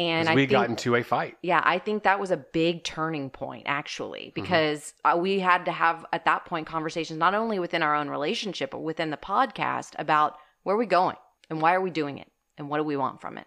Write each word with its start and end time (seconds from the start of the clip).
And 0.00 0.28
I 0.30 0.34
we 0.34 0.42
think, 0.42 0.50
got 0.52 0.70
into 0.70 0.94
a 0.94 1.02
fight. 1.02 1.36
yeah, 1.42 1.60
I 1.62 1.78
think 1.78 2.04
that 2.04 2.18
was 2.18 2.30
a 2.30 2.38
big 2.38 2.84
turning 2.84 3.28
point 3.28 3.64
actually, 3.66 4.32
because 4.34 4.94
uh, 5.04 5.16
we 5.18 5.40
had 5.40 5.66
to 5.66 5.72
have 5.72 6.06
at 6.12 6.24
that 6.24 6.46
point 6.46 6.66
conversations 6.66 7.18
not 7.18 7.34
only 7.34 7.58
within 7.58 7.82
our 7.82 7.94
own 7.94 8.08
relationship, 8.08 8.70
but 8.70 8.80
within 8.80 9.10
the 9.10 9.18
podcast 9.18 9.90
about 9.98 10.38
where 10.62 10.74
are 10.74 10.78
we 10.78 10.86
going 10.86 11.16
and 11.50 11.60
why 11.60 11.74
are 11.74 11.82
we 11.82 11.90
doing 11.90 12.16
it 12.16 12.30
and 12.56 12.70
what 12.70 12.78
do 12.78 12.84
we 12.84 12.96
want 12.96 13.20
from 13.20 13.36
it. 13.36 13.46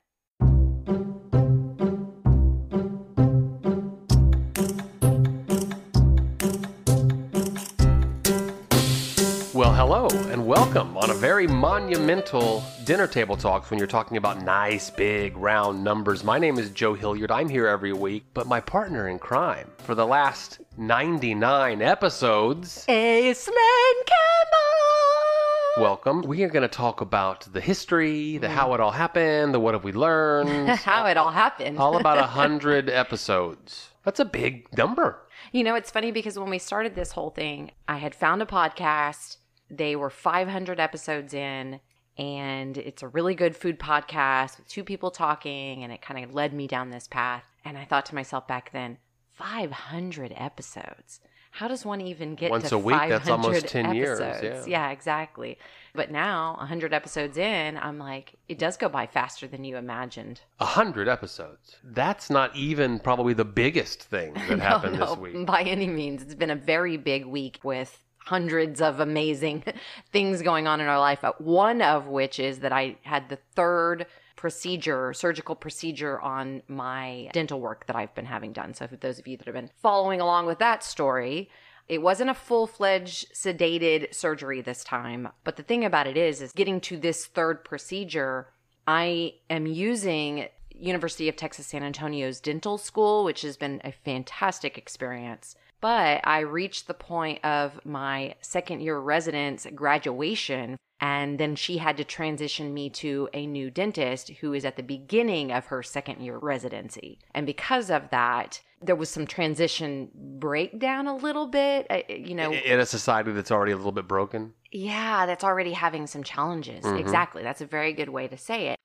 Welcome 10.54 10.96
on 10.98 11.10
a 11.10 11.16
very 11.16 11.48
monumental 11.48 12.64
dinner 12.84 13.08
table 13.08 13.36
talks 13.36 13.72
when 13.72 13.80
you're 13.80 13.88
talking 13.88 14.18
about 14.18 14.44
nice, 14.44 14.92
big, 14.92 15.36
round 15.36 15.84
numbers. 15.84 16.24
My 16.24 16.38
name 16.38 16.60
is 16.60 16.70
Joe 16.70 16.94
Hilliard. 16.94 17.32
I'm 17.32 17.50
here 17.50 17.66
every 17.66 17.92
week, 17.92 18.26
but 18.36 18.46
my 18.46 18.60
partner 18.60 19.08
in 19.10 19.18
crime 19.18 19.72
for 19.80 19.96
the 19.96 20.06
last 20.06 20.60
99 20.78 21.82
episodes. 21.82 22.86
Aislinn 22.88 23.96
Campbell! 24.06 25.82
Welcome. 25.82 26.22
We 26.22 26.44
are 26.44 26.50
going 26.50 26.62
to 26.62 26.68
talk 26.68 27.02
about 27.02 27.52
the 27.52 27.60
history, 27.60 28.38
the 28.38 28.48
how 28.48 28.76
it 28.76 28.80
all 28.80 28.92
happened, 28.92 29.56
the 29.56 29.60
what 29.60 29.74
have 29.74 29.84
we 29.84 29.92
learned. 29.92 30.70
How 30.70 31.08
it 31.08 31.18
all 31.18 31.32
happened. 31.32 31.80
all 31.80 31.98
about 31.98 32.20
a 32.20 32.28
hundred 32.28 32.92
episodes. 32.92 33.90
That's 34.04 34.20
a 34.20 34.26
big 34.26 34.68
number. 34.78 35.18
You 35.52 35.64
know, 35.64 35.74
it's 35.74 35.90
funny 35.90 36.12
because 36.12 36.38
when 36.38 36.52
we 36.52 36.60
started 36.60 36.94
this 36.94 37.14
whole 37.14 37.32
thing, 37.32 37.72
I 37.88 37.98
had 37.98 38.14
found 38.14 38.44
a 38.44 38.46
podcast. 38.46 39.38
They 39.70 39.96
were 39.96 40.10
500 40.10 40.80
episodes 40.80 41.34
in, 41.34 41.80
and 42.18 42.78
it's 42.78 43.02
a 43.04 43.08
really 43.08 43.36
good 43.36 43.56
food 43.56 43.80
podcast 43.80 44.58
with 44.58 44.68
two 44.68 44.84
people 44.84 45.12
talking, 45.12 45.84
and 45.84 45.92
it 45.92 46.02
kind 46.02 46.24
of 46.24 46.34
led 46.34 46.54
me 46.54 46.68
down 46.68 46.90
this 46.90 47.08
path. 47.08 47.44
And 47.66 47.78
I 47.78 47.86
thought 47.86 48.06
to 48.08 48.16
myself 48.16 48.48
back 48.48 48.72
then, 48.72 48.98
500 49.32 50.34
episodes. 50.36 51.22
How 51.54 51.68
does 51.68 51.86
one 51.86 52.02
even 52.02 52.34
get 52.34 52.50
Once 52.50 52.70
to 52.70 52.76
a 52.76 52.80
week, 52.80 52.96
500 52.96 53.20
that's 53.20 53.30
almost 53.30 53.68
10 53.68 53.94
years, 53.94 54.20
episodes? 54.20 54.68
yeah. 54.68 54.88
yeah, 54.88 54.92
exactly. 54.92 55.60
But 55.94 56.10
now, 56.10 56.56
100 56.58 56.96
episodes 56.96 57.38
in, 57.38 57.78
I'm 57.78 58.00
like, 58.00 58.34
it 58.50 58.58
does 58.58 58.76
go 58.76 58.90
by 58.90 59.06
faster 59.06 59.48
than 59.48 59.64
you 59.64 59.78
imagined. 59.78 60.42
Hundred 60.60 61.08
episodes. 61.08 61.78
That's 61.84 62.32
not 62.32 62.56
even 62.56 62.98
probably 62.98 63.36
the 63.36 63.46
biggest 63.46 64.02
thing 64.02 64.34
that 64.50 64.60
happened 64.60 64.98
no, 64.98 65.06
this 65.06 65.18
week. 65.18 65.46
By 65.46 65.62
any 65.62 65.86
means. 65.88 66.24
It's 66.24 66.34
been 66.34 66.50
a 66.50 66.56
very 66.56 66.98
big 66.98 67.26
week 67.26 67.60
with 67.64 68.02
hundreds 68.26 68.82
of 68.82 69.00
amazing 69.00 69.64
things 70.12 70.42
going 70.42 70.68
on 70.68 70.82
in 70.82 70.88
our 70.88 71.00
life. 71.00 71.24
Uh, 71.24 71.34
One 71.40 71.82
of 71.82 72.08
which 72.08 72.40
is 72.40 72.60
that 72.60 72.72
I 72.72 72.98
had 73.04 73.30
the 73.30 73.40
third 73.56 74.06
procedure, 74.36 75.14
surgical 75.14 75.56
procedure 75.56 76.20
on 76.20 76.62
my 76.68 77.30
dental 77.34 77.62
work 77.62 77.86
that 77.88 77.96
I've 77.96 78.14
been 78.14 78.26
having 78.26 78.52
done. 78.52 78.74
So, 78.74 78.88
for 78.88 78.98
those 78.98 79.20
of 79.20 79.28
you 79.28 79.38
that 79.38 79.46
have 79.46 79.56
been 79.56 79.70
following 79.82 80.20
along 80.20 80.48
with 80.48 80.60
that 80.60 80.84
story, 80.84 81.50
it 81.88 82.02
wasn't 82.02 82.30
a 82.30 82.34
full-fledged 82.34 83.34
sedated 83.34 84.14
surgery 84.14 84.62
this 84.62 84.84
time, 84.84 85.30
but 85.44 85.58
the 85.58 85.64
thing 85.64 85.84
about 85.84 86.08
it 86.08 86.18
is 86.18 86.42
is 86.42 86.52
getting 86.54 86.80
to 86.82 86.98
this 86.98 87.26
third 87.26 87.64
procedure, 87.66 88.48
I 88.88 89.36
am 89.50 89.66
using 89.66 90.48
University 90.72 91.30
of 91.30 91.36
Texas 91.36 91.68
San 91.68 91.84
Antonio's 91.84 92.40
dental 92.40 92.78
school, 92.78 93.24
which 93.24 93.42
has 93.42 93.58
been 93.58 93.82
a 93.84 93.92
fantastic 93.92 94.78
experience. 94.78 95.56
But 95.84 96.22
I 96.24 96.40
reached 96.40 96.88
the 96.88 96.94
point 96.94 97.44
of 97.44 97.86
my 97.86 98.36
second 98.40 98.80
year 98.80 98.98
residence 98.98 99.68
graduation, 99.76 100.78
and 101.02 101.38
then 101.38 101.58
she 101.58 101.78
had 101.80 101.98
to 101.98 102.06
transition 102.06 102.74
me 102.74 102.90
to 102.92 103.28
a 103.34 103.46
new 103.46 103.70
dentist 103.70 104.30
who 104.40 104.54
is 104.54 104.64
at 104.64 104.78
the 104.78 104.82
beginning 104.84 105.52
of 105.52 105.66
her 105.66 105.84
second 105.84 106.22
year 106.22 106.38
residency. 106.38 107.20
And 107.36 107.46
because 107.46 107.90
of 107.92 108.10
that, 108.12 108.62
there 108.82 108.96
was 108.96 109.10
some 109.10 109.28
transition 109.28 110.10
breakdown 110.40 111.06
a 111.08 111.18
little 111.18 111.48
bit. 111.48 111.86
You 112.10 112.36
know, 112.36 112.54
In 112.54 112.80
a 112.80 112.86
society 112.86 113.34
that's 113.34 113.52
already 113.52 113.74
a 113.74 113.78
little 113.78 113.92
bit 113.92 114.08
broken. 114.08 114.54
yeah, 114.72 115.26
that's 115.26 115.44
already 115.44 115.74
having 115.74 116.08
some 116.08 116.24
challenges. 116.24 116.86
Mhm. 116.86 116.98
Exactly. 116.98 117.44
That's 117.44 117.60
a 117.62 117.66
very 117.66 117.92
good 117.92 118.10
way 118.10 118.30
to 118.30 118.38
say 118.38 118.70
it. 118.70 118.80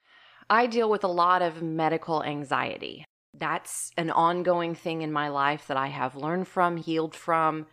I 0.51 0.67
deal 0.67 0.91
with 0.91 1.05
a 1.05 1.09
lot 1.09 1.43
of 1.43 1.63
medical 1.63 2.25
anxiety. 2.25 3.05
That's 3.35 3.93
an 3.97 4.11
ongoing 4.11 4.75
thing 4.75 5.03
in 5.03 5.13
my 5.13 5.29
life 5.29 5.67
that 5.69 5.77
I 5.77 5.89
have 5.89 6.17
learned 6.17 6.49
from, 6.49 6.77
healed 6.77 7.15
from, 7.15 7.67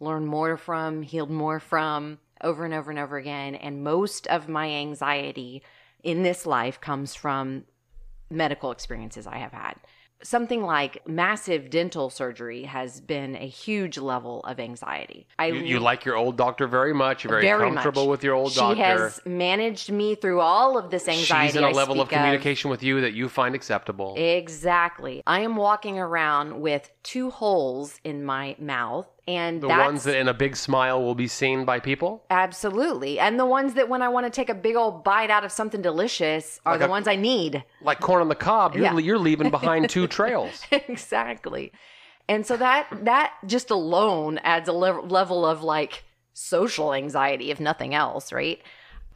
learned 0.00 0.28
more 0.28 0.56
from, 0.56 1.02
healed 1.02 1.30
more 1.30 1.60
from 1.60 2.18
over 2.42 2.64
and 2.64 2.74
over 2.74 2.90
and 2.90 3.00
over 3.00 3.16
again. 3.16 3.54
And 3.54 3.82
most 3.82 4.26
of 4.28 4.48
my 4.48 4.68
anxiety 4.70 5.62
in 6.02 6.22
this 6.22 6.46
life 6.46 6.80
comes 6.80 7.14
from 7.14 7.64
medical 8.30 8.70
experiences 8.70 9.26
I 9.26 9.38
have 9.38 9.52
had. 9.52 9.74
Something 10.22 10.62
like 10.62 11.06
massive 11.06 11.70
dental 11.70 12.10
surgery 12.10 12.64
has 12.64 13.00
been 13.00 13.36
a 13.36 13.46
huge 13.46 13.98
level 13.98 14.40
of 14.40 14.58
anxiety. 14.58 15.28
I 15.38 15.46
You, 15.46 15.54
you 15.60 15.80
like 15.80 16.04
your 16.04 16.16
old 16.16 16.36
doctor 16.36 16.66
very 16.66 16.92
much. 16.92 17.22
You're 17.24 17.30
very, 17.30 17.42
Very 17.42 17.70
comfortable 17.70 18.04
much. 18.06 18.10
with 18.10 18.24
your 18.24 18.34
old 18.34 18.52
she 18.52 18.58
doctor. 18.58 18.76
She 18.76 18.80
has 18.82 19.20
managed 19.24 19.92
me 19.92 20.16
through 20.16 20.40
all 20.40 20.76
of 20.76 20.90
this 20.90 21.06
anxiety. 21.06 21.48
She's 21.48 21.56
in 21.56 21.64
a 21.64 21.68
I 21.68 21.72
level 21.72 22.00
of 22.00 22.08
communication 22.08 22.70
with 22.70 22.82
you 22.82 23.00
that 23.00 23.12
you 23.12 23.28
find 23.28 23.54
acceptable. 23.54 24.14
Exactly. 24.16 25.22
I 25.26 25.40
am 25.40 25.56
walking 25.56 25.98
around 25.98 26.60
with 26.60 26.90
two 27.02 27.30
holes 27.30 28.00
in 28.02 28.24
my 28.24 28.56
mouth, 28.58 29.06
and 29.28 29.60
the 29.60 29.68
ones 29.68 30.02
that 30.04 30.16
in 30.16 30.26
a 30.26 30.34
big 30.34 30.56
smile 30.56 31.02
will 31.02 31.14
be 31.14 31.28
seen 31.28 31.64
by 31.64 31.78
people. 31.78 32.24
absolutely, 32.30 33.18
and 33.20 33.38
the 33.38 33.44
ones 33.46 33.74
that 33.74 33.88
when 33.88 34.02
I 34.02 34.08
want 34.08 34.24
to 34.26 34.30
take 34.30 34.48
a 34.48 34.54
big 34.54 34.74
old 34.74 35.04
bite 35.04 35.30
out 35.30 35.44
of 35.44 35.52
something 35.52 35.82
delicious 35.82 36.58
are 36.64 36.72
Like 36.72 36.80
the 36.80 36.86
a- 36.86 36.90
ones 36.90 37.06
I 37.06 37.16
need. 37.16 37.62
Like 37.82 38.00
corn 38.00 38.20
on 38.22 38.28
the 38.28 38.34
cob, 38.34 38.74
you're, 38.74 38.84
Yeah. 38.84 38.98
you're 38.98 39.18
leaving 39.18 39.50
behind 39.50 39.90
two 39.90 40.06
trails. 40.18 40.62
exactly. 40.72 41.72
And 42.28 42.44
so 42.46 42.56
that 42.56 42.86
that 43.04 43.32
just 43.46 43.70
alone 43.70 44.38
adds 44.42 44.68
a 44.68 44.72
lev- 44.72 45.10
level 45.10 45.46
of 45.46 45.62
like 45.62 46.04
social 46.34 46.92
anxiety 46.94 47.50
if 47.50 47.58
nothing 47.60 47.94
else, 47.94 48.32
right? 48.32 48.60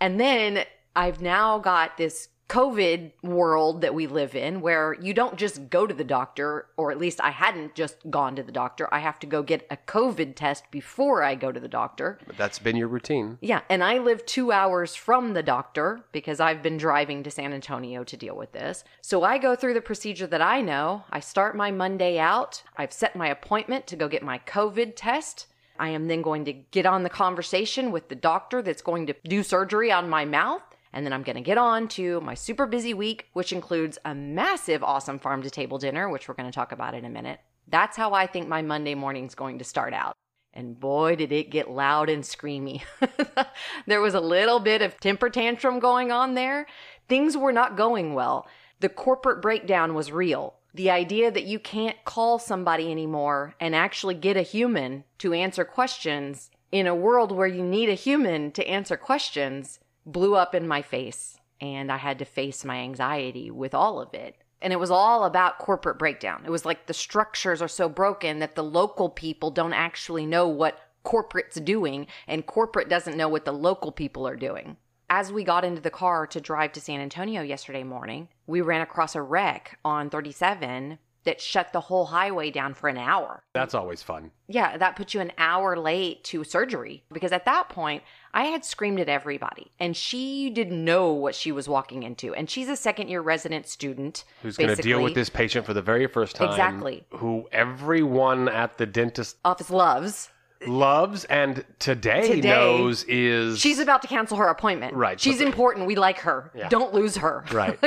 And 0.00 0.18
then 0.18 0.64
I've 0.96 1.20
now 1.22 1.58
got 1.58 1.96
this 1.96 2.28
COVID 2.52 3.12
world 3.22 3.80
that 3.80 3.94
we 3.94 4.06
live 4.06 4.34
in 4.34 4.60
where 4.60 4.94
you 5.00 5.14
don't 5.14 5.38
just 5.38 5.70
go 5.70 5.86
to 5.86 5.94
the 5.94 6.04
doctor, 6.04 6.66
or 6.76 6.92
at 6.92 6.98
least 6.98 7.18
I 7.22 7.30
hadn't 7.30 7.74
just 7.74 7.96
gone 8.10 8.36
to 8.36 8.42
the 8.42 8.52
doctor. 8.52 8.92
I 8.92 8.98
have 8.98 9.18
to 9.20 9.26
go 9.26 9.42
get 9.42 9.66
a 9.70 9.78
COVID 9.78 10.34
test 10.36 10.70
before 10.70 11.22
I 11.22 11.34
go 11.34 11.50
to 11.50 11.58
the 11.58 11.66
doctor. 11.66 12.18
But 12.26 12.36
that's 12.36 12.58
been 12.58 12.76
your 12.76 12.88
routine. 12.88 13.38
Yeah, 13.40 13.62
and 13.70 13.82
I 13.82 13.96
live 13.96 14.26
two 14.26 14.52
hours 14.52 14.94
from 14.94 15.32
the 15.32 15.42
doctor 15.42 16.02
because 16.12 16.40
I've 16.40 16.62
been 16.62 16.76
driving 16.76 17.22
to 17.22 17.30
San 17.30 17.54
Antonio 17.54 18.04
to 18.04 18.18
deal 18.18 18.36
with 18.36 18.52
this. 18.52 18.84
So 19.00 19.24
I 19.24 19.38
go 19.38 19.56
through 19.56 19.72
the 19.72 19.80
procedure 19.80 20.26
that 20.26 20.42
I 20.42 20.60
know. 20.60 21.04
I 21.08 21.20
start 21.20 21.56
my 21.56 21.70
Monday 21.70 22.18
out. 22.18 22.62
I've 22.76 22.92
set 22.92 23.16
my 23.16 23.28
appointment 23.28 23.86
to 23.86 23.96
go 23.96 24.08
get 24.08 24.22
my 24.22 24.40
COVID 24.40 24.92
test. 24.94 25.46
I 25.78 25.88
am 25.88 26.06
then 26.06 26.20
going 26.20 26.44
to 26.44 26.52
get 26.52 26.84
on 26.84 27.02
the 27.02 27.08
conversation 27.08 27.92
with 27.92 28.10
the 28.10 28.14
doctor 28.14 28.60
that's 28.60 28.82
going 28.82 29.06
to 29.06 29.14
do 29.24 29.42
surgery 29.42 29.90
on 29.90 30.10
my 30.10 30.26
mouth. 30.26 30.62
And 30.92 31.06
then 31.06 31.12
I'm 31.12 31.22
going 31.22 31.36
to 31.36 31.42
get 31.42 31.58
on 31.58 31.88
to 31.88 32.20
my 32.20 32.34
super 32.34 32.66
busy 32.66 32.92
week, 32.92 33.28
which 33.32 33.52
includes 33.52 33.98
a 34.04 34.14
massive, 34.14 34.82
awesome 34.82 35.18
farm 35.18 35.42
to 35.42 35.50
table 35.50 35.78
dinner, 35.78 36.08
which 36.08 36.28
we're 36.28 36.34
going 36.34 36.50
to 36.50 36.54
talk 36.54 36.72
about 36.72 36.94
in 36.94 37.04
a 37.04 37.10
minute. 37.10 37.40
That's 37.68 37.96
how 37.96 38.12
I 38.12 38.26
think 38.26 38.48
my 38.48 38.60
Monday 38.62 38.94
morning's 38.94 39.34
going 39.34 39.58
to 39.58 39.64
start 39.64 39.94
out. 39.94 40.16
And 40.54 40.78
boy, 40.78 41.16
did 41.16 41.32
it 41.32 41.50
get 41.50 41.70
loud 41.70 42.10
and 42.10 42.22
screamy. 42.22 42.82
there 43.86 44.02
was 44.02 44.14
a 44.14 44.20
little 44.20 44.60
bit 44.60 44.82
of 44.82 45.00
temper 45.00 45.30
tantrum 45.30 45.78
going 45.78 46.12
on 46.12 46.34
there. 46.34 46.66
Things 47.08 47.36
were 47.36 47.52
not 47.52 47.76
going 47.76 48.12
well. 48.12 48.46
The 48.80 48.90
corporate 48.90 49.40
breakdown 49.40 49.94
was 49.94 50.12
real. 50.12 50.56
The 50.74 50.90
idea 50.90 51.30
that 51.30 51.44
you 51.44 51.58
can't 51.58 52.04
call 52.04 52.38
somebody 52.38 52.90
anymore 52.90 53.54
and 53.60 53.74
actually 53.74 54.14
get 54.14 54.36
a 54.36 54.42
human 54.42 55.04
to 55.18 55.32
answer 55.32 55.64
questions 55.64 56.50
in 56.70 56.86
a 56.86 56.94
world 56.94 57.32
where 57.32 57.46
you 57.46 57.62
need 57.62 57.88
a 57.88 57.94
human 57.94 58.50
to 58.52 58.66
answer 58.66 58.96
questions 58.96 59.78
blew 60.06 60.34
up 60.34 60.54
in 60.54 60.66
my 60.66 60.82
face. 60.82 61.38
And 61.60 61.92
I 61.92 61.96
had 61.96 62.18
to 62.18 62.24
face 62.24 62.64
my 62.64 62.78
anxiety 62.78 63.50
with 63.50 63.74
all 63.74 64.00
of 64.00 64.12
it. 64.14 64.36
And 64.60 64.72
it 64.72 64.80
was 64.80 64.90
all 64.90 65.24
about 65.24 65.58
corporate 65.58 65.98
breakdown. 65.98 66.42
It 66.44 66.50
was 66.50 66.64
like 66.64 66.86
the 66.86 66.94
structures 66.94 67.62
are 67.62 67.68
so 67.68 67.88
broken 67.88 68.38
that 68.40 68.54
the 68.54 68.64
local 68.64 69.08
people 69.08 69.50
don't 69.50 69.72
actually 69.72 70.26
know 70.26 70.48
what 70.48 70.78
corporate's 71.02 71.60
doing, 71.60 72.06
and 72.28 72.46
corporate 72.46 72.88
doesn't 72.88 73.16
know 73.16 73.28
what 73.28 73.44
the 73.44 73.52
local 73.52 73.92
people 73.92 74.26
are 74.26 74.36
doing. 74.36 74.76
As 75.10 75.32
we 75.32 75.44
got 75.44 75.64
into 75.64 75.80
the 75.80 75.90
car 75.90 76.26
to 76.28 76.40
drive 76.40 76.72
to 76.72 76.80
San 76.80 77.00
Antonio 77.00 77.42
yesterday 77.42 77.82
morning, 77.82 78.28
we 78.46 78.60
ran 78.60 78.80
across 78.80 79.14
a 79.14 79.22
wreck 79.22 79.78
on 79.84 80.08
37 80.10 80.98
that 81.24 81.40
shut 81.40 81.72
the 81.72 81.80
whole 81.80 82.06
highway 82.06 82.50
down 82.50 82.74
for 82.74 82.88
an 82.88 82.96
hour. 82.96 83.42
That's 83.52 83.74
always 83.74 84.02
fun. 84.02 84.30
Yeah, 84.48 84.76
that 84.76 84.96
put 84.96 85.14
you 85.14 85.20
an 85.20 85.32
hour 85.38 85.76
late 85.76 86.24
to 86.24 86.44
surgery 86.44 87.04
because 87.12 87.32
at 87.32 87.44
that 87.44 87.68
point, 87.68 88.02
I 88.34 88.44
had 88.44 88.64
screamed 88.64 88.98
at 88.98 89.08
everybody 89.08 89.70
and 89.78 89.96
she 89.96 90.48
didn't 90.48 90.82
know 90.82 91.12
what 91.12 91.34
she 91.34 91.52
was 91.52 91.68
walking 91.68 92.02
into. 92.02 92.34
And 92.34 92.48
she's 92.48 92.68
a 92.68 92.76
second 92.76 93.08
year 93.08 93.20
resident 93.20 93.68
student. 93.68 94.24
Who's 94.42 94.56
going 94.56 94.74
to 94.74 94.80
deal 94.80 95.02
with 95.02 95.14
this 95.14 95.28
patient 95.28 95.66
for 95.66 95.74
the 95.74 95.82
very 95.82 96.06
first 96.06 96.36
time? 96.36 96.48
Exactly. 96.48 97.04
Who 97.10 97.48
everyone 97.52 98.48
at 98.48 98.78
the 98.78 98.86
dentist 98.86 99.36
office 99.44 99.70
loves. 99.70 100.30
loves 100.66 101.24
and 101.24 101.62
today, 101.78 102.36
Today, 102.36 102.48
knows 102.48 103.04
is 103.04 103.58
She's 103.58 103.78
about 103.78 104.00
to 104.02 104.08
cancel 104.08 104.38
her 104.38 104.48
appointment. 104.48 104.94
Right, 104.94 105.20
She's 105.20 105.42
important. 105.42 105.86
We 105.86 105.96
like 105.96 106.20
her. 106.20 106.50
Yeah. 106.54 106.70
Don't 106.70 106.94
lose 106.94 107.16
her. 107.18 107.44
Right. 107.52 107.78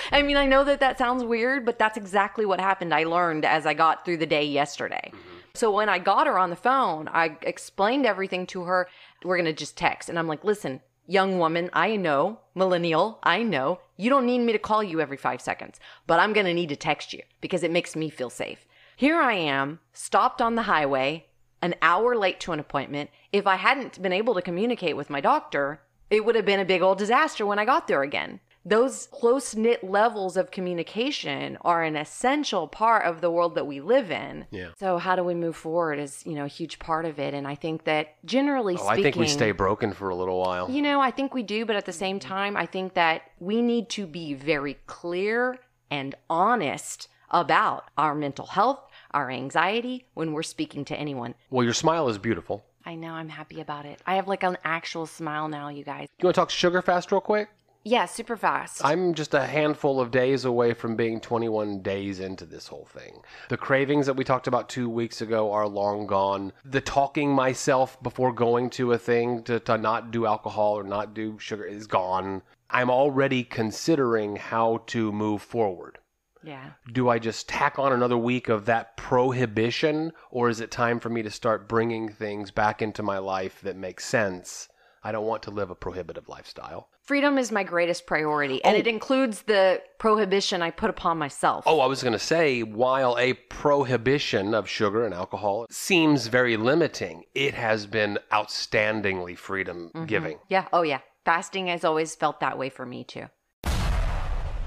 I 0.10 0.22
mean, 0.22 0.36
I 0.36 0.46
know 0.46 0.64
that 0.64 0.80
that 0.80 0.98
sounds 0.98 1.22
weird, 1.22 1.64
but 1.64 1.78
that's 1.78 1.96
exactly 1.96 2.46
what 2.46 2.58
happened. 2.58 2.92
I 2.92 3.04
learned 3.04 3.44
as 3.44 3.64
I 3.64 3.74
got 3.74 4.04
through 4.04 4.16
the 4.16 4.26
day 4.26 4.44
yesterday. 4.44 5.12
Mm-hmm. 5.14 5.34
So 5.56 5.70
when 5.70 5.88
I 5.88 6.00
got 6.00 6.26
her 6.26 6.36
on 6.36 6.50
the 6.50 6.56
phone, 6.56 7.06
I 7.06 7.36
explained 7.42 8.06
everything 8.06 8.44
to 8.48 8.64
her. 8.64 8.88
We're 9.24 9.36
going 9.36 9.46
to 9.46 9.52
just 9.52 9.76
text. 9.76 10.08
And 10.08 10.18
I'm 10.18 10.28
like, 10.28 10.44
listen, 10.44 10.80
young 11.06 11.38
woman, 11.38 11.70
I 11.72 11.96
know, 11.96 12.40
millennial, 12.54 13.18
I 13.22 13.42
know, 13.42 13.80
you 13.96 14.10
don't 14.10 14.26
need 14.26 14.40
me 14.40 14.52
to 14.52 14.58
call 14.58 14.82
you 14.82 15.00
every 15.00 15.16
five 15.16 15.40
seconds, 15.40 15.78
but 16.06 16.20
I'm 16.20 16.32
going 16.32 16.46
to 16.46 16.54
need 16.54 16.68
to 16.70 16.76
text 16.76 17.12
you 17.12 17.22
because 17.40 17.62
it 17.62 17.70
makes 17.70 17.94
me 17.94 18.10
feel 18.10 18.30
safe. 18.30 18.66
Here 18.96 19.20
I 19.20 19.34
am, 19.34 19.80
stopped 19.92 20.40
on 20.40 20.54
the 20.54 20.62
highway, 20.62 21.26
an 21.60 21.74
hour 21.82 22.14
late 22.14 22.40
to 22.40 22.52
an 22.52 22.60
appointment. 22.60 23.10
If 23.32 23.46
I 23.46 23.56
hadn't 23.56 24.00
been 24.00 24.12
able 24.12 24.34
to 24.34 24.42
communicate 24.42 24.96
with 24.96 25.10
my 25.10 25.20
doctor, 25.20 25.80
it 26.10 26.24
would 26.24 26.36
have 26.36 26.44
been 26.44 26.60
a 26.60 26.64
big 26.64 26.82
old 26.82 26.98
disaster 26.98 27.44
when 27.46 27.58
I 27.58 27.64
got 27.64 27.88
there 27.88 28.02
again. 28.02 28.40
Those 28.66 29.08
close 29.12 29.54
knit 29.54 29.84
levels 29.84 30.36
of 30.36 30.50
communication 30.50 31.58
are 31.60 31.82
an 31.82 31.96
essential 31.96 32.66
part 32.66 33.04
of 33.04 33.20
the 33.20 33.30
world 33.30 33.54
that 33.56 33.66
we 33.66 33.80
live 33.80 34.10
in. 34.10 34.46
Yeah. 34.50 34.68
So 34.78 34.96
how 34.98 35.16
do 35.16 35.22
we 35.22 35.34
move 35.34 35.54
forward 35.56 35.98
is, 35.98 36.24
you 36.24 36.32
know, 36.34 36.44
a 36.44 36.48
huge 36.48 36.78
part 36.78 37.04
of 37.04 37.18
it. 37.18 37.34
And 37.34 37.46
I 37.46 37.54
think 37.56 37.84
that 37.84 38.14
generally 38.24 38.74
Oh, 38.74 38.78
speaking, 38.78 38.92
I 38.92 39.02
think 39.02 39.16
we 39.16 39.28
stay 39.28 39.50
broken 39.52 39.92
for 39.92 40.08
a 40.08 40.14
little 40.14 40.38
while. 40.38 40.70
you 40.70 40.80
know, 40.82 41.00
I 41.00 41.10
think 41.10 41.34
we 41.34 41.42
do, 41.42 41.66
but 41.66 41.76
at 41.76 41.84
the 41.84 41.92
same 41.92 42.18
time, 42.18 42.56
I 42.56 42.64
think 42.66 42.94
that 42.94 43.22
we 43.38 43.60
need 43.60 43.88
to 43.90 44.06
be 44.06 44.32
very 44.34 44.78
clear 44.86 45.58
and 45.90 46.14
honest 46.30 47.08
about 47.30 47.84
our 47.98 48.14
mental 48.14 48.46
health, 48.46 48.80
our 49.10 49.30
anxiety 49.30 50.06
when 50.14 50.32
we're 50.32 50.42
speaking 50.42 50.84
to 50.86 50.96
anyone. 50.96 51.34
Well, 51.50 51.64
your 51.64 51.74
smile 51.74 52.08
is 52.08 52.16
beautiful. 52.18 52.64
I 52.86 52.94
know 52.94 53.12
I'm 53.12 53.28
happy 53.28 53.60
about 53.60 53.86
it. 53.86 54.00
I 54.06 54.16
have 54.16 54.28
like 54.28 54.42
an 54.42 54.56
actual 54.64 55.06
smile 55.06 55.48
now, 55.48 55.68
you 55.68 55.84
guys. 55.84 56.08
You 56.18 56.26
want 56.26 56.34
to 56.34 56.40
talk 56.40 56.50
sugar 56.50 56.80
fast 56.82 57.10
real 57.12 57.20
quick? 57.20 57.48
Yeah, 57.86 58.06
super 58.06 58.36
fast. 58.36 58.82
I'm 58.82 59.12
just 59.12 59.34
a 59.34 59.44
handful 59.44 60.00
of 60.00 60.10
days 60.10 60.46
away 60.46 60.72
from 60.72 60.96
being 60.96 61.20
21 61.20 61.82
days 61.82 62.18
into 62.18 62.46
this 62.46 62.66
whole 62.66 62.86
thing. 62.86 63.20
The 63.50 63.58
cravings 63.58 64.06
that 64.06 64.16
we 64.16 64.24
talked 64.24 64.46
about 64.46 64.70
two 64.70 64.88
weeks 64.88 65.20
ago 65.20 65.52
are 65.52 65.68
long 65.68 66.06
gone. 66.06 66.54
The 66.64 66.80
talking 66.80 67.30
myself 67.30 68.02
before 68.02 68.32
going 68.32 68.70
to 68.70 68.92
a 68.92 68.98
thing 68.98 69.42
to, 69.44 69.60
to 69.60 69.76
not 69.76 70.10
do 70.10 70.24
alcohol 70.24 70.78
or 70.78 70.82
not 70.82 71.12
do 71.12 71.38
sugar 71.38 71.64
is 71.64 71.86
gone. 71.86 72.40
I'm 72.70 72.88
already 72.90 73.44
considering 73.44 74.36
how 74.36 74.82
to 74.86 75.12
move 75.12 75.42
forward. 75.42 75.98
yeah. 76.42 76.70
Do 76.90 77.10
I 77.10 77.18
just 77.18 77.50
tack 77.50 77.78
on 77.78 77.92
another 77.92 78.16
week 78.16 78.48
of 78.48 78.64
that 78.64 78.96
prohibition, 78.96 80.12
or 80.30 80.48
is 80.48 80.60
it 80.60 80.70
time 80.70 81.00
for 81.00 81.10
me 81.10 81.22
to 81.22 81.30
start 81.30 81.68
bringing 81.68 82.08
things 82.08 82.50
back 82.50 82.80
into 82.80 83.02
my 83.02 83.18
life 83.18 83.60
that 83.60 83.76
make 83.76 84.00
sense? 84.00 84.68
I 85.06 85.12
don't 85.12 85.26
want 85.26 85.42
to 85.42 85.50
live 85.50 85.68
a 85.70 85.74
prohibitive 85.74 86.30
lifestyle. 86.30 86.88
Freedom 87.02 87.36
is 87.36 87.52
my 87.52 87.62
greatest 87.62 88.06
priority, 88.06 88.64
and 88.64 88.74
Oh. 88.74 88.78
it 88.78 88.86
includes 88.86 89.42
the 89.42 89.82
prohibition 89.98 90.62
I 90.62 90.70
put 90.70 90.88
upon 90.88 91.18
myself. 91.18 91.64
Oh, 91.66 91.80
I 91.80 91.86
was 91.86 92.02
going 92.02 92.14
to 92.14 92.18
say, 92.18 92.62
while 92.62 93.14
a 93.18 93.34
prohibition 93.34 94.54
of 94.54 94.66
sugar 94.66 95.04
and 95.04 95.12
alcohol 95.12 95.66
seems 95.70 96.28
very 96.28 96.56
limiting, 96.56 97.24
it 97.34 97.52
has 97.52 97.84
been 97.84 98.18
outstandingly 98.32 99.36
freedom 99.36 99.90
mm-hmm. 99.94 100.06
giving. 100.06 100.38
Yeah. 100.48 100.68
Oh, 100.72 100.80
yeah. 100.80 101.00
Fasting 101.26 101.66
has 101.66 101.84
always 101.84 102.14
felt 102.14 102.40
that 102.40 102.56
way 102.56 102.70
for 102.70 102.86
me 102.86 103.04
too. 103.04 103.26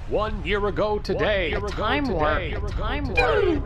One 0.08 0.44
year 0.44 0.64
ago 0.68 1.00
today, 1.00 1.48
year 1.50 1.58
ago 1.58 1.66
Time 1.68 2.08
warp. 2.08 2.70
Time 2.70 3.12
warp. 3.14 3.64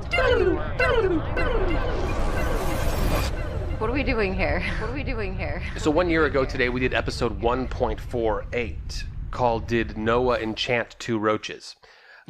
What 3.82 3.90
are 3.90 3.94
we 3.94 4.04
doing 4.04 4.32
here? 4.32 4.62
What 4.78 4.90
are 4.90 4.94
we 4.94 5.02
doing 5.02 5.36
here? 5.36 5.60
So 5.76 5.90
one 5.90 6.08
year 6.08 6.24
ago 6.26 6.44
today, 6.44 6.68
we 6.68 6.78
did 6.78 6.94
episode 6.94 7.40
1.48 7.40 9.04
called 9.32 9.66
"Did 9.66 9.98
Noah 9.98 10.38
Enchant 10.38 10.94
Two 11.00 11.18
Roaches?" 11.18 11.74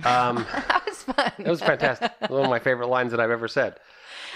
Um, 0.03 0.37
That 0.51 0.83
was 0.87 1.03
fun. 1.03 1.15
that 1.37 1.47
was 1.47 1.61
fantastic. 1.61 2.11
One 2.31 2.45
of 2.45 2.49
my 2.49 2.59
favorite 2.59 2.87
lines 2.87 3.11
that 3.11 3.21
I've 3.21 3.31
ever 3.31 3.49
said. 3.49 3.77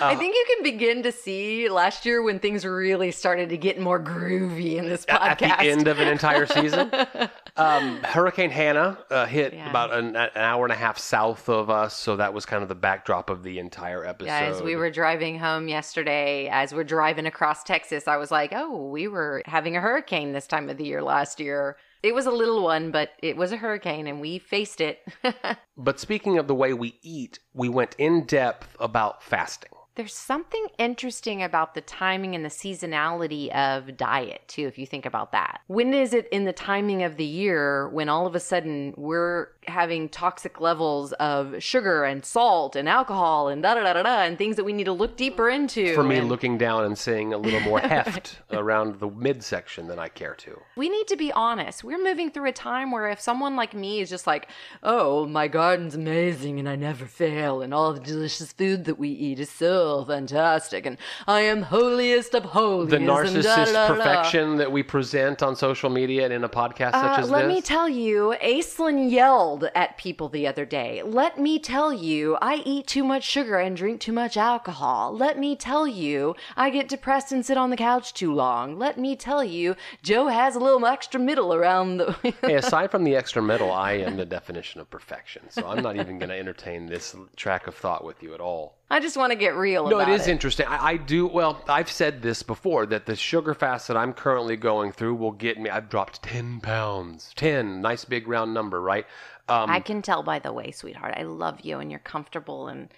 I 0.00 0.14
think 0.16 0.34
you 0.34 0.44
can 0.54 0.62
begin 0.62 1.02
to 1.04 1.12
see 1.12 1.68
last 1.68 2.04
year 2.04 2.22
when 2.22 2.38
things 2.38 2.64
really 2.64 3.10
started 3.10 3.48
to 3.50 3.56
get 3.56 3.80
more 3.80 3.98
groovy 4.02 4.76
in 4.76 4.88
this 4.88 5.04
podcast. 5.06 5.42
At 5.42 5.58
the 5.60 5.70
end 5.70 5.88
of 5.88 5.98
an 6.00 6.08
entire 6.08 6.46
season, 6.46 6.90
um, 7.56 8.02
Hurricane 8.02 8.50
Hanna 8.50 8.98
uh, 9.10 9.26
hit 9.26 9.54
Yeah. 9.54 9.70
about 9.70 9.92
an, 9.92 10.16
an 10.16 10.30
hour 10.34 10.64
and 10.64 10.72
a 10.72 10.76
half 10.76 10.98
south 10.98 11.48
of 11.48 11.70
us, 11.70 11.94
so 11.94 12.16
that 12.16 12.34
was 12.34 12.44
kind 12.44 12.62
of 12.62 12.68
the 12.68 12.74
backdrop 12.74 13.30
of 13.30 13.42
the 13.42 13.58
entire 13.58 14.04
episode. 14.04 14.30
As 14.30 14.62
we 14.62 14.76
were 14.76 14.90
driving 14.90 15.38
home 15.38 15.68
yesterday, 15.68 16.48
as 16.48 16.74
we're 16.74 16.84
driving 16.84 17.26
across 17.26 17.64
Texas, 17.64 18.06
I 18.06 18.16
was 18.16 18.30
like, 18.30 18.52
oh, 18.54 18.86
we 18.88 19.08
were 19.08 19.42
having 19.46 19.76
a 19.76 19.80
hurricane 19.80 20.32
this 20.32 20.46
time 20.46 20.68
of 20.68 20.76
the 20.76 20.84
year 20.84 21.02
last 21.02 21.40
year. 21.40 21.76
It 22.02 22.14
was 22.14 22.26
a 22.26 22.30
little 22.30 22.62
one, 22.62 22.90
but 22.92 23.10
it 23.22 23.36
was 23.36 23.50
a 23.50 23.56
hurricane 23.56 24.06
and 24.06 24.20
we 24.20 24.38
faced 24.38 24.80
it. 24.80 25.00
But 25.78 26.00
speaking 26.00 26.38
of 26.38 26.46
the 26.46 26.54
way 26.54 26.72
we 26.72 26.98
eat, 27.02 27.38
we 27.52 27.68
went 27.68 27.94
in 27.98 28.24
depth 28.24 28.74
about 28.80 29.22
fasting. 29.22 29.68
There's 29.96 30.14
something 30.14 30.66
interesting 30.78 31.42
about 31.42 31.74
the 31.74 31.80
timing 31.80 32.34
and 32.34 32.44
the 32.44 32.50
seasonality 32.50 33.48
of 33.54 33.96
diet, 33.96 34.42
too, 34.46 34.66
if 34.66 34.76
you 34.76 34.84
think 34.84 35.06
about 35.06 35.32
that. 35.32 35.62
When 35.68 35.94
is 35.94 36.12
it 36.12 36.28
in 36.28 36.44
the 36.44 36.52
timing 36.52 37.02
of 37.02 37.16
the 37.16 37.24
year 37.24 37.88
when 37.88 38.10
all 38.10 38.26
of 38.26 38.34
a 38.34 38.40
sudden 38.40 38.92
we're 38.98 39.48
having 39.66 40.10
toxic 40.10 40.60
levels 40.60 41.14
of 41.14 41.62
sugar 41.62 42.04
and 42.04 42.26
salt 42.26 42.76
and 42.76 42.90
alcohol 42.90 43.48
and 43.48 43.62
da 43.62 43.74
da 43.74 43.84
da 43.84 43.94
da 43.94 44.02
da 44.02 44.22
and 44.22 44.36
things 44.36 44.56
that 44.56 44.64
we 44.64 44.74
need 44.74 44.84
to 44.84 44.92
look 44.92 45.16
deeper 45.16 45.48
into? 45.48 45.94
For 45.94 46.04
me, 46.04 46.16
and 46.16 46.28
looking 46.28 46.58
down 46.58 46.84
and 46.84 46.98
seeing 46.98 47.32
a 47.32 47.38
little 47.38 47.60
more 47.60 47.80
heft 47.80 48.38
around 48.50 49.00
the 49.00 49.08
midsection 49.08 49.86
than 49.86 49.98
I 49.98 50.08
care 50.08 50.34
to. 50.34 50.60
we 50.76 50.90
need 50.90 51.06
to 51.08 51.16
be 51.16 51.32
honest. 51.32 51.82
We're 51.82 52.02
moving 52.02 52.30
through 52.30 52.48
a 52.50 52.52
time 52.52 52.90
where 52.90 53.08
if 53.08 53.18
someone 53.20 53.56
like 53.56 53.72
me 53.72 54.00
is 54.00 54.10
just 54.10 54.26
like, 54.26 54.50
oh, 54.82 55.26
my 55.26 55.48
garden's 55.48 55.94
amazing 55.94 56.58
and 56.58 56.68
I 56.68 56.76
never 56.76 57.06
fail 57.06 57.62
and 57.62 57.72
all 57.72 57.94
the 57.94 58.00
delicious 58.00 58.52
food 58.52 58.84
that 58.84 58.98
we 58.98 59.08
eat 59.08 59.40
is 59.40 59.48
so 59.48 59.85
fantastic 60.04 60.86
and 60.86 60.96
I 61.26 61.40
am 61.42 61.62
holiest 61.62 62.34
of 62.34 62.44
holies. 62.44 62.90
The 62.90 62.98
narcissist 62.98 63.86
perfection 63.86 64.56
that 64.56 64.70
we 64.70 64.82
present 64.82 65.42
on 65.42 65.56
social 65.56 65.90
media 65.90 66.24
and 66.24 66.32
in 66.32 66.44
a 66.44 66.48
podcast 66.48 66.92
such 66.92 67.18
Uh, 67.18 67.22
as 67.22 67.30
let 67.30 67.42
this. 67.42 67.46
Let 67.46 67.54
me 67.54 67.60
tell 67.60 67.88
you, 67.88 68.34
Aislinn 68.42 69.10
yelled 69.10 69.68
at 69.74 69.96
people 69.96 70.28
the 70.28 70.46
other 70.46 70.64
day. 70.64 71.02
Let 71.04 71.38
me 71.38 71.58
tell 71.58 71.92
you, 71.92 72.36
I 72.42 72.56
eat 72.64 72.86
too 72.86 73.04
much 73.04 73.24
sugar 73.24 73.56
and 73.58 73.76
drink 73.76 74.00
too 74.00 74.12
much 74.12 74.36
alcohol. 74.36 75.14
Let 75.16 75.38
me 75.38 75.54
tell 75.56 75.86
you, 75.86 76.34
I 76.56 76.70
get 76.70 76.88
depressed 76.88 77.32
and 77.32 77.44
sit 77.44 77.56
on 77.56 77.70
the 77.70 77.76
couch 77.76 78.14
too 78.14 78.32
long. 78.34 78.78
Let 78.78 78.98
me 78.98 79.16
tell 79.16 79.44
you, 79.44 79.76
Joe 80.02 80.28
has 80.28 80.56
a 80.56 80.58
little 80.58 80.84
extra 80.86 81.20
middle 81.20 81.54
around 81.54 81.98
the. 81.98 82.16
hey, 82.42 82.54
aside 82.62 82.90
from 82.90 83.04
the 83.04 83.14
extra 83.14 83.42
middle, 83.42 83.70
I 83.70 83.92
am 83.92 84.16
the 84.16 84.24
definition 84.26 84.80
of 84.80 84.90
perfection. 84.90 85.42
So 85.50 85.66
I'm 85.66 85.82
not 85.82 85.96
even 85.96 86.18
going 86.18 86.30
to 86.30 86.38
entertain 86.38 86.86
this 86.86 87.14
track 87.36 87.66
of 87.66 87.74
thought 87.74 88.04
with 88.04 88.22
you 88.22 88.34
at 88.34 88.40
all. 88.40 88.76
I 88.88 89.00
just 89.00 89.16
want 89.16 89.32
to 89.32 89.36
get 89.36 89.56
real 89.56 89.88
No, 89.88 89.98
about 89.98 90.12
it 90.12 90.20
is 90.20 90.28
interesting. 90.28 90.66
I, 90.66 90.86
I 90.86 90.96
do. 90.96 91.26
Well, 91.26 91.60
I've 91.68 91.90
said 91.90 92.22
this 92.22 92.42
before 92.44 92.86
that 92.86 93.06
the 93.06 93.16
sugar 93.16 93.52
fast 93.52 93.88
that 93.88 93.96
I'm 93.96 94.12
currently 94.12 94.56
going 94.56 94.92
through 94.92 95.16
will 95.16 95.32
get 95.32 95.58
me. 95.58 95.68
I've 95.68 95.88
dropped 95.88 96.22
ten 96.22 96.60
pounds. 96.60 97.32
Ten, 97.34 97.80
nice 97.80 98.04
big 98.04 98.28
round 98.28 98.54
number, 98.54 98.80
right? 98.80 99.04
Um, 99.48 99.70
I 99.70 99.80
can 99.80 100.02
tell 100.02 100.22
by 100.22 100.38
the 100.38 100.52
way, 100.52 100.70
sweetheart. 100.70 101.14
I 101.16 101.24
love 101.24 101.60
you 101.62 101.78
and 101.78 101.90
you're 101.90 102.00
comfortable 102.00 102.68
and 102.68 102.88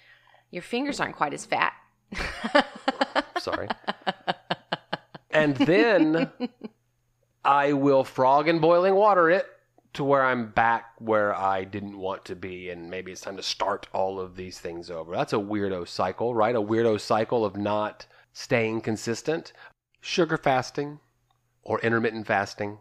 your 0.51 0.63
fingers 0.63 0.99
aren't 0.99 1.15
quite 1.15 1.33
as 1.33 1.45
fat. 1.45 1.73
sorry. 3.39 3.67
and 5.31 5.55
then 5.55 6.29
I 7.43 7.73
will 7.73 8.03
frog 8.03 8.47
in 8.47 8.59
boiling 8.59 8.95
water 8.95 9.29
it 9.29 9.45
to 9.93 10.03
where 10.03 10.23
I'm 10.23 10.51
back 10.51 10.93
where 10.99 11.33
I 11.35 11.63
didn't 11.63 11.97
want 11.97 12.25
to 12.25 12.35
be, 12.35 12.69
and 12.69 12.89
maybe 12.89 13.11
it's 13.11 13.21
time 13.21 13.37
to 13.37 13.43
start 13.43 13.87
all 13.93 14.19
of 14.19 14.35
these 14.35 14.59
things 14.59 14.91
over. 14.91 15.15
That's 15.15 15.33
a 15.33 15.37
weirdo 15.37 15.87
cycle, 15.87 16.35
right? 16.35 16.55
A 16.55 16.61
weirdo 16.61 16.99
cycle 16.99 17.43
of 17.43 17.55
not 17.55 18.05
staying 18.33 18.81
consistent. 18.81 19.51
Sugar 19.99 20.37
fasting 20.37 20.99
or 21.63 21.79
intermittent 21.81 22.27
fasting 22.27 22.79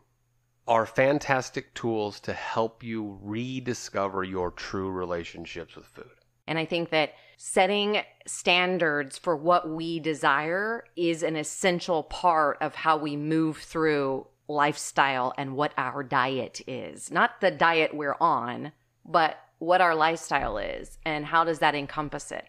are 0.66 0.84
fantastic 0.84 1.72
tools 1.72 2.20
to 2.20 2.32
help 2.34 2.82
you 2.82 3.18
rediscover 3.22 4.22
your 4.22 4.50
true 4.50 4.90
relationships 4.90 5.74
with 5.74 5.86
food. 5.86 6.10
And 6.46 6.58
I 6.58 6.64
think 6.64 6.90
that 6.90 7.12
setting 7.36 8.02
standards 8.26 9.18
for 9.18 9.36
what 9.36 9.68
we 9.68 9.98
desire 9.98 10.84
is 10.96 11.22
an 11.22 11.36
essential 11.36 12.02
part 12.02 12.58
of 12.60 12.74
how 12.74 12.96
we 12.96 13.16
move 13.16 13.58
through 13.58 14.26
lifestyle 14.48 15.32
and 15.36 15.54
what 15.54 15.72
our 15.76 16.02
diet 16.02 16.60
is. 16.66 17.10
Not 17.10 17.40
the 17.40 17.50
diet 17.50 17.94
we're 17.94 18.16
on, 18.20 18.72
but 19.04 19.38
what 19.58 19.80
our 19.80 19.94
lifestyle 19.94 20.58
is 20.58 20.98
and 21.04 21.26
how 21.26 21.44
does 21.44 21.58
that 21.58 21.74
encompass 21.74 22.32
it. 22.32 22.46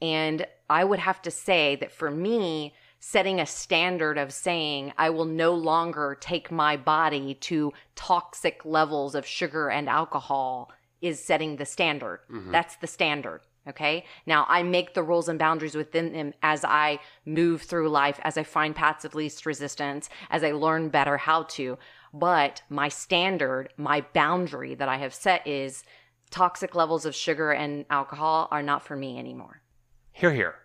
And 0.00 0.46
I 0.68 0.84
would 0.84 0.98
have 0.98 1.22
to 1.22 1.30
say 1.30 1.76
that 1.76 1.92
for 1.92 2.10
me, 2.10 2.74
setting 2.98 3.40
a 3.40 3.46
standard 3.46 4.16
of 4.16 4.32
saying, 4.32 4.92
I 4.96 5.10
will 5.10 5.24
no 5.24 5.54
longer 5.54 6.16
take 6.20 6.50
my 6.50 6.76
body 6.76 7.34
to 7.34 7.72
toxic 7.96 8.64
levels 8.64 9.14
of 9.14 9.26
sugar 9.26 9.68
and 9.68 9.88
alcohol 9.88 10.70
is 11.00 11.22
setting 11.22 11.56
the 11.56 11.66
standard. 11.66 12.20
Mm-hmm. 12.30 12.52
That's 12.52 12.76
the 12.76 12.86
standard. 12.86 13.40
Okay. 13.68 14.04
Now 14.26 14.44
I 14.48 14.62
make 14.62 14.94
the 14.94 15.02
rules 15.02 15.28
and 15.28 15.38
boundaries 15.38 15.74
within 15.74 16.12
them 16.12 16.34
as 16.42 16.64
I 16.64 16.98
move 17.24 17.62
through 17.62 17.88
life, 17.88 18.18
as 18.22 18.36
I 18.36 18.42
find 18.42 18.74
paths 18.74 19.04
of 19.04 19.14
least 19.14 19.46
resistance, 19.46 20.08
as 20.30 20.42
I 20.42 20.52
learn 20.52 20.88
better 20.88 21.16
how 21.16 21.44
to. 21.44 21.78
But 22.12 22.62
my 22.68 22.88
standard, 22.88 23.68
my 23.76 24.04
boundary 24.12 24.74
that 24.74 24.88
I 24.88 24.96
have 24.96 25.14
set 25.14 25.46
is 25.46 25.84
toxic 26.30 26.74
levels 26.74 27.06
of 27.06 27.14
sugar 27.14 27.52
and 27.52 27.84
alcohol 27.88 28.48
are 28.50 28.62
not 28.62 28.84
for 28.84 28.96
me 28.96 29.18
anymore. 29.18 29.62
Here, 30.12 30.32
here. 30.32 30.56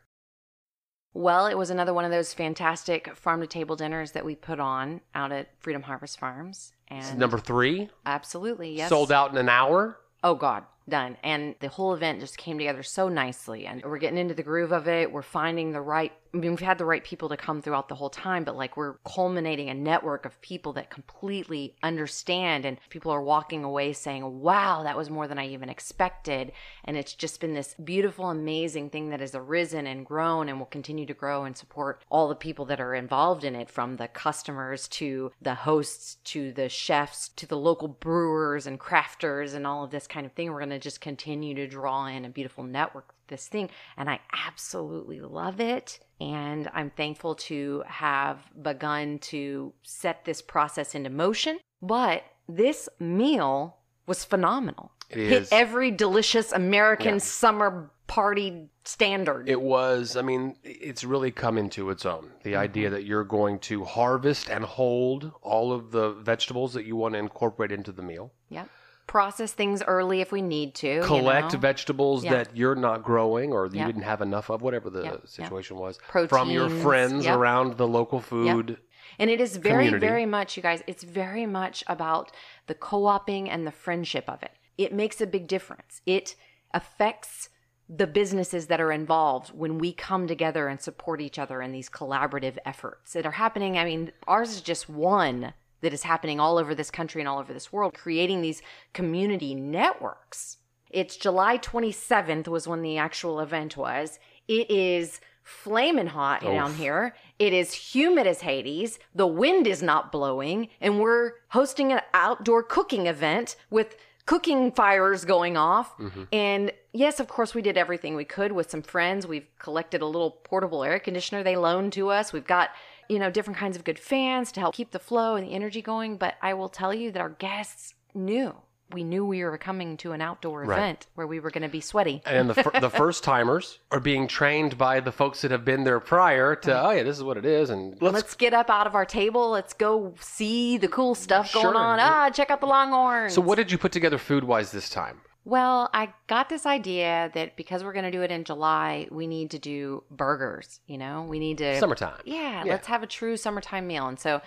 Well, 1.13 1.48
it 1.48 1.58
was 1.58 1.70
another 1.70 1.94
one 1.94 2.06
of 2.06 2.12
those 2.12 2.34
fantastic 2.34 3.16
farm 3.16 3.42
to 3.42 3.48
table 3.48 3.75
dinners 3.75 4.12
that 4.12 4.25
we 4.25 4.36
put 4.36 4.60
on 4.60 5.01
out 5.16 5.32
at 5.32 5.50
Freedom 5.60 5.82
Harvest 5.82 6.20
Farms. 6.20 6.74
And 6.89 7.18
number 7.18 7.38
three. 7.39 7.89
absolutely, 8.06 8.75
yes. 8.75 8.89
Sold 8.89 9.12
out 9.12 9.32
in 9.32 9.38
an 9.38 9.50
hour. 9.50 10.00
Oh 10.24 10.36
God, 10.36 10.63
done. 10.89 11.17
And 11.24 11.56
the 11.60 11.70
whole 11.70 11.94
event 11.94 12.20
just 12.20 12.38
came 12.38 12.58
together 12.58 12.84
so 12.84 13.10
nicely. 13.10 13.65
And 13.65 13.84
we're 13.84 13.98
getting 13.98 14.17
into 14.17 14.34
the 14.34 14.44
groove 14.44 14.72
of 14.72 14.88
it. 14.88 15.12
We're 15.12 15.22
finding 15.22 15.72
the 15.72 15.82
right 15.82 16.12
I 16.34 16.38
mean, 16.38 16.51
we've 16.51 16.60
had 16.60 16.77
the 16.77 16.86
right 16.86 17.03
people 17.03 17.29
to 17.29 17.38
come 17.38 17.62
throughout 17.62 17.89
the 17.89 17.96
whole 17.96 18.10
time, 18.10 18.44
but 18.44 18.56
like 18.56 18.77
we're 18.77 18.96
culminating 19.06 19.70
a 19.70 19.74
network 19.74 20.25
of 20.25 20.39
people 20.41 20.74
that 20.74 20.89
completely 20.89 21.75
understand 21.82 22.65
and 22.65 22.77
people 22.89 23.12
are 23.12 23.22
walking 23.22 23.63
away 23.63 23.94
saying, 23.94 24.41
Wow, 24.41 24.84
that 24.84 24.98
was 24.98 25.10
more 25.10 25.27
than 25.27 25.39
I 25.39 25.48
even 25.48 25.70
expected. 25.70 26.51
And 26.84 26.98
it's 26.98 27.13
just 27.13 27.39
been 27.39 27.53
this 27.53 27.74
beautiful, 27.84 28.29
amazing 28.29 28.89
thing 28.89 29.10
that 29.10 29.20
has 29.20 29.34
arisen 29.34 29.88
and 29.88 30.06
grown 30.06 30.50
and 30.50 30.60
will 30.60 30.67
continue 30.67 31.06
to 31.06 31.13
grow 31.13 31.44
and 31.44 31.58
support 31.58 32.03
all 32.10 32.27
the 32.27 32.36
people 32.36 32.65
that 32.65 32.79
are 32.79 32.94
involved 32.94 33.44
in 33.44 33.56
it, 33.56 33.70
from 33.70 33.96
the 33.96 34.08
customers 34.08 34.88
to 34.89 35.32
the 35.41 35.56
hosts 35.56 36.17
to 36.25 36.51
the 36.51 36.70
chefs 36.70 37.29
to 37.29 37.46
the 37.46 37.58
local 37.58 37.88
brewers 37.88 38.67
and 38.67 38.79
crafters 38.79 39.53
and 39.53 39.65
all 39.65 39.84
of 39.84 39.91
this 39.91 40.08
kind 40.08 40.25
of 40.25 40.34
thing. 40.34 40.51
We're 40.51 40.60
going 40.60 40.70
to 40.70 40.76
just 40.77 41.01
continue 41.01 41.53
to 41.55 41.67
draw 41.67 42.05
in 42.07 42.25
a 42.25 42.29
beautiful 42.29 42.63
network 42.63 43.13
this 43.27 43.48
thing 43.48 43.69
and 43.98 44.10
I 44.10 44.19
absolutely 44.48 45.19
love 45.19 45.60
it 45.60 46.00
and 46.22 46.69
I'm 46.74 46.89
thankful 46.91 47.36
to 47.36 47.84
have 47.88 48.39
begun 48.62 49.19
to 49.19 49.74
set 49.84 50.24
this 50.25 50.41
process 50.41 50.96
into 50.96 51.10
motion 51.10 51.60
but 51.81 52.24
this 52.48 52.88
meal 53.00 53.77
was 54.07 54.24
phenomenal 54.24 54.91
It 55.10 55.17
hit 55.17 55.41
is. 55.43 55.50
every 55.51 55.91
delicious 55.91 56.51
American 56.53 57.15
Yeah. 57.15 57.19
summer 57.19 57.91
party 58.07 58.69
standard 58.86 59.50
It 59.50 59.60
was, 59.62 60.15
I 60.15 60.22
mean, 60.22 60.55
it's 60.63 61.03
really 61.03 61.29
come 61.29 61.57
into 61.57 61.89
its 61.89 62.05
own. 62.05 62.31
The 62.43 62.51
Mm-hmm. 62.53 62.62
idea 62.62 62.89
that 62.91 63.03
you're 63.03 63.25
going 63.25 63.60
to 63.60 63.84
harvest 63.84 64.50
and 64.50 64.63
hold 64.63 65.34
all 65.41 65.74
of 65.74 65.91
the 65.91 66.12
vegetables 66.13 66.74
that 66.75 66.86
you 66.86 66.96
want 66.96 67.15
to 67.15 67.19
incorporate 67.19 67.74
into 67.74 67.91
the 67.91 68.01
meal, 68.01 68.31
yep 68.48 68.69
process 69.08 69.54
things 69.54 69.82
early 69.84 70.22
if 70.22 70.32
we 70.32 70.42
need 70.42 70.76
to 70.76 70.96
you 70.96 71.04
collect 71.04 71.54
know? 71.54 71.60
vegetables 71.60 72.24
Yeah. 72.24 72.36
that 72.36 72.56
you're 72.56 72.76
not 72.76 73.04
growing 73.04 73.54
or 73.54 73.66
you 73.66 73.86
didn't 73.86 74.04
have 74.04 74.22
enough 74.22 74.50
of, 74.50 74.62
whatever 74.62 74.90
the 74.90 75.04
yep. 75.04 75.28
situation 75.28 75.78
was, 75.78 75.98
from 76.28 76.52
your 76.52 76.70
friends 76.70 77.26
around 77.26 77.78
the 77.78 77.88
local 77.88 78.20
food. 78.20 78.78
And 79.20 79.30
it 79.30 79.42
is 79.42 79.58
very, 79.58 79.86
community. 79.86 80.06
very 80.06 80.26
much, 80.26 80.58
you 80.58 80.64
guys, 80.64 80.84
it's 80.86 81.04
very 81.04 81.46
much 81.46 81.84
about 81.88 82.32
the 82.68 82.76
co 82.76 83.08
oping 83.08 83.50
and 83.50 83.66
the 83.66 83.72
friendship 83.72 84.26
of 84.28 84.44
it. 84.44 84.52
It 84.78 84.94
makes 84.94 85.22
a 85.22 85.26
big 85.26 85.48
difference. 85.48 86.02
It 86.06 86.36
affects 86.74 87.50
the 87.90 88.06
businesses 88.06 88.68
that 88.68 88.82
are 88.82 88.92
involved 88.92 89.50
when 89.50 89.78
we 89.78 89.94
come 89.94 90.28
together 90.28 90.68
and 90.68 90.82
support 90.82 91.22
each 91.22 91.40
other 91.40 91.62
in 91.62 91.72
these 91.72 91.90
collaborative 91.90 92.58
efforts 92.66 93.14
that 93.14 93.26
are 93.26 93.32
happening. 93.32 93.78
I 93.78 93.86
mean, 93.86 94.12
ours 94.28 94.52
is 94.52 94.62
just 94.62 94.90
one 94.90 95.54
that 95.81 95.93
is 95.93 96.03
happening 96.03 96.39
all 96.39 96.57
over 96.57 96.74
this 96.74 96.91
country 96.91 97.22
and 97.22 97.27
all 97.27 97.39
over 97.39 97.53
this 97.53 97.72
world, 97.72 97.93
creating 97.93 98.41
these 98.41 98.62
community 98.93 99.53
networks. 99.55 100.57
It's 100.89 101.17
July 101.17 101.57
27th 101.57 102.48
was 102.48 102.67
when 102.67 102.81
the 102.81 102.98
actual 102.98 103.39
event 103.39 103.77
was. 103.77 104.19
It 104.48 104.72
is 104.72 105.19
flaming 105.43 106.07
hot 106.07 106.41
down 106.41 106.74
here. 106.74 107.15
It 107.39 107.53
is 107.53 107.74
humid 107.74 108.27
as 108.27 108.41
Hades. 108.41 109.00
The 109.15 109.27
wind 109.27 109.65
is 109.65 109.81
not 109.81 110.12
blowing, 110.12 110.69
and 110.81 111.00
we're 111.00 111.34
hosting 111.50 111.93
an 111.93 112.01
outdoor 112.13 112.63
cooking 112.63 113.07
event 113.07 113.55
with 113.69 113.96
cooking 114.25 114.74
fires 114.74 115.24
going 115.24 115.55
off. 115.55 115.98
Mm-hmm. 115.98 116.24
And 116.34 116.72
yes, 116.91 117.19
of 117.19 117.29
course, 117.29 117.55
we 117.55 117.62
did 117.62 117.77
everything 117.77 118.15
we 118.15 118.25
could 118.25 118.51
with 118.51 118.69
some 118.69 118.81
friends. 118.81 119.25
We've 119.25 119.48
collected 119.57 120.01
a 120.01 120.05
little 120.05 120.31
portable 120.31 120.84
air 120.84 121.00
conditioner 121.00 121.43
they 121.43 121.55
loaned 121.55 121.93
to 121.93 122.10
us. 122.10 122.34
We've 122.34 122.46
got 122.46 122.72
you 123.10 123.20
know 123.20 123.30
different 123.30 123.58
kinds 123.58 123.76
of 123.78 123.84
good 123.84 124.00
fans 124.00 124.52
to 124.54 124.60
help 124.60 124.76
keep 124.76 124.92
the 124.92 125.00
flow 125.00 125.36
and 125.36 125.48
the 125.48 125.52
energy 125.54 125.82
going. 125.82 126.18
But 126.18 126.36
I 126.42 126.54
will 126.54 126.70
tell 126.70 126.94
you 126.94 127.12
that 127.12 127.20
our 127.20 127.30
guests 127.30 127.94
knew. 128.14 128.56
We 128.94 129.04
knew 129.04 129.26
we 129.26 129.44
were 129.44 129.58
coming 129.58 129.98
to 129.98 130.14
an 130.14 130.22
outdoor 130.22 130.64
Right. 130.64 130.78
event 130.78 131.08
where 131.16 131.28
we 131.28 131.42
were 131.42 131.52
going 131.52 131.64
to 131.64 131.68
be 131.68 131.82
sweaty. 131.82 132.22
And 132.26 132.50
the, 132.50 132.54
fir- 132.54 132.80
the 132.80 132.90
first 133.04 133.22
timers 133.22 133.80
are 133.92 134.00
being 134.00 134.30
trained 134.30 134.78
by 134.78 135.02
the 135.02 135.12
folks 135.12 135.42
that 135.42 135.52
have 135.52 135.66
been 135.66 135.84
there 135.84 136.00
prior 136.00 136.56
to, 136.56 136.82
oh, 136.88 136.92
yeah, 136.92 137.04
this 137.04 137.18
is 137.18 137.24
what 137.24 137.36
it 137.36 137.44
is. 137.44 137.70
And 137.70 138.02
let's, 138.02 138.14
Let's 138.14 138.36
get 138.36 138.54
up 138.54 138.70
out 138.70 138.88
of 138.88 138.96
our 138.96 139.04
table. 139.04 139.50
Let's 139.50 139.74
go 139.74 140.14
see 140.22 140.78
the 140.78 140.88
cool 140.88 141.16
stuff 141.16 141.52
going 141.52 141.64
Sure. 141.66 141.76
on. 141.76 142.00
Ah, 142.00 142.30
check 142.30 142.50
out 142.50 142.62
the 142.62 142.66
Longhorns. 142.68 143.34
So, 143.34 143.42
what 143.42 143.56
did 143.56 143.74
you 143.74 143.78
put 143.78 143.92
together 143.92 144.18
food 144.18 144.46
wise 144.46 144.72
this 144.72 144.90
time? 144.90 145.20
Well, 145.48 145.89
I 145.94 146.13
got 146.27 146.50
this 146.50 146.66
idea 146.66 147.32
that 147.34 147.56
because 147.56 147.82
we're 147.82 147.94
going 147.94 148.04
to 148.04 148.12
do 148.12 148.22
it 148.22 148.32
in 148.32 148.44
July, 148.44 149.08
we 149.10 149.27
need 149.27 149.51
to 149.51 149.60
do 149.60 150.04
burgers. 150.12 150.82
You 150.88 150.98
know, 150.98 151.24
we 151.24 151.39
need 151.39 151.60
to 151.60 151.80
Summertime. 151.80 152.20
Yeah, 152.25 152.66
Yeah. 152.66 152.74
let's 152.74 152.88
have 152.88 153.01
a 153.01 153.08
true 153.08 153.38
summertime 153.38 153.88
meal. 153.88 154.08
And 154.10 154.20
so, 154.20 154.42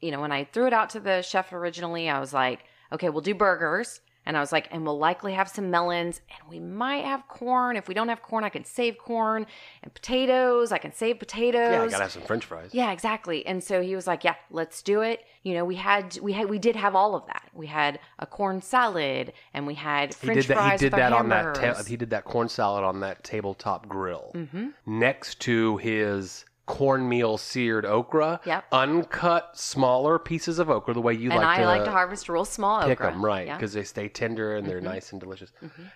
you 0.00 0.10
know, 0.10 0.22
when 0.22 0.32
I 0.32 0.44
threw 0.44 0.66
it 0.66 0.72
out 0.72 0.88
to 0.90 1.00
the 1.00 1.20
chef 1.20 1.52
originally, 1.52 2.08
I 2.08 2.18
was 2.18 2.32
like, 2.32 2.60
okay, 2.90 3.10
we'll 3.10 3.20
do 3.20 3.34
burgers. 3.34 4.00
And 4.28 4.36
I 4.36 4.40
was 4.40 4.52
like, 4.52 4.68
and 4.70 4.84
we'll 4.84 4.98
likely 4.98 5.32
have 5.32 5.48
some 5.48 5.70
melons 5.70 6.20
and 6.28 6.50
we 6.50 6.60
might 6.60 7.04
have 7.06 7.26
corn. 7.28 7.76
If 7.76 7.88
we 7.88 7.94
don't 7.94 8.08
have 8.10 8.20
corn, 8.20 8.44
I 8.44 8.50
can 8.50 8.62
save 8.64 8.98
corn 8.98 9.46
and 9.82 9.92
potatoes. 9.94 10.70
I 10.70 10.76
can 10.76 10.92
save 10.92 11.18
potatoes. 11.18 11.72
Yeah, 11.72 11.82
I 11.82 11.88
gotta 11.88 12.02
have 12.04 12.12
some 12.12 12.22
French 12.22 12.44
fries. 12.44 12.74
Yeah, 12.74 12.92
exactly. 12.92 13.44
And 13.46 13.64
so 13.64 13.80
he 13.80 13.96
was 13.96 14.06
like, 14.06 14.24
"Yeah, 14.24 14.34
let's 14.50 14.82
do 14.82 15.00
it." 15.00 15.24
You 15.44 15.54
know, 15.54 15.64
we 15.64 15.76
had 15.76 16.18
we 16.20 16.32
had 16.34 16.50
we 16.50 16.58
did 16.58 16.76
have 16.76 16.94
all 16.94 17.14
of 17.14 17.26
that. 17.26 17.48
We 17.54 17.66
had 17.68 17.98
a 18.18 18.26
corn 18.26 18.60
salad 18.60 19.32
and 19.54 19.66
we 19.66 19.74
had 19.74 20.12
He 20.14 20.26
French 20.26 20.42
did 20.42 20.48
that. 20.48 20.54
fries 20.58 20.80
He 20.82 20.86
did 20.90 20.92
that 20.98 21.12
on 21.14 21.30
that. 21.30 21.54
Ta- 21.54 21.82
he 21.84 21.96
did 21.96 22.10
that 22.10 22.24
corn 22.24 22.48
salad 22.50 22.84
on 22.84 23.00
that 23.00 23.24
tabletop 23.24 23.88
grill 23.88 24.30
Mm-hmm. 24.34 24.68
next 24.86 25.40
to 25.40 25.78
his 25.78 26.44
cornmeal 26.68 27.38
seared 27.38 27.84
okra. 27.86 28.40
Yep. 28.44 28.64
Uncut, 28.70 29.58
smaller 29.58 30.18
pieces 30.18 30.58
of 30.60 30.68
okra, 30.70 30.94
the 30.94 31.00
way 31.00 31.14
you 31.14 31.30
like. 31.30 31.38
and 31.38 31.44
like 31.44 31.58
I 31.58 31.62
to 31.62 31.66
like 31.66 31.84
to 31.84 31.90
harvest 31.90 32.28
real 32.28 32.44
small 32.44 32.82
pick 32.82 33.00
okra. 33.00 33.10
them, 33.10 33.24
right? 33.24 33.46
Yeah. 33.46 33.52
Mm-hmm. 33.54 33.58
Because 33.58 33.72
they 33.72 33.82
stay 33.84 34.08
tender 34.08 34.54
and 34.54 34.68
they're 34.68 34.80
nice 34.80 35.10
and 35.10 35.20
delicious. 35.20 35.50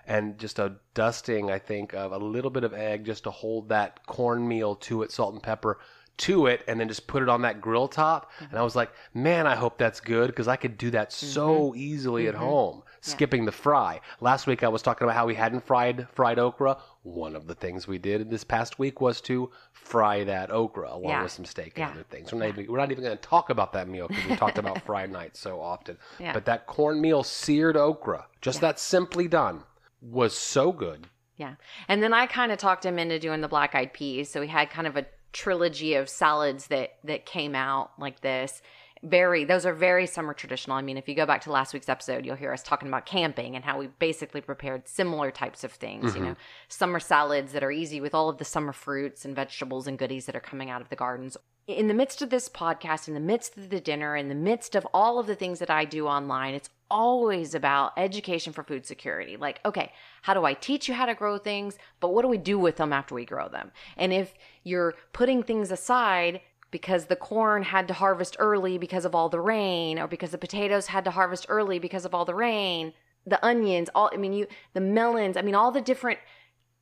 And 0.06 0.38
just 0.38 0.58
a 0.58 0.76
dusting, 0.94 1.50
I 1.50 1.58
think, 1.58 1.92
of 1.94 2.10
a 2.12 2.18
little 2.18 2.50
bit 2.50 2.64
of 2.64 2.72
egg 2.72 3.04
just 3.04 3.24
to 3.24 3.30
hold 3.30 3.68
that 3.68 4.04
cornmeal 4.06 4.74
to 4.76 5.02
it, 5.02 5.12
salt 5.12 5.34
and 5.34 5.42
pepper 5.42 5.78
to 6.18 6.46
it, 6.46 6.62
and 6.66 6.80
then 6.80 6.88
just 6.88 7.06
put 7.06 7.22
it 7.22 7.28
on 7.28 7.42
that 7.42 7.60
grill 7.60 7.88
top. 7.88 8.32
Mm-hmm. 8.36 8.44
And 8.46 8.58
I 8.58 8.62
was 8.62 8.74
like, 8.74 8.90
man, 9.14 9.46
I 9.46 9.54
hope 9.54 9.76
that's 9.78 10.00
good 10.00 10.28
because 10.28 10.48
I 10.48 10.56
could 10.56 10.76
do 10.78 10.90
that 10.90 11.10
Mm-hmm. 11.10 11.26
so 11.26 11.74
easily 11.76 12.28
at 12.28 12.34
home, 12.34 12.82
skipping 13.02 13.44
the 13.44 13.52
fry. 13.52 14.00
Last 14.20 14.46
week 14.46 14.62
I 14.62 14.68
was 14.68 14.80
talking 14.80 15.04
about 15.04 15.16
how 15.16 15.26
we 15.26 15.34
hadn't 15.34 15.66
fried 15.66 16.06
fried 16.12 16.38
okra. 16.38 16.78
One 17.02 17.36
of 17.36 17.46
the 17.46 17.54
things 17.54 17.86
we 17.86 17.98
did 17.98 18.30
this 18.30 18.44
past 18.44 18.78
week 18.78 19.00
was 19.00 19.20
to 19.22 19.50
fry 19.72 20.24
that 20.24 20.50
okra 20.50 20.88
along 20.94 21.10
Yeah. 21.10 21.22
with 21.22 21.32
some 21.32 21.44
steak 21.44 21.76
Yeah. 21.76 21.88
and 21.88 21.94
other 21.98 22.04
things. 22.08 22.32
We're 22.32 22.38
not 22.38 22.48
even, 22.48 22.66
we're 22.68 22.78
not 22.78 22.90
even 22.92 23.04
going 23.04 23.16
to 23.16 23.22
talk 23.22 23.50
about 23.50 23.72
that 23.74 23.88
meal 23.88 24.08
because 24.08 24.24
we 24.26 24.36
talked 24.36 24.56
about 24.58 24.80
fried 24.82 25.10
night 25.20 25.36
so 25.36 25.60
often. 25.60 25.98
Yeah. 26.18 26.32
But 26.32 26.44
that 26.46 26.66
cornmeal 26.66 27.24
seared 27.24 27.76
okra, 27.76 28.26
just 28.40 28.60
that 28.60 28.78
simply 28.78 29.28
done, 29.28 29.64
was 30.00 30.36
so 30.36 30.72
good. 30.72 31.08
Yeah. 31.36 31.54
And 31.88 32.02
then 32.02 32.12
I 32.12 32.26
kind 32.26 32.52
of 32.52 32.58
talked 32.58 32.86
him 32.86 32.98
into 32.98 33.18
doing 33.18 33.40
the 33.40 33.48
black 33.48 33.74
eyed 33.74 33.92
peas. 33.92 34.30
So 34.30 34.40
we 34.40 34.46
had 34.48 34.70
kind 34.70 34.86
of 34.86 34.96
a 34.96 35.06
trilogy 35.32 35.94
of 35.94 36.08
salads 36.08 36.66
that 36.68 36.96
that 37.04 37.24
came 37.26 37.54
out 37.54 37.90
like 37.98 38.20
this. 38.20 38.62
Very 39.02 39.44
those 39.44 39.66
are 39.66 39.72
very 39.72 40.06
summer 40.06 40.32
traditional. 40.32 40.76
I 40.76 40.82
mean, 40.82 40.96
if 40.96 41.08
you 41.08 41.14
go 41.14 41.26
back 41.26 41.40
to 41.42 41.52
last 41.52 41.74
week's 41.74 41.88
episode, 41.88 42.24
you'll 42.24 42.36
hear 42.36 42.52
us 42.52 42.62
talking 42.62 42.88
about 42.88 43.04
camping 43.04 43.56
and 43.56 43.64
how 43.64 43.78
we 43.78 43.88
basically 43.98 44.40
prepared 44.40 44.86
similar 44.86 45.32
types 45.32 45.64
of 45.64 45.72
things, 45.72 46.14
you 46.14 46.20
know, 46.20 46.28
mm-hmm. 46.28 46.40
summer 46.68 47.00
salads 47.00 47.52
that 47.52 47.64
are 47.64 47.72
easy 47.72 48.00
with 48.00 48.14
all 48.14 48.28
of 48.28 48.38
the 48.38 48.44
summer 48.44 48.72
fruits 48.72 49.24
and 49.24 49.34
vegetables 49.34 49.88
and 49.88 49.98
goodies 49.98 50.26
that 50.26 50.36
are 50.36 50.40
coming 50.40 50.70
out 50.70 50.80
of 50.80 50.88
the 50.88 50.96
gardens. 50.96 51.36
In 51.66 51.88
the 51.88 51.94
midst 51.94 52.22
of 52.22 52.30
this 52.30 52.48
podcast, 52.48 53.08
in 53.08 53.14
the 53.14 53.20
midst 53.20 53.56
of 53.56 53.70
the 53.70 53.80
dinner, 53.80 54.16
in 54.16 54.28
the 54.28 54.34
midst 54.34 54.74
of 54.74 54.86
all 54.92 55.18
of 55.18 55.26
the 55.26 55.36
things 55.36 55.58
that 55.60 55.70
I 55.70 55.84
do 55.84 56.06
online, 56.06 56.54
it's 56.54 56.70
always 56.90 57.54
about 57.54 57.92
education 57.96 58.52
for 58.52 58.62
food 58.62 58.84
security. 58.84 59.36
Like, 59.36 59.60
okay, 59.64 59.92
how 60.22 60.34
do 60.34 60.44
I 60.44 60.54
teach 60.54 60.88
you 60.88 60.94
how 60.94 61.06
to 61.06 61.14
grow 61.14 61.38
things? 61.38 61.78
But 62.00 62.12
what 62.12 62.22
do 62.22 62.28
we 62.28 62.36
do 62.36 62.58
with 62.58 62.76
them 62.76 62.92
after 62.92 63.14
we 63.14 63.24
grow 63.24 63.48
them? 63.48 63.72
And 63.96 64.12
if 64.12 64.34
you're 64.62 64.94
putting 65.12 65.42
things 65.42 65.70
aside 65.70 66.40
because 66.72 67.06
the 67.06 67.14
corn 67.14 67.62
had 67.62 67.86
to 67.86 67.94
harvest 67.94 68.34
early 68.40 68.78
because 68.78 69.04
of 69.04 69.14
all 69.14 69.28
the 69.28 69.40
rain, 69.40 70.00
or 70.00 70.08
because 70.08 70.32
the 70.32 70.38
potatoes 70.38 70.88
had 70.88 71.04
to 71.04 71.12
harvest 71.12 71.46
early 71.48 71.78
because 71.78 72.04
of 72.04 72.12
all 72.14 72.24
the 72.24 72.34
rain, 72.34 72.92
the 73.24 73.44
onions, 73.46 73.88
all, 73.94 74.10
I 74.12 74.16
mean, 74.16 74.32
you, 74.32 74.48
the 74.72 74.80
melons, 74.80 75.36
I 75.36 75.42
mean, 75.42 75.54
all 75.54 75.70
the 75.70 75.80
different 75.80 76.18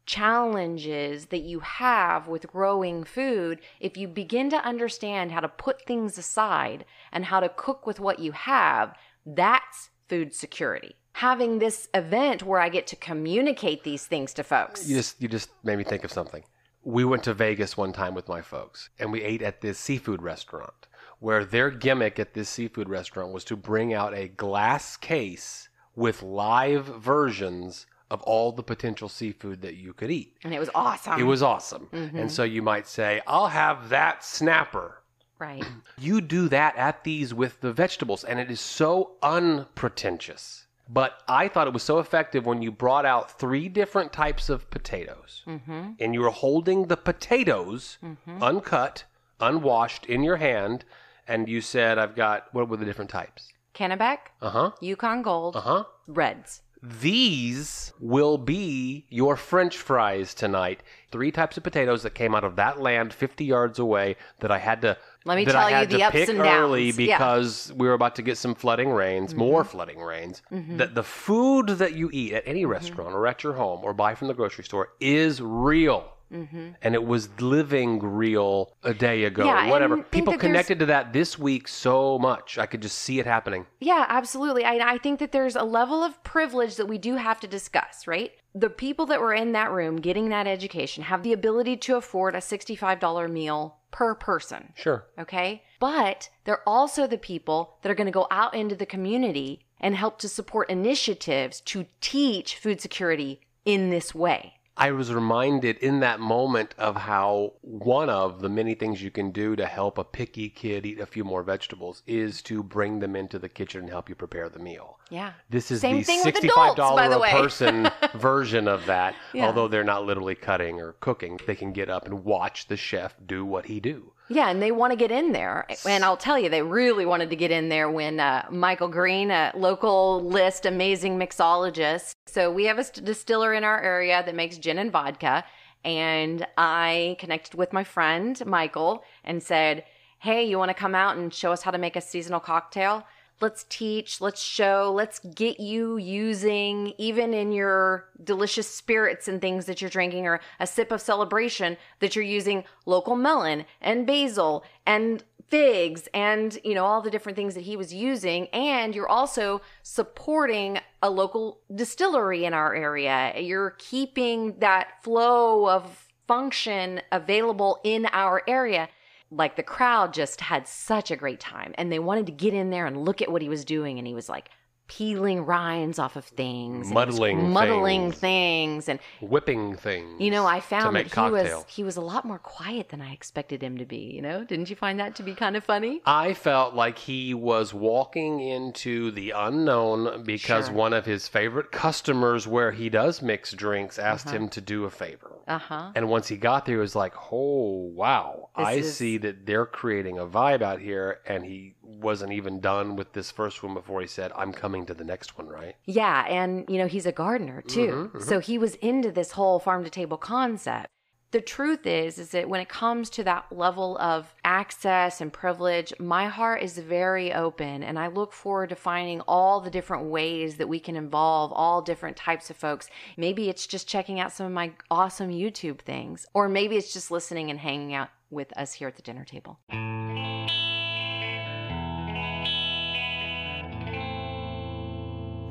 challenges 0.07 1.27
that 1.27 1.43
you 1.43 1.61
have 1.61 2.27
with 2.27 2.47
growing 2.47 3.05
food, 3.05 3.61
if 3.79 3.97
you 3.99 4.09
begin 4.09 4.49
to 4.51 4.65
understand 4.65 5.33
how 5.33 5.41
to 5.41 5.49
put 5.49 5.85
things 5.85 6.17
aside 6.17 6.87
and 7.13 7.27
how 7.27 7.41
to 7.41 7.51
cook 7.51 7.87
with 7.87 8.01
what 8.01 8.19
you 8.19 8.33
have, 8.33 8.97
that's 9.27 9.91
food 10.09 10.35
security. 10.35 10.95
having 11.13 11.59
this 11.59 11.89
event 11.95 12.43
where 12.43 12.61
I 12.61 12.69
get 12.69 12.87
to 12.89 12.97
communicate 12.97 13.85
these 13.85 14.07
things 14.07 14.33
to 14.35 14.43
folks. 14.43 14.89
You 14.89 14.97
just 14.97 15.21
you 15.21 15.29
just 15.29 15.51
made 15.63 15.77
me 15.77 15.85
think 15.85 16.05
of 16.05 16.13
something. 16.13 16.43
We 16.83 17.05
went 17.05 17.25
to 17.25 17.35
Vegas 17.35 17.77
one 17.77 17.93
time 17.93 18.15
with 18.15 18.29
my 18.29 18.41
folks, 18.41 18.89
and 18.99 19.13
we 19.13 19.23
ate 19.23 19.43
at 19.43 19.61
this 19.61 19.79
seafood 19.79 20.23
restaurant 20.23 20.87
where 21.19 21.45
their 21.45 21.71
gimmick 21.71 22.19
at 22.19 22.33
this 22.33 22.49
seafood 22.49 22.89
restaurant 22.89 23.33
was 23.33 23.45
to 23.45 23.57
bring 23.57 23.93
out 23.93 24.15
a 24.15 24.29
glass 24.29 24.97
case 24.97 25.69
with 25.95 26.23
live 26.23 26.87
versions 26.87 27.85
of 28.11 28.23
all 28.23 28.51
the 28.53 28.63
potential 28.63 29.09
seafood 29.09 29.61
that 29.61 29.75
you 29.75 29.93
could 29.93 30.11
eat. 30.11 30.35
and 30.43 30.55
it 30.55 30.59
was 30.59 30.71
awesome. 30.75 31.21
It 31.21 31.25
was 31.25 31.43
awesome. 31.43 31.89
Mm-hmm. 31.93 32.17
And 32.17 32.33
so 32.33 32.43
you 32.43 32.63
might 32.63 32.89
say, 32.89 33.21
I'll 33.27 33.49
have 33.49 33.91
that 33.91 34.25
snapper. 34.25 35.03
right. 35.39 35.65
You 35.99 36.21
do 36.23 36.49
that 36.49 36.75
at 36.77 37.05
these 37.05 37.35
with 37.35 37.61
the 37.61 37.73
vegetables, 37.73 38.25
and 38.25 38.41
it 38.41 38.51
is 38.51 38.61
so 38.61 39.13
unpretentious. 39.23 40.67
But 40.93 41.23
I 41.29 41.47
thought 41.49 41.69
it 41.69 41.73
was 41.73 41.85
so 41.85 41.99
effective 42.01 42.47
when 42.47 42.63
you 42.63 42.73
brought 42.73 43.05
out 43.07 43.39
three 43.39 43.69
different 43.69 44.13
types 44.13 44.49
of 44.49 44.69
potatoes, 44.71 45.43
Mm-hmm. 45.47 45.91
and 46.01 46.15
you 46.15 46.21
were 46.21 46.31
holding 46.31 46.87
the 46.87 46.97
potatoes 46.97 47.99
uncut, 48.41 49.05
unwashed 49.41 50.07
in 50.07 50.23
your 50.25 50.37
hand, 50.37 50.85
and 51.29 51.49
you 51.49 51.61
said, 51.61 51.97
I've 51.99 52.17
got, 52.17 52.53
what 52.53 52.69
were 52.69 52.77
the 52.77 52.85
different 52.85 53.11
types? 53.11 53.53
Kennebec, 53.75 54.19
Uh 54.43 54.51
huh. 54.51 54.71
Yukon 54.81 55.23
Gold, 55.23 55.55
Uh 55.57 55.61
huh. 55.61 55.85
Reds. 56.09 56.63
These 56.83 57.93
will 58.01 58.39
be 58.39 59.05
your 59.11 59.37
French 59.37 59.77
fries 59.77 60.33
tonight. 60.33 60.83
Three 61.11 61.31
types 61.31 61.57
of 61.59 61.63
potatoes 61.63 62.03
that 62.05 62.15
came 62.15 62.35
out 62.35 62.43
of 62.43 62.57
that 62.57 62.81
land 62.81 63.13
50 63.13 63.45
yards 63.45 63.79
away 63.79 64.17
that 64.39 64.51
I 64.51 64.59
had 64.59 64.81
to 64.83 64.97
Let 65.27 65.37
me 65.37 65.45
that 65.45 65.53
tell 65.53 65.67
I 65.67 65.83
you 65.83 65.87
the 65.87 65.99
to 65.99 66.05
ups 66.05 66.13
pick 66.13 66.29
and 66.31 66.41
early 66.41 66.91
downs. 66.91 66.99
Yeah. 66.99 67.19
because 67.19 67.73
we 67.77 67.87
were 67.87 67.93
about 67.93 68.17
to 68.17 68.23
get 68.23 68.39
some 68.39 68.55
flooding 68.55 68.91
rains, 68.91 69.31
mm-hmm. 69.31 69.41
more 69.41 69.65
flooding 69.65 70.01
rains. 70.01 70.41
Mm-hmm. 70.51 70.79
That 70.79 70.95
the 70.95 71.03
food 71.03 71.69
that 71.69 71.95
you 71.95 72.09
eat 72.13 72.33
at 72.33 72.45
any 72.47 72.63
mm-hmm. 72.63 72.71
restaurant 72.71 73.15
or 73.15 73.27
at 73.27 73.45
your 73.45 73.53
home 73.53 73.81
or 73.83 73.93
buy 73.93 74.15
from 74.15 74.29
the 74.29 74.35
grocery 74.35 74.65
store 74.65 74.91
is 75.01 75.43
real. 75.43 76.15
Mm-hmm. 76.33 76.71
And 76.83 76.95
it 76.95 77.05
was 77.05 77.29
living 77.41 77.99
real 78.01 78.73
a 78.83 78.95
day 78.95 79.25
ago, 79.25 79.45
Yeah, 79.45 79.69
whatever. 79.69 79.99
People 80.03 80.37
connected 80.39 80.79
to 80.81 80.87
that 80.87 81.13
this 81.13 81.39
week 81.39 81.69
so 81.69 82.19
much. 82.19 82.59
I 82.59 82.67
could 82.67 82.83
just 82.83 82.99
see 82.99 83.19
it 83.19 83.27
happening. 83.27 83.67
Yeah, 83.81 84.07
absolutely. 84.09 84.65
I, 84.65 84.93
I 84.93 84.99
think 84.99 85.19
that 85.21 85.33
there's 85.33 85.57
a 85.57 85.65
level 85.65 86.03
of 86.03 86.23
privilege 86.23 86.77
that 86.77 86.87
we 86.87 86.99
do 86.99 87.17
have 87.17 87.41
to 87.41 87.47
discuss, 87.47 88.07
right? 88.07 88.33
The 88.55 88.71
people 88.71 89.07
that 89.07 89.21
were 89.21 89.35
in 89.35 89.53
that 89.53 89.71
room 89.71 89.97
getting 89.97 90.29
that 90.31 90.47
education 90.47 91.05
have 91.05 91.23
the 91.23 91.33
ability 91.33 91.77
to 91.79 91.97
afford 91.97 92.35
a 92.35 92.39
$65 92.39 93.31
meal 93.31 93.77
per 93.91 94.15
person. 94.15 94.73
Sure. 94.77 95.07
Okay. 95.19 95.63
But 95.79 96.31
they're 96.45 96.69
also 96.69 97.07
the 97.07 97.19
people 97.19 97.79
that 97.83 97.91
are 97.91 97.95
going 97.95 98.07
to 98.07 98.13
go 98.13 98.27
out 98.31 98.55
into 98.55 98.77
the 98.77 98.87
community 98.87 99.65
and 99.81 99.97
help 99.97 100.19
to 100.19 100.29
support 100.29 100.71
initiatives 100.71 101.61
to 101.63 101.87
teach 102.01 102.57
food 102.57 102.81
security 102.81 103.41
in 103.65 103.91
this 103.91 104.15
way. 104.15 104.55
I 104.81 104.93
was 104.93 105.13
reminded 105.13 105.77
in 105.79 106.01
that 106.01 106.21
moment 106.21 106.75
of 106.79 106.97
how 106.97 107.53
one 107.61 108.09
of 108.09 108.41
the 108.41 108.49
many 108.49 108.75
things 108.75 109.03
you 109.03 109.11
can 109.11 109.31
do 109.31 109.55
to 109.57 109.67
help 109.67 109.99
a 109.99 110.05
picky 110.05 110.49
kid 110.49 110.87
eat 110.87 110.99
a 110.99 111.05
few 111.05 111.23
more 111.23 111.43
vegetables 111.43 112.03
is 112.07 112.41
to 112.43 112.63
bring 112.63 112.99
them 112.99 113.15
into 113.15 113.39
the 113.39 113.51
kitchen 113.51 113.83
and 113.83 113.91
help 113.91 114.09
you 114.09 114.15
prepare 114.15 114.49
the 114.49 114.59
meal. 114.59 114.99
Yeah. 115.11 115.33
This 115.51 115.71
is 115.71 115.83
Same 115.83 115.99
the 115.99 116.05
$65 116.05 116.73
adults, 116.73 116.97
the 116.97 117.21
a 117.21 117.31
person 117.31 117.91
version 118.15 118.69
of 118.69 118.87
that. 118.87 119.15
Yeah. 119.35 119.47
Although 119.47 119.69
they're 119.69 119.85
not 119.85 120.07
literally 120.07 120.35
cutting 120.35 120.81
or 120.81 120.93
cooking, 120.93 121.39
they 121.47 121.55
can 121.55 121.73
get 121.73 121.91
up 121.91 122.07
and 122.07 122.25
watch 122.25 122.69
the 122.69 122.79
chef 122.79 123.15
do 123.27 123.45
what 123.45 123.67
he 123.67 123.81
do. 123.81 124.13
Yeah, 124.33 124.49
and 124.49 124.63
they 124.63 124.71
want 124.71 124.93
to 124.93 124.97
get 124.97 125.11
in 125.11 125.33
there. 125.33 125.67
And 125.85 126.05
I'll 126.05 126.17
tell 126.17 126.39
you, 126.39 126.49
they 126.49 126.63
really 126.63 127.05
wanted 127.05 127.31
to 127.31 127.37
get 127.37 127.51
in 127.51 127.69
there 127.69 127.91
when 127.91 128.21
uh, 128.21 128.47
Michael 128.49 128.87
Green, 128.87 129.33
a 129.33 129.51
local 129.57 130.23
list 130.23 130.67
amazing 130.67 131.19
mixologist. 131.19 132.15
So 132.27 132.53
we 132.53 132.67
have 132.67 132.79
a 132.79 132.85
st- 132.85 133.05
distiller 133.05 133.53
in 133.53 133.65
our 133.65 133.81
area 133.83 134.23
that 134.25 134.37
makes 134.37 134.57
gin 134.57 134.79
and 134.79 134.93
vodka. 134.93 135.45
And 135.85 136.47
I 136.57 137.17
connected 137.19 137.55
with 137.55 137.73
my 137.73 137.83
friend, 137.83 138.41
Michael, 138.47 139.03
and 139.25 139.43
said, 139.43 139.85
Hey, 140.21 140.45
you 140.45 140.59
want 140.59 140.69
to 140.69 140.75
come 140.75 140.95
out 140.95 141.17
and 141.17 141.35
show 141.35 141.51
us 141.51 141.63
how 141.63 141.73
to 141.73 141.79
make 141.79 141.97
a 141.97 142.01
seasonal 142.01 142.41
cocktail? 142.41 143.05
Let's 143.41 143.65
teach, 143.69 144.21
let's 144.21 144.43
show, 144.43 144.93
let's 144.95 145.19
get 145.21 145.59
you 145.61 145.97
using, 145.97 146.93
even 146.99 147.33
in 147.33 147.53
your 147.53 148.09
delicious 148.23 148.69
spirits 148.69 149.29
and 149.29 149.41
things 149.41 149.65
that 149.67 149.81
you're 149.81 149.89
drinking, 149.91 150.27
or 150.27 150.41
a 150.59 150.67
sip 150.67 150.93
of 150.93 151.01
celebration, 151.01 151.79
that 152.01 152.15
you're 152.15 152.25
using 152.25 152.65
local 152.85 153.17
melon 153.17 153.65
and 153.81 154.07
basil 154.07 154.65
and 154.85 155.25
figs 155.49 156.09
and, 156.15 156.59
you 156.65 156.75
know, 156.75 156.85
all 156.85 157.01
the 157.03 157.11
different 157.11 157.35
things 157.35 157.55
that 157.55 157.65
he 157.65 157.77
was 157.77 157.93
using. 157.93 158.47
And 158.49 158.95
you're 158.95 159.09
also 159.09 159.63
supporting 159.83 160.79
a 161.03 161.11
local 161.11 161.61
distillery 161.75 162.45
in 162.45 162.55
our 162.55 162.75
area. 162.75 163.33
You're 163.41 163.75
keeping 163.79 164.59
that 164.59 165.03
flow 165.03 165.69
of 165.69 166.09
function 166.29 167.01
available 167.11 167.81
in 167.83 168.07
our 168.13 168.43
area 168.47 168.89
like 169.31 169.57
the 169.57 169.63
crowd 169.63 170.13
just 170.13 170.41
had 170.41 170.67
such 170.67 171.11
a 171.11 171.17
great 171.17 171.41
time 171.41 171.73
and 171.77 171.91
they 171.91 171.99
wanted 171.99 172.27
to 172.27 172.33
get 172.33 172.55
in 172.55 172.71
there 172.71 172.87
and 172.87 173.05
look 173.05 173.23
at 173.23 173.31
what 173.31 173.43
he 173.43 173.49
was 173.49 173.65
doing 173.65 173.99
and 173.99 174.07
he 174.07 174.15
was 174.15 174.29
like 174.29 174.51
peeling 174.91 175.47
rinds 175.47 175.99
off 176.01 176.17
of 176.17 176.25
things 176.25 176.91
Muddling 176.91 177.51
muddling 177.53 178.11
things. 178.11 178.19
things 178.21 178.89
and 178.89 178.99
Whipping 179.21 179.77
things. 179.77 180.21
you 180.21 180.31
know 180.33 180.45
i 180.47 180.59
found 180.59 180.97
that 180.97 181.07
he 181.15 181.31
was 181.31 181.65
he 181.69 181.85
was 181.85 181.97
a 181.97 182.01
lot 182.01 182.25
more 182.25 182.41
quiet 182.41 182.89
than 182.89 183.01
i 183.01 183.13
expected 183.13 183.63
him 183.63 183.79
to 183.79 183.85
be 183.85 183.99
you 184.17 184.21
know 184.21 184.43
didn't 184.45 184.69
you 184.69 184.75
find 184.75 184.99
that 184.99 185.15
to 185.17 185.23
be 185.23 185.35
kind 185.35 185.57
of 185.57 185.63
funny 185.63 186.01
I 186.05 186.35
felt 186.35 186.75
like 186.75 186.99
he 186.99 187.35
was 187.35 187.73
walking 187.73 188.41
into 188.41 189.13
the 189.13 189.31
unknown 189.31 190.25
because 190.25 190.67
Sure. 190.67 190.75
one 190.75 190.93
of 190.93 191.05
his 191.07 191.29
favorite 191.29 191.71
customers, 191.71 192.47
where 192.49 192.73
he 192.73 192.89
does 192.89 193.23
mix 193.23 193.53
drinks, 193.53 193.99
asked 193.99 194.27
Uh-huh. 194.29 194.37
him 194.37 194.49
to 194.51 194.61
do 194.61 194.85
a 194.85 194.91
favor. 194.91 195.37
uh-huh 195.47 195.93
And 195.95 196.09
once 196.09 196.27
he 196.29 196.37
got 196.37 196.65
there, 196.67 196.77
he 196.77 196.81
was 196.81 196.97
like, 196.97 197.15
oh, 197.31 197.91
wow, 197.95 198.49
This 198.57 198.67
I 198.67 198.73
is- 198.73 198.97
see 198.97 199.19
that 199.19 199.47
they're 199.47 199.67
creating 199.67 200.19
a 200.19 200.27
vibe 200.27 200.63
out 200.63 200.81
here. 200.81 201.21
And 201.27 201.45
he 201.45 201.75
wasn't 201.99 202.33
even 202.33 202.61
done 202.61 202.97
with 202.97 203.13
this 203.13 203.31
first 203.31 203.63
one 203.63 203.75
before 203.75 204.01
he 204.01 204.07
said, 204.07 204.31
I'm 204.37 204.53
coming 204.53 204.87
to 204.87 204.95
the 204.95 205.05
next 205.05 205.37
one, 205.37 205.49
right? 205.49 205.75
Yeah, 205.85 206.25
and 206.29 206.65
you 206.69 206.79
know, 206.79 206.87
he's 206.87 207.07
a 207.07 207.13
gardener 207.13 207.63
too. 207.63 208.11
Mhm, 208.15 208.23
So 208.23 208.39
he 208.39 208.59
was 208.59 208.77
into 208.77 209.11
this 209.11 209.33
whole 209.33 209.59
farm 209.59 209.85
to 209.85 209.91
table 209.91 210.17
concept. 210.17 210.87
The 211.33 211.41
truth 211.41 211.87
is 211.87 212.19
is 212.19 212.31
that 212.31 212.49
when 212.49 212.61
it 212.61 212.69
comes 212.69 213.09
to 213.11 213.23
that 213.23 213.47
level 213.53 213.97
of 213.99 214.35
access 214.45 215.21
and 215.21 215.33
privilege, 215.33 215.93
my 216.01 216.27
heart 216.27 216.61
is 216.63 216.77
very 216.79 217.33
open 217.33 217.85
and 217.85 218.01
I 218.01 218.09
look 218.09 218.33
forward 218.33 218.71
to 218.71 218.75
finding 218.77 219.21
all 219.29 219.61
the 219.61 219.71
different 219.71 220.07
ways 220.11 220.57
that 220.57 220.69
we 220.69 220.81
can 220.81 220.97
involve 220.97 221.53
all 221.53 221.83
different 221.83 222.17
types 222.17 222.51
of 222.51 222.57
folks. 222.57 222.89
Maybe 223.17 223.49
it's 223.49 223.67
just 223.69 223.87
checking 223.87 224.19
out 224.19 224.33
some 224.33 224.47
of 224.47 224.53
my 224.53 224.73
awesome 224.91 225.31
YouTube 225.31 225.81
things 225.83 226.27
or 226.35 226.49
maybe 226.49 226.77
it's 226.77 226.93
just 226.93 227.13
listening 227.13 227.49
and 227.51 227.61
hanging 227.61 227.95
out 227.95 228.09
with 228.31 228.53
us 228.57 228.73
here 228.73 228.89
at 228.89 228.97
the 228.97 229.03
dinner 229.03 229.25
table. 229.25 229.61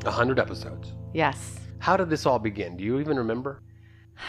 A 0.10 0.12
hundred 0.12 0.40
episodes. 0.40 0.94
Yes. 1.14 1.60
How 1.78 1.96
did 1.96 2.10
this 2.10 2.26
all 2.26 2.40
begin? 2.40 2.76
Do 2.76 2.84
you 2.84 3.00
even 3.00 3.16
remember? 3.16 3.62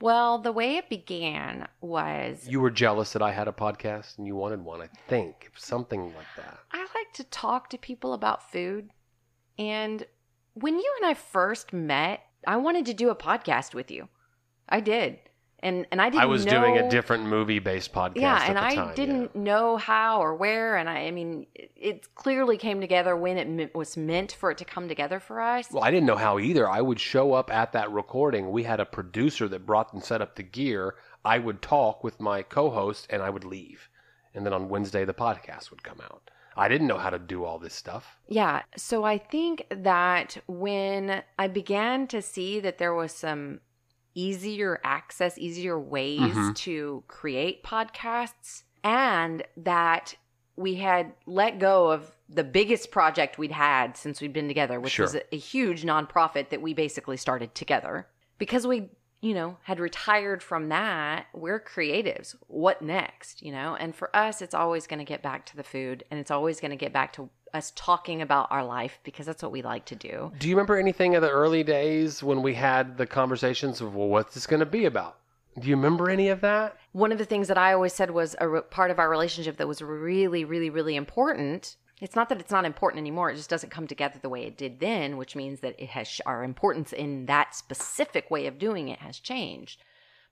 Well, 0.00 0.38
the 0.38 0.52
way 0.52 0.76
it 0.76 0.90
began 0.90 1.66
was 1.80 2.46
You 2.46 2.60
were 2.60 2.70
jealous 2.70 3.12
that 3.14 3.22
I 3.22 3.32
had 3.32 3.48
a 3.48 3.52
podcast 3.52 4.18
and 4.18 4.26
you 4.26 4.36
wanted 4.36 4.60
one, 4.62 4.82
I 4.82 4.88
think. 5.08 5.50
Something 5.56 6.14
like 6.14 6.26
that. 6.36 6.58
I 6.72 6.80
like 6.80 7.12
to 7.14 7.24
talk 7.24 7.70
to 7.70 7.78
people 7.78 8.12
about 8.12 8.50
food. 8.52 8.90
And 9.58 10.04
when 10.52 10.78
you 10.78 10.94
and 11.00 11.08
I 11.10 11.14
first 11.14 11.72
met, 11.72 12.20
I 12.46 12.56
wanted 12.56 12.84
to 12.86 12.92
do 12.92 13.08
a 13.08 13.16
podcast 13.16 13.72
with 13.72 13.90
you. 13.90 14.08
I 14.68 14.80
did. 14.80 15.18
And 15.64 15.86
and 15.90 16.00
I 16.00 16.10
didn't 16.10 16.22
I 16.22 16.26
was 16.26 16.44
know, 16.44 16.60
doing 16.60 16.78
a 16.78 16.90
different 16.90 17.24
movie 17.24 17.58
based 17.58 17.92
podcast. 17.92 18.16
Yeah, 18.16 18.36
at 18.36 18.48
and 18.50 18.56
the 18.58 18.62
I 18.62 18.74
time, 18.74 18.88
yeah. 18.90 18.94
didn't 18.94 19.34
know 19.34 19.78
how 19.78 20.20
or 20.20 20.34
where 20.34 20.76
and 20.76 20.88
I 20.90 21.06
I 21.06 21.10
mean 21.10 21.46
it, 21.54 21.70
it 21.74 22.14
clearly 22.14 22.58
came 22.58 22.80
together 22.82 23.16
when 23.16 23.38
it 23.38 23.48
me- 23.48 23.70
was 23.74 23.96
meant 23.96 24.32
for 24.32 24.50
it 24.50 24.58
to 24.58 24.66
come 24.66 24.88
together 24.88 25.18
for 25.18 25.40
us. 25.40 25.72
Well, 25.72 25.82
I 25.82 25.90
didn't 25.90 26.06
know 26.06 26.16
how 26.16 26.38
either. 26.38 26.68
I 26.68 26.82
would 26.82 27.00
show 27.00 27.32
up 27.32 27.50
at 27.50 27.72
that 27.72 27.90
recording. 27.90 28.52
We 28.52 28.62
had 28.64 28.78
a 28.78 28.84
producer 28.84 29.48
that 29.48 29.64
brought 29.64 29.92
and 29.94 30.04
set 30.04 30.20
up 30.20 30.36
the 30.36 30.42
gear. 30.42 30.96
I 31.24 31.38
would 31.38 31.62
talk 31.62 32.04
with 32.04 32.20
my 32.20 32.42
co 32.42 32.68
host 32.70 33.06
and 33.08 33.22
I 33.22 33.30
would 33.30 33.44
leave. 33.44 33.88
And 34.34 34.44
then 34.44 34.52
on 34.52 34.68
Wednesday, 34.68 35.04
the 35.06 35.14
podcast 35.14 35.70
would 35.70 35.82
come 35.82 36.00
out. 36.02 36.30
I 36.56 36.68
didn't 36.68 36.86
know 36.86 36.98
how 36.98 37.10
to 37.10 37.18
do 37.18 37.44
all 37.44 37.58
this 37.58 37.74
stuff. 37.74 38.18
Yeah. 38.28 38.62
So 38.76 39.02
I 39.04 39.18
think 39.18 39.66
that 39.70 40.36
when 40.46 41.22
I 41.38 41.48
began 41.48 42.06
to 42.08 42.22
see 42.22 42.60
that 42.60 42.78
there 42.78 42.94
was 42.94 43.12
some 43.12 43.60
easier 44.14 44.80
access, 44.84 45.36
easier 45.38 45.78
ways 45.78 46.20
Mhm. 46.20 46.54
to 46.56 47.04
create 47.08 47.62
podcasts, 47.64 48.62
and 48.82 49.42
that 49.56 50.14
we 50.56 50.76
had 50.76 51.12
let 51.26 51.58
go 51.58 51.90
of 51.90 52.14
the 52.28 52.44
biggest 52.44 52.90
project 52.90 53.38
we'd 53.38 53.50
had 53.52 53.96
since 53.96 54.20
we'd 54.20 54.32
been 54.32 54.48
together, 54.48 54.78
which 54.80 54.92
Sure. 54.92 55.04
was 55.04 55.14
a, 55.16 55.34
a 55.34 55.38
huge 55.38 55.82
nonprofit 55.84 56.48
that 56.50 56.62
we 56.62 56.72
basically 56.74 57.16
started 57.16 57.54
together 57.54 58.06
because 58.38 58.66
we 58.66 58.90
you 59.20 59.32
know, 59.32 59.56
had 59.62 59.80
retired 59.80 60.42
from 60.42 60.68
that, 60.68 61.24
we're 61.32 61.58
creatives. 61.58 62.34
What 62.46 62.82
next, 62.82 63.40
you 63.42 63.52
know? 63.52 63.74
And 63.74 63.96
for 63.96 64.14
us, 64.14 64.42
it's 64.42 64.52
always 64.52 64.86
going 64.86 64.98
to 64.98 65.04
get 65.06 65.22
back 65.22 65.46
to 65.46 65.56
the 65.56 65.62
food 65.64 66.04
and 66.10 66.20
it's 66.20 66.30
always 66.30 66.60
going 66.60 66.72
to 66.72 66.76
get 66.76 66.92
back 66.92 67.14
to 67.14 67.30
us 67.54 67.72
talking 67.76 68.20
about 68.20 68.48
our 68.50 68.64
life 68.64 68.98
because 69.04 69.26
that's 69.26 69.42
what 69.42 69.52
we 69.52 69.62
like 69.62 69.84
to 69.86 69.94
do. 69.94 70.32
Do 70.38 70.48
you 70.48 70.56
remember 70.56 70.76
anything 70.76 71.14
of 71.14 71.22
the 71.22 71.30
early 71.30 71.62
days 71.62 72.22
when 72.22 72.42
we 72.42 72.54
had 72.54 72.98
the 72.98 73.06
conversations 73.06 73.80
of, 73.80 73.94
well, 73.94 74.08
what's 74.08 74.34
this 74.34 74.46
going 74.46 74.60
to 74.60 74.66
be 74.66 74.84
about? 74.84 75.18
Do 75.58 75.68
you 75.68 75.76
remember 75.76 76.10
any 76.10 76.28
of 76.28 76.40
that? 76.40 76.76
One 76.92 77.12
of 77.12 77.18
the 77.18 77.24
things 77.24 77.46
that 77.48 77.56
I 77.58 77.72
always 77.72 77.92
said 77.92 78.10
was 78.10 78.34
a 78.40 78.48
re- 78.48 78.60
part 78.62 78.90
of 78.90 78.98
our 78.98 79.08
relationship 79.08 79.56
that 79.58 79.68
was 79.68 79.80
really, 79.80 80.44
really, 80.44 80.68
really 80.68 80.96
important. 80.96 81.76
It's 82.00 82.16
not 82.16 82.28
that 82.28 82.40
it's 82.40 82.50
not 82.50 82.64
important 82.64 82.98
anymore. 82.98 83.30
It 83.30 83.36
just 83.36 83.50
doesn't 83.50 83.70
come 83.70 83.86
together 83.86 84.18
the 84.20 84.28
way 84.28 84.44
it 84.44 84.58
did 84.58 84.80
then, 84.80 85.16
which 85.16 85.36
means 85.36 85.60
that 85.60 85.76
it 85.78 85.90
has 85.90 86.20
our 86.26 86.42
importance 86.42 86.92
in 86.92 87.26
that 87.26 87.54
specific 87.54 88.32
way 88.32 88.46
of 88.46 88.58
doing 88.58 88.88
it 88.88 88.98
has 88.98 89.20
changed. 89.20 89.80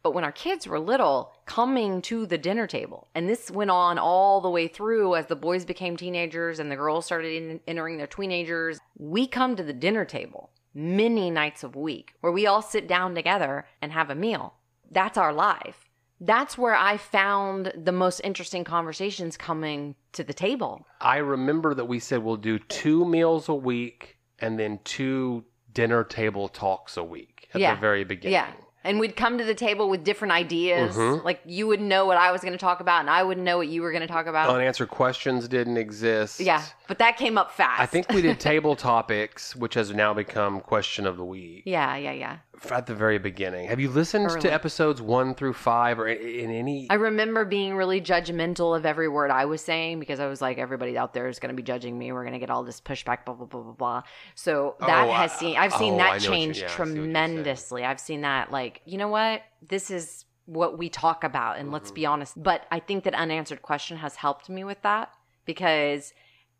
But 0.03 0.15
when 0.15 0.25
our 0.25 0.33
kids 0.33 0.67
were 0.67 0.81
little, 0.81 1.33
coming 1.47 2.03
to 2.03 2.27
the 2.27 2.38
dinner 2.38 2.67
table, 2.67 3.09
and 3.15 3.29
this 3.29 3.51
went 3.51 3.71
on 3.71 3.99
all 3.99 4.41
the 4.41 4.51
way 4.51 4.67
through 4.67 5.15
as 5.15 5.27
the 5.27 5.37
boys 5.37 5.65
became 5.65 5.97
teenagers 5.97 6.59
and 6.59 6.71
the 6.71 6.77
girls 6.77 7.07
started 7.07 7.33
in, 7.41 7.61
entering 7.69 7.99
their 7.99 8.09
teenagers, 8.09 8.81
we 8.99 9.27
come 9.29 9.55
to 9.57 9.62
the 9.62 9.73
dinner 9.73 10.05
table 10.05 10.51
many 10.75 11.31
nights 11.31 11.62
a 11.62 11.69
week 11.69 12.15
where 12.21 12.33
we 12.33 12.47
all 12.47 12.62
sit 12.62 12.88
down 12.88 13.15
together 13.15 13.67
and 13.81 13.93
have 13.93 14.11
a 14.11 14.15
meal. 14.15 14.55
That's 14.91 15.19
our 15.19 15.33
life. 15.33 15.88
That's 16.21 16.57
where 16.57 16.75
I 16.75 16.97
found 16.97 17.73
the 17.77 17.93
most 17.93 18.21
interesting 18.21 18.65
conversations 18.65 19.37
coming 19.37 19.95
to 20.12 20.25
the 20.25 20.33
table. 20.35 20.87
I 21.01 21.19
remember 21.19 21.75
that 21.75 21.85
we 21.87 21.99
said 21.99 22.23
we'll 22.23 22.37
do 22.37 22.59
two 22.59 23.05
meals 23.05 23.49
a 23.49 23.55
week 23.55 24.19
and 24.38 24.59
then 24.59 24.81
two 24.85 25.45
dinner 25.73 26.05
table 26.05 26.49
talks 26.49 26.97
a 26.97 27.05
week 27.05 27.49
at 27.55 27.61
Yeah. 27.61 27.75
the 27.75 27.81
very 27.81 28.05
beginning. 28.05 28.35
Yeah. 28.35 28.53
And 28.85 28.99
we'd 28.99 29.14
come 29.16 29.38
to 29.38 29.45
the 29.45 29.55
table 29.55 29.88
with 29.88 30.03
different 30.05 30.33
ideas. 30.33 30.97
Mhm. 30.97 31.25
Like 31.25 31.40
you 31.47 31.66
would 31.68 31.81
know 31.81 32.05
what 32.07 32.16
I 32.16 32.33
was 32.33 32.40
going 32.40 32.53
to 32.53 32.59
talk 32.59 32.81
about, 32.81 33.01
and 33.01 33.09
I 33.11 33.23
wouldn't 33.23 33.45
know 33.45 33.57
what 33.57 33.68
you 33.68 33.83
were 33.83 33.92
going 33.92 34.03
to 34.03 34.09
talk 34.09 34.27
about. 34.27 34.51
Unanswered 34.51 34.90
questions 34.90 35.47
didn't 35.49 35.77
exist. 35.77 36.40
yeah. 36.40 36.62
But 36.88 36.99
that 36.99 37.16
came 37.16 37.38
up 37.38 37.53
fast. 37.53 37.81
I 37.81 37.87
think 37.87 38.11
we 38.11 38.23
did 38.23 38.40
table 38.53 38.75
topics, 38.77 39.55
which 39.57 39.75
has 39.75 39.92
now 39.92 40.12
become 40.14 40.61
question 40.61 41.07
of 41.07 41.16
the 41.16 41.25
week. 41.25 41.62
Yeah, 41.64 41.97
yeah, 41.97 42.12
yeah. 42.12 42.37
At 42.71 42.87
the 42.87 42.95
very 42.95 43.19
beginning. 43.19 43.69
Have 43.69 43.81
you 43.81 43.88
listened 43.91 44.27
Early. 44.31 44.41
to 44.43 44.53
episodes 44.53 45.01
one 45.03 45.35
through 45.35 45.55
five 45.55 45.99
or 45.99 46.07
in, 46.07 46.51
any? 46.51 46.87
I 46.91 46.95
remember 46.95 47.45
being 47.45 47.75
really 47.75 48.01
judgmental 48.01 48.77
of 48.77 48.85
every 48.87 49.09
word 49.09 49.31
I 49.31 49.47
was 49.47 49.62
saying 49.62 50.01
because 50.01 50.21
I 50.21 50.27
was 50.27 50.41
like, 50.43 50.59
everybody 50.59 50.97
out 50.99 51.15
there 51.15 51.29
is 51.29 51.38
going 51.38 51.49
to 51.49 51.57
be 51.57 51.62
judging 51.62 51.99
me. 51.99 52.12
We're 52.12 52.23
going 52.23 52.35
to 52.35 52.38
get 52.38 52.51
all 52.51 52.62
this 52.62 52.81
pushback, 52.81 53.25
blah 53.25 53.35
blah 53.35 53.47
blah 53.47 53.62
blah 53.62 53.73
blah. 53.73 54.03
So 54.35 54.77
that 54.81 55.09
Oh, 55.09 55.12
has 55.12 55.33
I- 55.33 55.37
seen 55.37 55.57
I've 55.57 55.73
seen 55.73 55.95
oh, 55.95 55.97
that 55.99 56.11
what 56.11 56.23
you- 56.23 56.29
change 56.29 56.59
yeah, 56.61 56.67
I 56.67 56.69
see 56.69 56.79
what 56.79 56.87
you're 56.88 56.95
saying. 56.97 57.05
tremendously. 57.12 57.85
I've 57.85 58.01
seen 58.01 58.21
that 58.21 58.53
like, 58.53 58.83
you 58.85 58.99
know 58.99 59.09
what? 59.09 59.43
This 59.67 59.91
is 59.91 60.25
what 60.45 60.77
we 60.77 60.88
talk 60.88 61.25
about, 61.25 61.59
and 61.59 61.73
let's 61.73 61.88
Mm-hmm. 61.88 61.95
be 61.95 62.07
honest. 62.07 62.43
But 62.43 62.67
I 62.71 62.81
think 62.81 63.05
that 63.05 63.15
unanswered 63.15 63.62
question 63.62 63.97
has 63.97 64.17
helped 64.17 64.49
me 64.51 64.62
with 64.62 64.81
that 64.83 65.11
because 65.47 66.12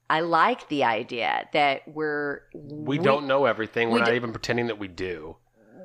I 0.09 0.21
like 0.21 0.69
the 0.69 0.85
idea 0.85 1.49
that 1.53 1.83
we're 1.87 2.41
we 2.55 2.99
don't 2.99 3.27
know 3.27 3.45
everything. 3.45 3.89
We're 3.91 3.95
we 3.97 4.01
not 4.01 4.15
even 4.15 4.33
pretending 4.33 4.67
that 4.69 4.79
we 4.79 4.89
do. 4.89 5.37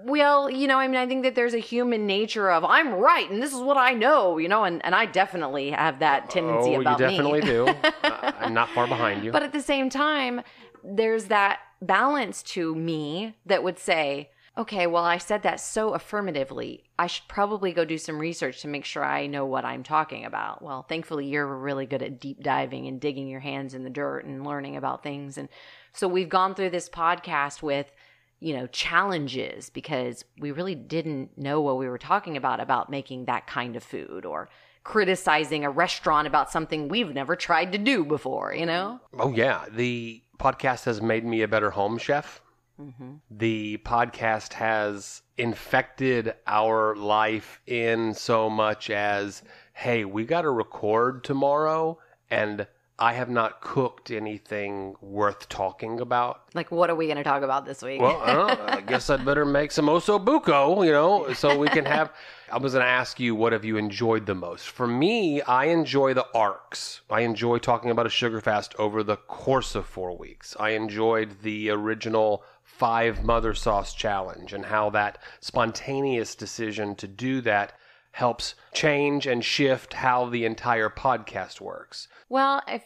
Well, 0.08 0.50
you 0.50 0.68
know, 0.68 0.80
I 0.80 0.88
mean, 0.88 0.96
I 0.96 1.06
think 1.06 1.24
that 1.24 1.36
there's 1.36 1.54
a 1.54 1.60
human 1.60 2.08
nature 2.08 2.50
of 2.50 2.64
I'm 2.64 2.94
right 2.94 3.30
and 3.30 3.44
this 3.44 3.54
is 3.54 3.60
what 3.60 3.76
I 3.76 3.92
know, 3.92 4.38
you 4.38 4.48
know, 4.48 4.64
and, 4.64 4.84
and 4.86 4.96
I 4.96 5.06
definitely 5.06 5.72
have 5.72 6.00
that 6.00 6.30
tendency 6.30 6.78
oh, 6.78 6.82
about 6.82 7.02
me. 7.02 7.18
you 7.18 7.24
me. 7.24 7.42
definitely 7.42 7.42
do. 7.42 7.68
I'm 8.04 8.54
not 8.54 8.70
far 8.70 8.88
behind 8.88 9.26
you. 9.26 9.34
But 9.34 9.44
at 9.44 9.52
the 9.52 9.62
same 9.62 9.90
time, 9.90 10.44
there's 10.82 11.26
that 11.26 11.60
balance 11.82 12.42
to 12.44 12.74
me 12.74 13.36
that 13.48 13.64
would 13.64 13.78
say, 13.78 14.30
okay, 14.58 14.88
well, 14.88 15.04
I 15.04 15.18
said 15.18 15.44
that 15.44 15.60
so 15.60 15.94
affirmatively. 15.94 16.86
I 16.98 17.08
should 17.08 17.28
probably 17.28 17.74
go 17.74 17.84
do 17.84 17.98
some 17.98 18.18
research 18.18 18.62
to 18.62 18.70
make 18.70 18.86
sure 18.86 19.04
I 19.04 19.28
know 19.28 19.46
what 19.46 19.66
I'm 19.66 19.84
talking 19.84 20.24
about. 20.24 20.62
Well, 20.62 20.84
thankfully, 20.84 21.28
you're 21.28 21.46
really 21.46 21.86
good 21.86 22.02
at 22.02 22.22
deep 22.22 22.42
diving 22.42 22.88
and 22.88 23.02
digging 23.02 23.28
your 23.28 23.42
hands 23.42 23.74
in 23.74 23.84
the 23.84 23.90
dirt 23.90 24.24
and 24.24 24.48
learning 24.48 24.78
about 24.78 25.04
things. 25.04 25.38
And 25.38 25.50
so 25.92 26.08
we've 26.08 26.30
gone 26.30 26.56
through 26.56 26.70
this 26.70 26.88
podcast 26.88 27.62
with, 27.62 27.92
you 28.40 28.56
know, 28.56 28.68
challenges 28.68 29.70
because 29.70 30.24
we 30.40 30.52
really 30.52 30.76
didn't 30.76 31.38
know 31.38 31.62
what 31.62 31.78
we 31.78 31.88
were 31.88 31.98
talking 31.98 32.38
about, 32.38 32.60
about 32.60 32.90
making 32.90 33.26
that 33.26 33.48
kind 33.48 33.76
of 33.76 33.84
food 33.84 34.26
or 34.26 34.50
criticizing 34.84 35.66
a 35.66 35.70
restaurant 35.70 36.28
about 36.28 36.52
something 36.52 36.88
we've 36.88 37.14
never 37.14 37.36
tried 37.36 37.72
to 37.72 37.78
do 37.78 38.06
before, 38.06 38.54
you 38.54 38.66
know? 38.66 39.00
oh 39.20 39.32
yeah, 39.34 39.66
the 39.72 40.22
podcast 40.40 40.86
has 40.86 41.02
made 41.02 41.26
me 41.26 41.42
a 41.42 41.48
better 41.48 41.72
home 41.72 41.98
chef. 41.98 42.42
Mm-hmm. 42.80 43.16
The 43.32 43.78
podcast 43.80 44.54
has 44.54 45.24
infected 45.38 46.36
our 46.46 46.96
life 46.96 47.60
in 47.66 48.14
so 48.14 48.50
much 48.50 48.92
as, 48.92 49.42
hey, 49.74 50.06
we 50.06 50.26
got 50.26 50.44
to 50.44 50.52
record 50.52 51.24
tomorrow, 51.24 51.98
and 52.30 52.68
I 53.00 53.14
have 53.14 53.30
not 53.30 53.62
cooked 53.62 54.10
anything 54.10 54.96
worth 55.02 55.48
talking 55.50 56.00
about. 56.00 56.42
Like, 56.56 56.72
what 56.72 56.90
are 56.90 56.96
we 56.96 57.06
going 57.06 57.18
to 57.18 57.24
talk 57.24 57.44
about 57.44 57.64
this 57.64 57.84
week? 57.84 58.02
Well, 58.02 58.20
I, 58.24 58.78
I 58.78 58.82
guess 58.82 59.12
I'd 59.12 59.24
better 59.24 59.46
make 59.46 59.72
some 59.72 59.86
osso 59.86 60.24
buco, 60.24 60.84
you 60.84 60.92
know, 60.92 61.32
so 61.34 61.58
we 61.58 61.68
can 61.68 61.86
have. 61.86 62.12
I 62.52 62.58
was 62.58 62.74
going 62.74 62.84
to 62.84 62.90
ask 62.90 63.20
you, 63.20 63.36
what 63.36 63.54
have 63.54 63.64
you 63.64 63.78
enjoyed 63.78 64.26
the 64.26 64.34
most? 64.34 64.70
For 64.70 64.88
me, 64.88 65.42
I 65.44 65.66
enjoy 65.66 66.16
the 66.16 66.26
arcs. 66.34 67.02
I 67.10 67.22
enjoy 67.22 67.60
talking 67.60 67.92
about 67.92 68.08
a 68.08 68.10
sugar 68.10 68.42
fast 68.42 68.74
over 68.80 69.04
the 69.04 69.18
course 69.18 69.76
of 69.76 69.86
four 69.86 70.18
weeks. 70.18 70.56
I 70.60 70.70
enjoyed 70.70 71.42
the 71.44 71.70
original 71.70 72.44
five 72.64 73.24
mother 73.24 73.54
sauce 73.54 73.94
challenge 73.94 74.54
and 74.54 74.66
how 74.66 74.90
that 74.92 75.20
spontaneous 75.40 76.36
decision 76.36 76.96
to 76.96 77.08
do 77.08 77.42
that 77.42 77.74
helps 78.18 78.56
change 78.74 79.28
and 79.28 79.46
shift 79.46 79.94
how 79.94 80.26
the 80.28 80.44
entire 80.44 80.90
podcast 80.90 81.62
works. 81.62 82.08
well, 82.30 82.62
if 82.68 82.84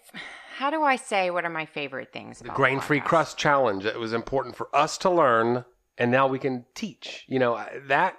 how 0.58 0.70
do 0.70 0.84
I 0.84 0.98
say 0.98 1.32
what 1.32 1.46
are 1.46 1.50
my 1.50 1.65
favorite 1.65 2.12
things 2.12 2.41
about 2.41 2.56
grain 2.56 2.80
free 2.82 3.00
crust 3.00 3.38
challenge 3.38 3.86
it 3.86 3.98
was 4.00 4.12
important 4.13 4.56
for 4.58 4.67
us 4.76 4.98
to 5.00 5.10
learn 5.10 5.63
and 5.98 6.12
now 6.12 6.28
we 6.28 6.38
can 6.38 6.65
teach 6.76 7.26
you 7.28 7.39
know 7.39 7.63
that 7.88 8.17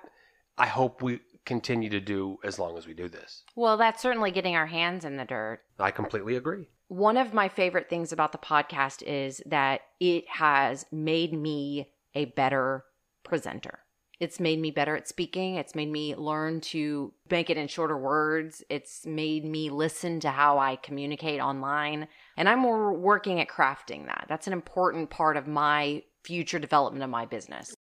i 0.56 0.66
hope 0.66 1.02
we 1.02 1.20
continue 1.44 1.90
to 1.90 2.00
do 2.00 2.38
as 2.42 2.58
long 2.58 2.78
as 2.78 2.86
we 2.86 2.94
do 2.94 3.08
this 3.08 3.44
Well, 3.54 3.76
that's 3.76 4.00
certainly 4.02 4.30
getting 4.30 4.56
our 4.56 4.66
hands 4.66 5.04
in 5.04 5.16
the 5.18 5.24
dirt. 5.26 5.60
i 5.78 5.90
completely 5.90 6.34
agree 6.36 6.66
One 6.88 7.16
of 7.18 7.34
my 7.34 7.48
favorite 7.48 7.88
things 7.90 8.10
about 8.12 8.32
the 8.32 8.38
podcast 8.38 9.02
is 9.02 9.42
that 9.46 9.82
it 10.00 10.24
has 10.28 10.86
made 10.90 11.32
me 11.32 11.92
a 12.14 12.24
better 12.26 12.84
presenter. 13.22 13.80
It's 14.22 14.38
made 14.38 14.60
me 14.60 14.70
better 14.70 14.96
at 14.96 15.08
speaking. 15.08 15.56
It's 15.56 15.74
made 15.74 15.90
me 15.90 16.14
learn 16.14 16.60
to 16.60 17.12
make 17.28 17.50
it 17.50 17.56
in 17.56 17.66
shorter 17.66 17.98
words. 17.98 18.62
It's 18.70 19.04
made 19.04 19.44
me 19.44 19.68
listen 19.68 20.20
to 20.20 20.30
how 20.30 20.60
I 20.60 20.76
communicate 20.76 21.40
online. 21.40 22.06
And 22.36 22.48
I'm 22.48 22.60
more 22.60 22.92
working 22.92 23.40
at 23.40 23.48
crafting 23.48 24.06
that. 24.06 24.26
That's 24.28 24.46
an 24.46 24.52
important 24.52 25.10
part 25.10 25.36
of 25.36 25.48
my 25.48 26.04
future 26.22 26.60
development 26.60 27.02
of 27.02 27.10
my 27.10 27.26
business. 27.26 27.74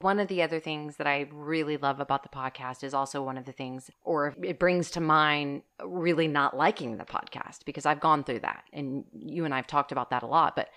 One 0.00 0.20
of 0.20 0.28
the 0.28 0.42
other 0.42 0.60
things 0.60 0.98
that 0.98 1.06
I 1.06 1.28
really 1.32 1.78
love 1.78 1.98
about 1.98 2.24
the 2.24 2.28
podcast 2.28 2.84
is 2.84 2.92
also 2.92 3.22
one 3.22 3.38
of 3.38 3.46
the 3.46 3.52
things, 3.52 3.90
or 4.02 4.36
it 4.42 4.58
brings 4.58 4.90
to 4.90 5.00
mind 5.00 5.62
really 5.82 6.28
not 6.28 6.54
liking 6.54 6.98
the 6.98 7.04
podcast 7.06 7.64
because 7.64 7.86
I've 7.86 8.00
gone 8.00 8.22
through 8.22 8.40
that. 8.40 8.64
And 8.74 9.06
you 9.14 9.46
and 9.46 9.54
I 9.54 9.56
have 9.56 9.66
talked 9.66 9.92
about 9.92 10.10
that 10.10 10.22
a 10.22 10.26
lot. 10.26 10.56
But 10.56 10.68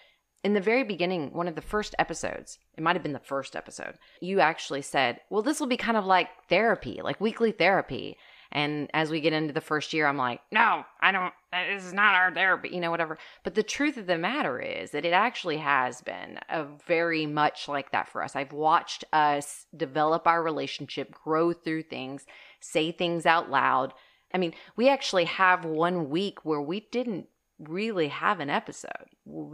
in 0.43 0.53
the 0.53 0.62
very 0.62 0.84
beginning, 0.84 1.32
one 1.34 1.47
of 1.47 1.56
the 1.56 1.62
first 1.62 1.95
episodes, 1.97 2.60
it 2.77 2.84
might 2.84 2.95
have 2.95 3.03
been 3.03 3.13
the 3.13 3.19
first 3.19 3.56
episode, 3.56 3.95
you 4.19 4.41
actually 4.41 4.82
said, 4.82 5.21
well, 5.29 5.41
this 5.41 5.60
will 5.60 5.67
be 5.67 5.77
kind 5.77 5.97
of 5.97 6.06
like 6.06 6.27
therapy, 6.49 6.99
like 7.03 7.21
weekly 7.21 7.51
therapy. 7.51 8.17
And 8.51 8.89
as 8.93 9.10
we 9.10 9.21
get 9.21 9.34
into 9.34 9.53
the 9.53 9.62
first 9.62 9.93
year, 9.93 10.06
I'm 10.06 10.17
like, 10.17 10.41
no, 10.51 10.86
I 11.01 11.12
don't, 11.12 11.34
uh, 11.51 11.73
this 11.73 11.86
is 11.86 11.93
not 11.93 12.13
our 12.13 12.32
therapy, 12.32 12.69
you 12.69 12.82
know, 12.82 12.91
whatever. 12.91 13.17
But 13.43 13.56
the 13.56 13.63
truth 13.63 13.97
of 13.97 14.06
the 14.06 14.17
matter 14.17 14.60
is 14.60 14.91
that 14.91 15.06
it 15.06 15.13
actually 15.13 15.58
has 15.58 16.01
been 16.01 16.38
a 16.49 16.65
very 16.86 17.25
much 17.25 17.67
like 17.67 17.91
that 17.93 18.10
for 18.10 18.21
us. 18.21 18.36
I've 18.36 18.53
watched 18.53 19.06
us 19.12 19.65
develop 19.75 20.27
our 20.27 20.43
relationship, 20.43 21.12
grow 21.12 21.51
through 21.51 21.84
things, 21.84 22.27
say 22.60 22.91
things 22.91 23.25
out 23.25 23.49
loud. 23.49 23.93
I 24.34 24.38
mean, 24.38 24.53
we 24.75 24.88
actually 24.89 25.25
have 25.25 25.65
one 25.65 26.10
week 26.10 26.45
where 26.45 26.62
we 26.62 26.82
didn't 26.91 27.27
really 27.69 28.08
have 28.10 28.39
an 28.39 28.49
episode. 28.49 28.91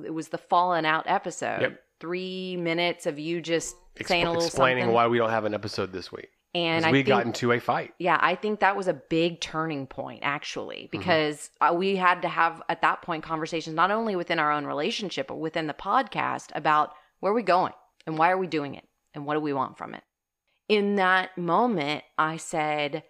It 0.06 0.14
was 0.14 0.30
the 0.30 0.38
fallen 0.38 0.86
out 0.86 1.06
episode. 1.08 1.62
Yep. 1.62 1.80
Three 2.00 2.56
minutes 2.58 3.06
of 3.06 3.20
you 3.20 3.42
just 3.42 3.76
Expl- 3.98 4.08
saying 4.08 4.26
a 4.26 4.30
little 4.32 4.46
explaining 4.46 4.84
something. 4.84 4.96
why 4.96 5.08
we 5.08 5.18
don't 5.18 5.30
have 5.32 5.46
an 5.46 5.54
episode 5.54 5.92
this 5.92 6.12
week 6.12 6.30
and 6.56 6.86
I 6.86 6.92
we 6.92 7.00
think, 7.00 7.08
got 7.10 7.26
into 7.26 7.52
a 7.52 7.60
fight 7.60 7.94
yeah, 8.00 8.18
I 8.22 8.36
think 8.36 8.62
that 8.62 8.76
was 8.78 8.88
a 8.88 8.94
big 8.94 9.42
turning 9.42 9.86
point 9.86 10.22
actually 10.24 10.88
Mm-hmm. 10.92 10.98
because 10.98 11.50
uh, 11.60 11.74
we 11.76 11.98
had 11.98 12.22
to 12.22 12.30
have 12.30 12.62
at 12.70 12.82
that 12.82 13.02
point 13.02 13.24
conversations 13.24 13.76
not 13.76 13.92
only 13.92 14.16
within 14.16 14.40
our 14.40 14.52
own 14.52 14.66
relationship 14.66 15.28
but 15.28 15.36
within 15.36 15.68
the 15.68 15.74
podcast 15.74 16.48
about 16.56 16.94
where 17.20 17.34
are 17.34 17.36
we 17.36 17.44
going 17.44 17.74
and 18.08 18.18
why 18.18 18.32
are 18.32 18.38
we 18.38 18.48
doing 18.48 18.76
it 18.76 18.86
and 19.14 19.26
what 19.26 19.34
do 19.34 19.42
we 19.42 19.52
want 19.54 19.78
from 19.78 19.94
it. 19.94 20.04
In 20.70 20.96
that 20.96 21.38
moment, 21.38 22.04
I 22.18 22.38
said, 22.38 23.04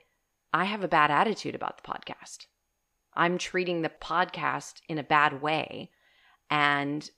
I 0.51 0.63
have 0.65 0.83
a 0.83 0.87
bad 0.87 1.11
attitude 1.11 1.53
about 1.55 1.77
the 1.81 1.87
podcast. 1.87 2.47
I'm 3.13 3.37
treating 3.37 3.81
the 3.81 3.89
podcast 3.89 4.81
in 4.87 4.97
a 4.97 5.03
bad 5.03 5.41
way 5.41 5.89
and 6.49 7.09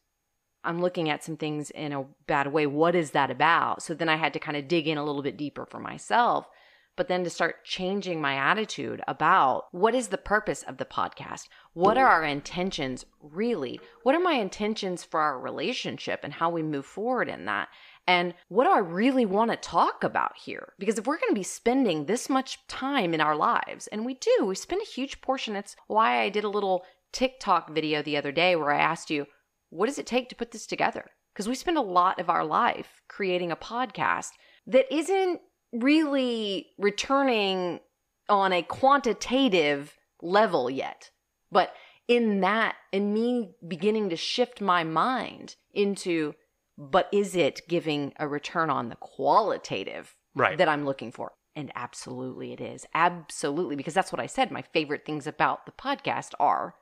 I'm 0.64 0.82
looking 0.82 1.10
at 1.10 1.24
some 1.24 1.38
things 1.38 1.72
in 1.72 1.92
a 1.92 2.06
bad 2.28 2.52
way. 2.52 2.68
What 2.68 2.96
is 2.96 3.12
that 3.12 3.32
about? 3.32 3.82
So 3.82 3.94
then 3.94 4.10
I 4.10 4.16
had 4.16 4.34
to 4.34 4.40
kind 4.40 4.58
of 4.58 4.68
dig 4.68 4.88
in 4.88 4.98
a 4.98 5.04
little 5.04 5.24
bit 5.24 5.38
deeper 5.38 5.66
for 5.66 5.80
myself, 5.80 6.48
but 6.96 7.08
then 7.08 7.24
to 7.24 7.30
start 7.30 7.64
changing 7.66 8.22
my 8.22 8.36
attitude 8.36 9.02
about 9.08 9.66
what 9.72 9.96
is 9.96 10.10
the 10.10 10.18
purpose 10.18 10.62
of 10.64 10.78
the 10.78 10.86
podcast? 10.86 11.48
What 11.74 11.98
are 11.98 12.08
our 12.08 12.24
intentions 12.24 13.06
really? 13.20 13.80
What 14.04 14.14
are 14.14 14.20
my 14.20 14.34
intentions 14.34 15.04
for 15.04 15.20
our 15.20 15.40
relationship 15.40 16.20
and 16.24 16.34
how 16.34 16.50
we 16.50 16.62
move 16.62 16.86
forward 16.86 17.28
in 17.28 17.46
that? 17.46 17.70
And 18.12 18.34
what 18.50 18.66
do 18.66 18.72
I 18.72 18.80
really 18.80 19.26
want 19.26 19.52
to 19.52 19.58
talk 19.58 20.04
about 20.04 20.34
here? 20.36 20.74
Because 20.78 20.98
if 20.98 21.08
we're 21.08 21.18
going 21.18 21.32
to 21.32 21.40
be 21.40 21.44
spending 21.44 22.06
this 22.06 22.30
much 22.30 22.60
time 22.68 23.14
in 23.14 23.22
our 23.22 23.38
lives, 23.38 23.88
and 23.88 24.06
we 24.06 24.16
do, 24.16 24.46
we 24.46 24.56
spend 24.56 24.82
a 24.82 24.94
huge 24.96 25.22
portion. 25.22 25.56
It's 25.56 25.78
why 25.88 26.20
I 26.20 26.28
did 26.28 26.44
a 26.44 26.50
little 26.50 26.84
TikTok 27.14 27.74
video 27.74 28.02
the 28.02 28.18
other 28.18 28.34
day 28.34 28.58
where 28.58 28.72
I 28.72 28.82
asked 28.82 29.10
you, 29.10 29.28
what 29.70 29.86
does 29.86 29.98
it 29.98 30.06
take 30.06 30.28
to 30.28 30.36
put 30.36 30.52
this 30.52 30.66
together? 30.66 31.06
Because 31.34 31.48
we 31.48 31.56
spend 31.56 31.78
a 31.78 31.82
lot 32.00 32.20
of 32.20 32.30
our 32.30 32.44
life 32.44 33.02
creating 33.08 33.50
a 33.50 33.56
podcast 33.56 34.32
that 34.68 34.94
isn't 34.94 35.40
really 35.72 36.68
returning 36.78 37.80
on 38.28 38.52
a 38.52 38.62
quantitative 38.62 39.96
level 40.22 40.70
yet. 40.70 41.12
But 41.50 41.72
in 42.10 42.42
that, 42.42 42.76
in 42.92 43.14
me 43.14 43.54
beginning 43.66 44.10
to 44.10 44.18
shift 44.18 44.60
my 44.60 44.84
mind 44.84 45.56
into 45.74 46.36
but 46.82 47.08
is 47.12 47.36
it 47.36 47.62
giving 47.68 48.12
a 48.18 48.28
return 48.28 48.72
on 48.72 48.90
the 48.90 48.96
qualitative 48.96 50.16
Right. 50.34 50.58
that 50.58 50.68
I'm 50.68 50.84
looking 50.84 51.12
for? 51.12 51.34
And 51.56 51.72
absolutely 51.76 52.54
it 52.54 52.62
is. 52.62 52.86
Absolutely. 52.96 53.76
Because 53.76 53.94
that's 53.94 54.12
what 54.12 54.22
I 54.22 54.26
said. 54.26 54.52
My 54.52 54.62
favorite 54.62 55.06
things 55.06 55.28
about 55.28 55.66
the 55.66 55.72
podcast 55.74 56.34
are 56.40 56.76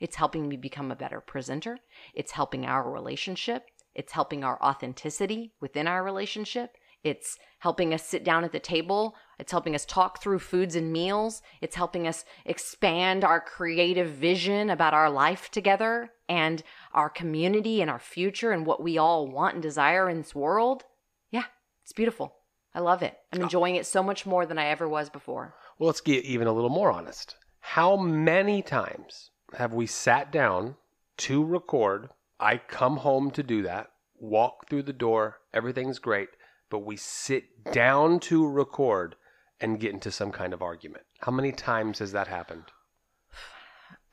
it's 0.00 0.16
helping 0.16 0.48
me 0.48 0.56
become 0.56 0.90
a 0.90 0.96
better 0.96 1.20
presenter, 1.20 1.78
it's 2.14 2.32
helping 2.32 2.64
our 2.66 2.90
relationship, 2.90 3.64
it's 3.94 4.12
helping 4.12 4.42
our 4.42 4.60
authenticity 4.62 5.52
within 5.60 5.86
our 5.86 6.02
relationship. 6.02 6.76
It's 7.04 7.36
helping 7.60 7.94
us 7.94 8.04
sit 8.04 8.24
down 8.24 8.42
at 8.42 8.50
the 8.50 8.58
table. 8.58 9.14
It's 9.38 9.52
helping 9.52 9.76
us 9.76 9.84
talk 9.84 10.20
through 10.20 10.40
foods 10.40 10.74
and 10.74 10.92
meals. 10.92 11.42
It's 11.60 11.76
helping 11.76 12.08
us 12.08 12.24
expand 12.44 13.24
our 13.24 13.40
creative 13.40 14.08
vision 14.08 14.68
about 14.68 14.94
our 14.94 15.08
life 15.08 15.48
together 15.50 16.10
and 16.28 16.62
our 16.92 17.08
community 17.08 17.80
and 17.80 17.90
our 17.90 17.98
future 17.98 18.52
and 18.52 18.66
what 18.66 18.82
we 18.82 18.98
all 18.98 19.26
want 19.26 19.54
and 19.54 19.62
desire 19.62 20.08
in 20.08 20.18
this 20.18 20.34
world. 20.34 20.84
Yeah, 21.30 21.44
it's 21.82 21.92
beautiful. 21.92 22.34
I 22.74 22.80
love 22.80 23.02
it. 23.02 23.16
I'm 23.32 23.40
oh. 23.40 23.44
enjoying 23.44 23.76
it 23.76 23.86
so 23.86 24.02
much 24.02 24.26
more 24.26 24.46
than 24.46 24.58
I 24.58 24.66
ever 24.66 24.88
was 24.88 25.10
before. 25.10 25.54
Well, 25.78 25.86
let's 25.86 26.00
get 26.00 26.24
even 26.24 26.46
a 26.46 26.52
little 26.52 26.70
more 26.70 26.92
honest. 26.92 27.36
How 27.60 27.96
many 27.96 28.62
times 28.62 29.30
have 29.56 29.72
we 29.72 29.86
sat 29.86 30.30
down 30.30 30.76
to 31.18 31.44
record? 31.44 32.10
I 32.40 32.58
come 32.58 32.98
home 32.98 33.30
to 33.32 33.42
do 33.42 33.62
that, 33.62 33.90
walk 34.18 34.68
through 34.68 34.84
the 34.84 34.92
door, 34.92 35.38
everything's 35.52 35.98
great, 35.98 36.28
but 36.70 36.80
we 36.80 36.96
sit 36.96 37.72
down 37.72 38.20
to 38.20 38.46
record 38.46 39.16
and 39.60 39.80
get 39.80 39.92
into 39.92 40.10
some 40.10 40.30
kind 40.30 40.52
of 40.52 40.62
argument. 40.62 41.04
How 41.20 41.32
many 41.32 41.50
times 41.50 41.98
has 41.98 42.12
that 42.12 42.28
happened? 42.28 42.64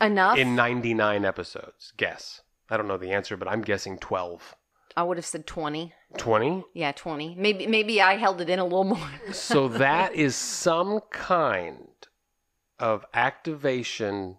Enough. 0.02 0.38
In 0.38 0.56
99 0.56 1.26
episodes. 1.26 1.94
Guess. 1.98 2.42
I 2.70 2.78
don't 2.78 2.88
know 2.88 2.98
the 2.98 3.12
answer, 3.12 3.38
but 3.38 3.48
I'm 3.48 3.62
guessing 3.62 3.98
12. 3.98 4.56
I 4.98 5.04
would 5.04 5.18
have 5.18 5.26
said 5.26 5.46
20. 5.46 5.94
20? 6.18 6.64
Yeah, 6.74 6.92
20. 6.94 7.36
Maybe 7.36 7.68
maybe 7.68 8.02
I 8.02 8.16
held 8.16 8.40
it 8.42 8.50
in 8.50 8.60
a 8.60 8.64
little 8.64 8.86
more. 8.86 9.10
So 9.34 9.68
that 9.68 10.16
is 10.16 10.36
some 10.36 11.02
kind 11.12 11.88
of 12.80 13.06
activation 13.14 14.38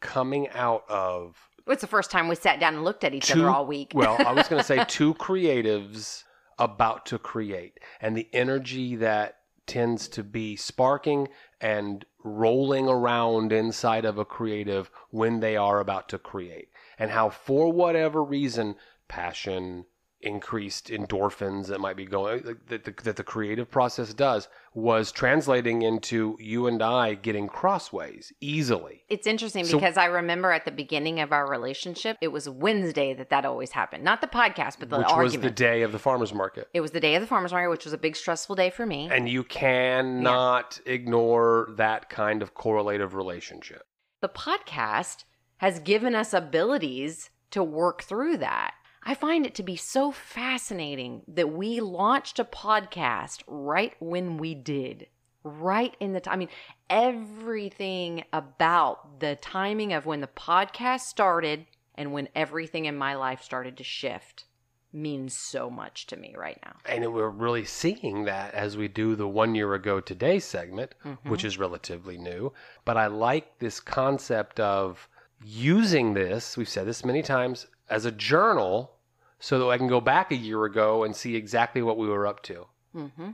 coming 0.00 0.48
out 0.50 0.84
of 0.88 1.36
it's 1.66 1.80
the 1.80 1.88
first 1.88 2.10
time 2.12 2.28
we 2.28 2.36
sat 2.36 2.60
down 2.60 2.74
and 2.74 2.84
looked 2.84 3.02
at 3.02 3.12
each 3.14 3.26
two- 3.26 3.40
other 3.40 3.50
all 3.50 3.66
week. 3.66 3.90
well, 3.94 4.16
I 4.24 4.32
was 4.32 4.46
going 4.48 4.60
to 4.60 4.66
say 4.66 4.84
two 4.88 5.14
creatives 5.14 6.22
about 6.58 7.06
to 7.06 7.18
create, 7.18 7.80
and 8.00 8.16
the 8.16 8.28
energy 8.32 8.96
that 8.96 9.38
tends 9.66 10.06
to 10.08 10.22
be 10.22 10.54
sparking 10.54 11.26
and 11.60 12.04
rolling 12.26 12.88
around 12.88 13.52
inside 13.52 14.04
of 14.04 14.18
a 14.18 14.24
creative 14.24 14.90
when 15.10 15.40
they 15.40 15.56
are 15.56 15.80
about 15.80 16.08
to 16.08 16.18
create, 16.18 16.68
and 16.98 17.10
how 17.10 17.30
for 17.30 17.72
whatever 17.72 18.22
reason, 18.22 18.74
passion, 19.08 19.86
increased 20.22 20.88
endorphins 20.88 21.66
that 21.66 21.78
might 21.78 21.96
be 21.96 22.06
going 22.06 22.42
that 22.68 22.84
the, 22.84 22.94
that 23.04 23.16
the 23.16 23.22
creative 23.22 23.70
process 23.70 24.14
does 24.14 24.48
was 24.74 25.12
translating 25.12 25.82
into 25.82 26.36
you 26.40 26.66
and 26.66 26.82
I 26.82 27.14
getting 27.14 27.46
crossways 27.48 28.32
easily. 28.40 29.04
It's 29.08 29.26
interesting 29.26 29.64
So- 29.64 29.76
because 29.78 29.96
I 29.96 30.06
remember 30.06 30.52
at 30.52 30.64
the 30.64 30.70
beginning 30.70 31.20
of 31.20 31.32
our 31.32 31.48
relationship, 31.48 32.16
it 32.20 32.28
was 32.28 32.48
Wednesday 32.48 33.12
that 33.14 33.28
that 33.30 33.44
always 33.44 33.72
happened. 33.72 34.04
Not 34.04 34.20
the 34.20 34.26
podcast, 34.26 34.76
but 34.78 34.88
the 34.90 34.98
which 34.98 35.06
was 35.16 35.36
the 35.38 35.50
day 35.50 35.82
of 35.82 35.92
the 35.92 35.98
farmers 35.98 36.32
market. 36.34 36.68
it 36.72 36.80
was 36.80 36.90
the 36.92 37.00
day 37.00 37.14
of 37.14 37.20
the 37.20 37.26
farmer's 37.26 37.52
market, 37.52 37.70
which 37.70 37.84
was 37.84 37.92
a 37.92 37.98
big 37.98 38.16
stressful 38.16 38.56
day 38.56 38.70
for 38.70 38.86
me. 38.86 39.08
And 39.10 39.28
you 39.28 39.44
cannot 39.44 40.80
ignore 40.86 41.68
that 41.76 42.08
kind 42.08 42.42
of 42.42 42.54
correlative 42.54 43.14
relationship. 43.14 43.82
the 44.22 44.28
podcast 44.28 45.24
has 45.58 45.78
given 45.80 46.14
us 46.14 46.32
abilities 46.34 47.30
to 47.50 47.62
work 47.62 48.02
through 48.02 48.36
that. 48.38 48.74
I 49.08 49.14
find 49.14 49.46
it 49.46 49.54
to 49.54 49.62
be 49.62 49.76
so 49.76 50.10
fascinating 50.10 51.22
that 51.28 51.52
we 51.52 51.78
launched 51.78 52.40
a 52.40 52.44
podcast 52.44 53.44
right 53.46 53.94
when 54.00 54.36
we 54.36 54.52
did. 54.52 55.06
Right 55.44 55.94
in 56.00 56.12
the 56.12 56.18
time. 56.18 56.34
I 56.34 56.36
mean, 56.38 56.48
everything 56.90 58.24
about 58.32 59.20
the 59.20 59.36
timing 59.36 59.92
of 59.92 60.06
when 60.06 60.22
the 60.22 60.26
podcast 60.26 61.02
started 61.02 61.66
and 61.94 62.12
when 62.12 62.28
everything 62.34 62.86
in 62.86 62.98
my 62.98 63.14
life 63.14 63.42
started 63.42 63.76
to 63.76 63.84
shift 63.84 64.44
means 64.92 65.36
so 65.36 65.70
much 65.70 66.08
to 66.08 66.16
me 66.16 66.34
right 66.36 66.58
now. 66.64 66.74
And 66.84 67.14
we're 67.14 67.28
really 67.28 67.64
seeing 67.64 68.24
that 68.24 68.54
as 68.54 68.76
we 68.76 68.88
do 68.88 69.14
the 69.14 69.28
one 69.28 69.54
year 69.54 69.74
ago 69.74 70.00
today 70.00 70.40
segment, 70.40 70.96
mm-hmm. 71.04 71.30
which 71.30 71.44
is 71.44 71.58
relatively 71.58 72.18
new. 72.18 72.52
But 72.84 72.96
I 72.96 73.06
like 73.06 73.60
this 73.60 73.78
concept 73.78 74.58
of 74.58 75.08
using 75.44 76.14
this, 76.14 76.56
we've 76.56 76.68
said 76.68 76.88
this 76.88 77.04
many 77.04 77.22
times, 77.22 77.68
as 77.88 78.04
a 78.04 78.10
journal 78.10 78.95
so 79.38 79.58
that 79.58 79.66
I 79.66 79.78
can 79.78 79.88
go 79.88 80.00
back 80.00 80.30
a 80.32 80.36
year 80.36 80.64
ago 80.64 81.04
and 81.04 81.14
see 81.14 81.36
exactly 81.36 81.82
what 81.82 81.98
we 81.98 82.08
were 82.08 82.26
up 82.26 82.42
to. 82.44 82.66
Mm-hmm. 82.94 83.30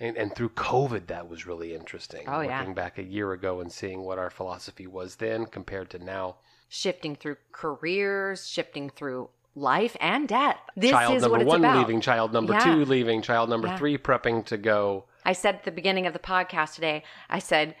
And, 0.00 0.16
and 0.16 0.34
through 0.34 0.50
COVID, 0.50 1.06
that 1.08 1.28
was 1.28 1.46
really 1.46 1.74
interesting. 1.74 2.24
Oh, 2.26 2.40
yeah. 2.40 2.58
Looking 2.58 2.74
back 2.74 2.98
a 2.98 3.04
year 3.04 3.32
ago 3.32 3.60
and 3.60 3.70
seeing 3.70 4.02
what 4.02 4.18
our 4.18 4.30
philosophy 4.30 4.86
was 4.86 5.16
then 5.16 5.46
compared 5.46 5.90
to 5.90 5.98
now. 5.98 6.36
Shifting 6.68 7.14
through 7.14 7.36
careers, 7.52 8.48
shifting 8.48 8.90
through 8.90 9.28
life 9.54 9.96
and 10.00 10.26
death. 10.26 10.56
This 10.74 10.90
child 10.90 11.16
is 11.16 11.22
number 11.22 11.32
what 11.32 11.42
it's 11.42 11.48
one 11.48 11.60
about. 11.60 11.76
leaving, 11.76 12.00
child 12.00 12.32
number 12.32 12.54
Yeah. 12.54 12.64
two 12.64 12.84
leaving, 12.86 13.20
child 13.22 13.50
number 13.50 13.68
Yeah. 13.68 13.76
three 13.76 13.98
prepping 13.98 14.44
to 14.46 14.56
go. 14.56 15.04
I 15.24 15.34
said 15.34 15.56
at 15.56 15.64
the 15.64 15.70
beginning 15.70 16.06
of 16.06 16.14
the 16.14 16.18
podcast 16.18 16.74
today, 16.74 17.04
I 17.28 17.38
said, 17.38 17.76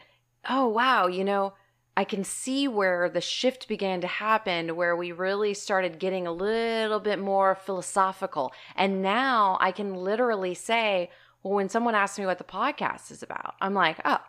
Oh, 0.48 0.68
wow, 0.68 1.06
you 1.06 1.24
know, 1.24 1.54
I 1.96 2.04
can 2.04 2.24
see 2.24 2.66
where 2.68 3.10
the 3.10 3.20
shift 3.20 3.68
began 3.68 4.00
to 4.00 4.06
happen, 4.06 4.76
where 4.76 4.96
we 4.96 5.12
really 5.12 5.52
started 5.52 5.98
getting 5.98 6.26
a 6.26 6.32
little 6.32 7.00
bit 7.00 7.18
more 7.18 7.54
philosophical. 7.54 8.52
And 8.74 9.02
now 9.02 9.58
I 9.60 9.72
can 9.72 9.94
literally 9.94 10.54
say, 10.54 11.10
Well, 11.42 11.54
when 11.54 11.68
someone 11.68 11.94
asks 11.94 12.18
me 12.18 12.26
what 12.26 12.38
the 12.38 12.44
podcast 12.44 13.10
is 13.10 13.22
about, 13.22 13.54
I'm 13.60 13.74
like, 13.74 14.00
Oh, 14.04 14.20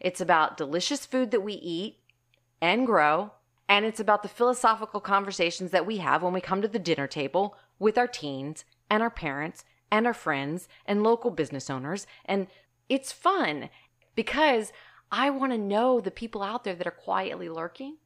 it's 0.00 0.20
about 0.20 0.56
delicious 0.56 1.06
food 1.06 1.32
that 1.32 1.40
we 1.40 1.54
eat 1.54 1.98
and 2.60 2.86
grow. 2.86 3.32
And 3.68 3.84
it's 3.84 4.00
about 4.00 4.22
the 4.22 4.28
philosophical 4.28 5.00
conversations 5.00 5.72
that 5.72 5.86
we 5.86 5.98
have 5.98 6.22
when 6.22 6.32
we 6.32 6.40
come 6.40 6.62
to 6.62 6.68
the 6.68 6.78
dinner 6.78 7.06
table 7.06 7.56
with 7.78 7.98
our 7.98 8.06
teens 8.06 8.64
and 8.88 9.02
our 9.02 9.10
parents 9.10 9.64
and 9.90 10.06
our 10.06 10.14
friends 10.14 10.68
and 10.86 11.02
local 11.02 11.30
business 11.30 11.68
owners. 11.68 12.06
And 12.24 12.46
it's 12.88 13.12
fun 13.12 13.68
because 14.14 14.72
I 15.10 15.30
want 15.30 15.52
to 15.52 15.58
know 15.58 16.00
the 16.00 16.10
people 16.10 16.42
out 16.42 16.64
there 16.64 16.74
that 16.74 16.86
are 16.86 16.90
quietly 16.90 17.48
lurking. 17.48 17.96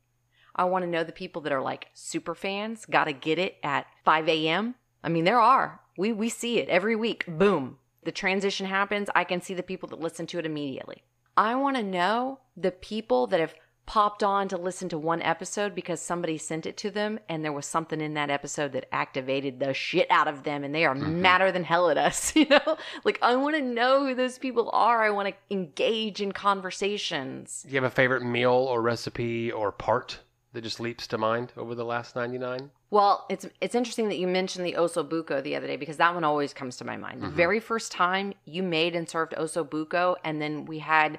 I 0.54 0.64
want 0.64 0.84
to 0.84 0.90
know 0.90 1.02
the 1.02 1.12
people 1.12 1.42
that 1.42 1.52
are 1.52 1.62
like 1.62 1.88
super 1.94 2.34
fans, 2.34 2.84
got 2.84 3.04
to 3.04 3.12
get 3.12 3.38
it 3.38 3.56
at 3.62 3.86
5 4.04 4.28
a.m. 4.28 4.74
I 5.02 5.08
mean, 5.08 5.24
there 5.24 5.40
are. 5.40 5.80
We, 5.96 6.12
we 6.12 6.28
see 6.28 6.58
it 6.58 6.68
every 6.68 6.94
week. 6.94 7.24
Boom. 7.26 7.78
The 8.04 8.12
transition 8.12 8.66
happens. 8.66 9.08
I 9.14 9.24
can 9.24 9.40
see 9.40 9.54
the 9.54 9.62
people 9.62 9.88
that 9.90 10.00
listen 10.00 10.26
to 10.26 10.38
it 10.38 10.46
immediately. 10.46 11.02
I 11.36 11.54
want 11.54 11.76
to 11.76 11.82
know 11.82 12.40
the 12.56 12.70
people 12.70 13.26
that 13.28 13.40
have 13.40 13.54
popped 13.86 14.22
on 14.22 14.48
to 14.48 14.56
listen 14.56 14.88
to 14.88 14.98
one 14.98 15.20
episode 15.22 15.74
because 15.74 16.00
somebody 16.00 16.38
sent 16.38 16.66
it 16.66 16.76
to 16.76 16.90
them 16.90 17.18
and 17.28 17.44
there 17.44 17.52
was 17.52 17.66
something 17.66 18.00
in 18.00 18.14
that 18.14 18.30
episode 18.30 18.72
that 18.72 18.88
activated 18.92 19.58
the 19.58 19.74
shit 19.74 20.10
out 20.10 20.28
of 20.28 20.44
them 20.44 20.64
and 20.64 20.74
they 20.74 20.84
are 20.84 20.94
mm-hmm. 20.94 21.20
madder 21.20 21.50
than 21.50 21.64
hell 21.64 21.90
at 21.90 21.98
us, 21.98 22.34
you 22.36 22.46
know? 22.46 22.76
Like 23.04 23.18
I 23.22 23.36
want 23.36 23.56
to 23.56 23.62
know 23.62 24.06
who 24.06 24.14
those 24.14 24.38
people 24.38 24.70
are. 24.72 25.02
I 25.02 25.10
want 25.10 25.28
to 25.28 25.34
engage 25.54 26.20
in 26.20 26.32
conversations. 26.32 27.64
Do 27.66 27.74
you 27.74 27.80
have 27.82 27.90
a 27.90 27.94
favorite 27.94 28.24
meal 28.24 28.52
or 28.52 28.80
recipe 28.82 29.50
or 29.50 29.72
part 29.72 30.20
that 30.52 30.62
just 30.62 30.80
leaps 30.80 31.06
to 31.08 31.18
mind 31.18 31.52
over 31.56 31.74
the 31.74 31.84
last 31.84 32.14
99? 32.14 32.70
Well, 32.90 33.24
it's 33.30 33.46
it's 33.60 33.74
interesting 33.74 34.08
that 34.08 34.18
you 34.18 34.26
mentioned 34.26 34.66
the 34.66 34.74
osobuco 34.74 35.42
the 35.42 35.56
other 35.56 35.66
day 35.66 35.76
because 35.76 35.96
that 35.96 36.14
one 36.14 36.24
always 36.24 36.52
comes 36.52 36.76
to 36.76 36.84
my 36.84 36.96
mind. 36.96 37.22
The 37.22 37.28
mm-hmm. 37.28 37.36
very 37.36 37.60
first 37.60 37.90
time 37.90 38.34
you 38.44 38.62
made 38.62 38.94
and 38.94 39.08
served 39.08 39.32
osobuco 39.32 40.16
and 40.24 40.40
then 40.40 40.66
we 40.66 40.78
had 40.78 41.18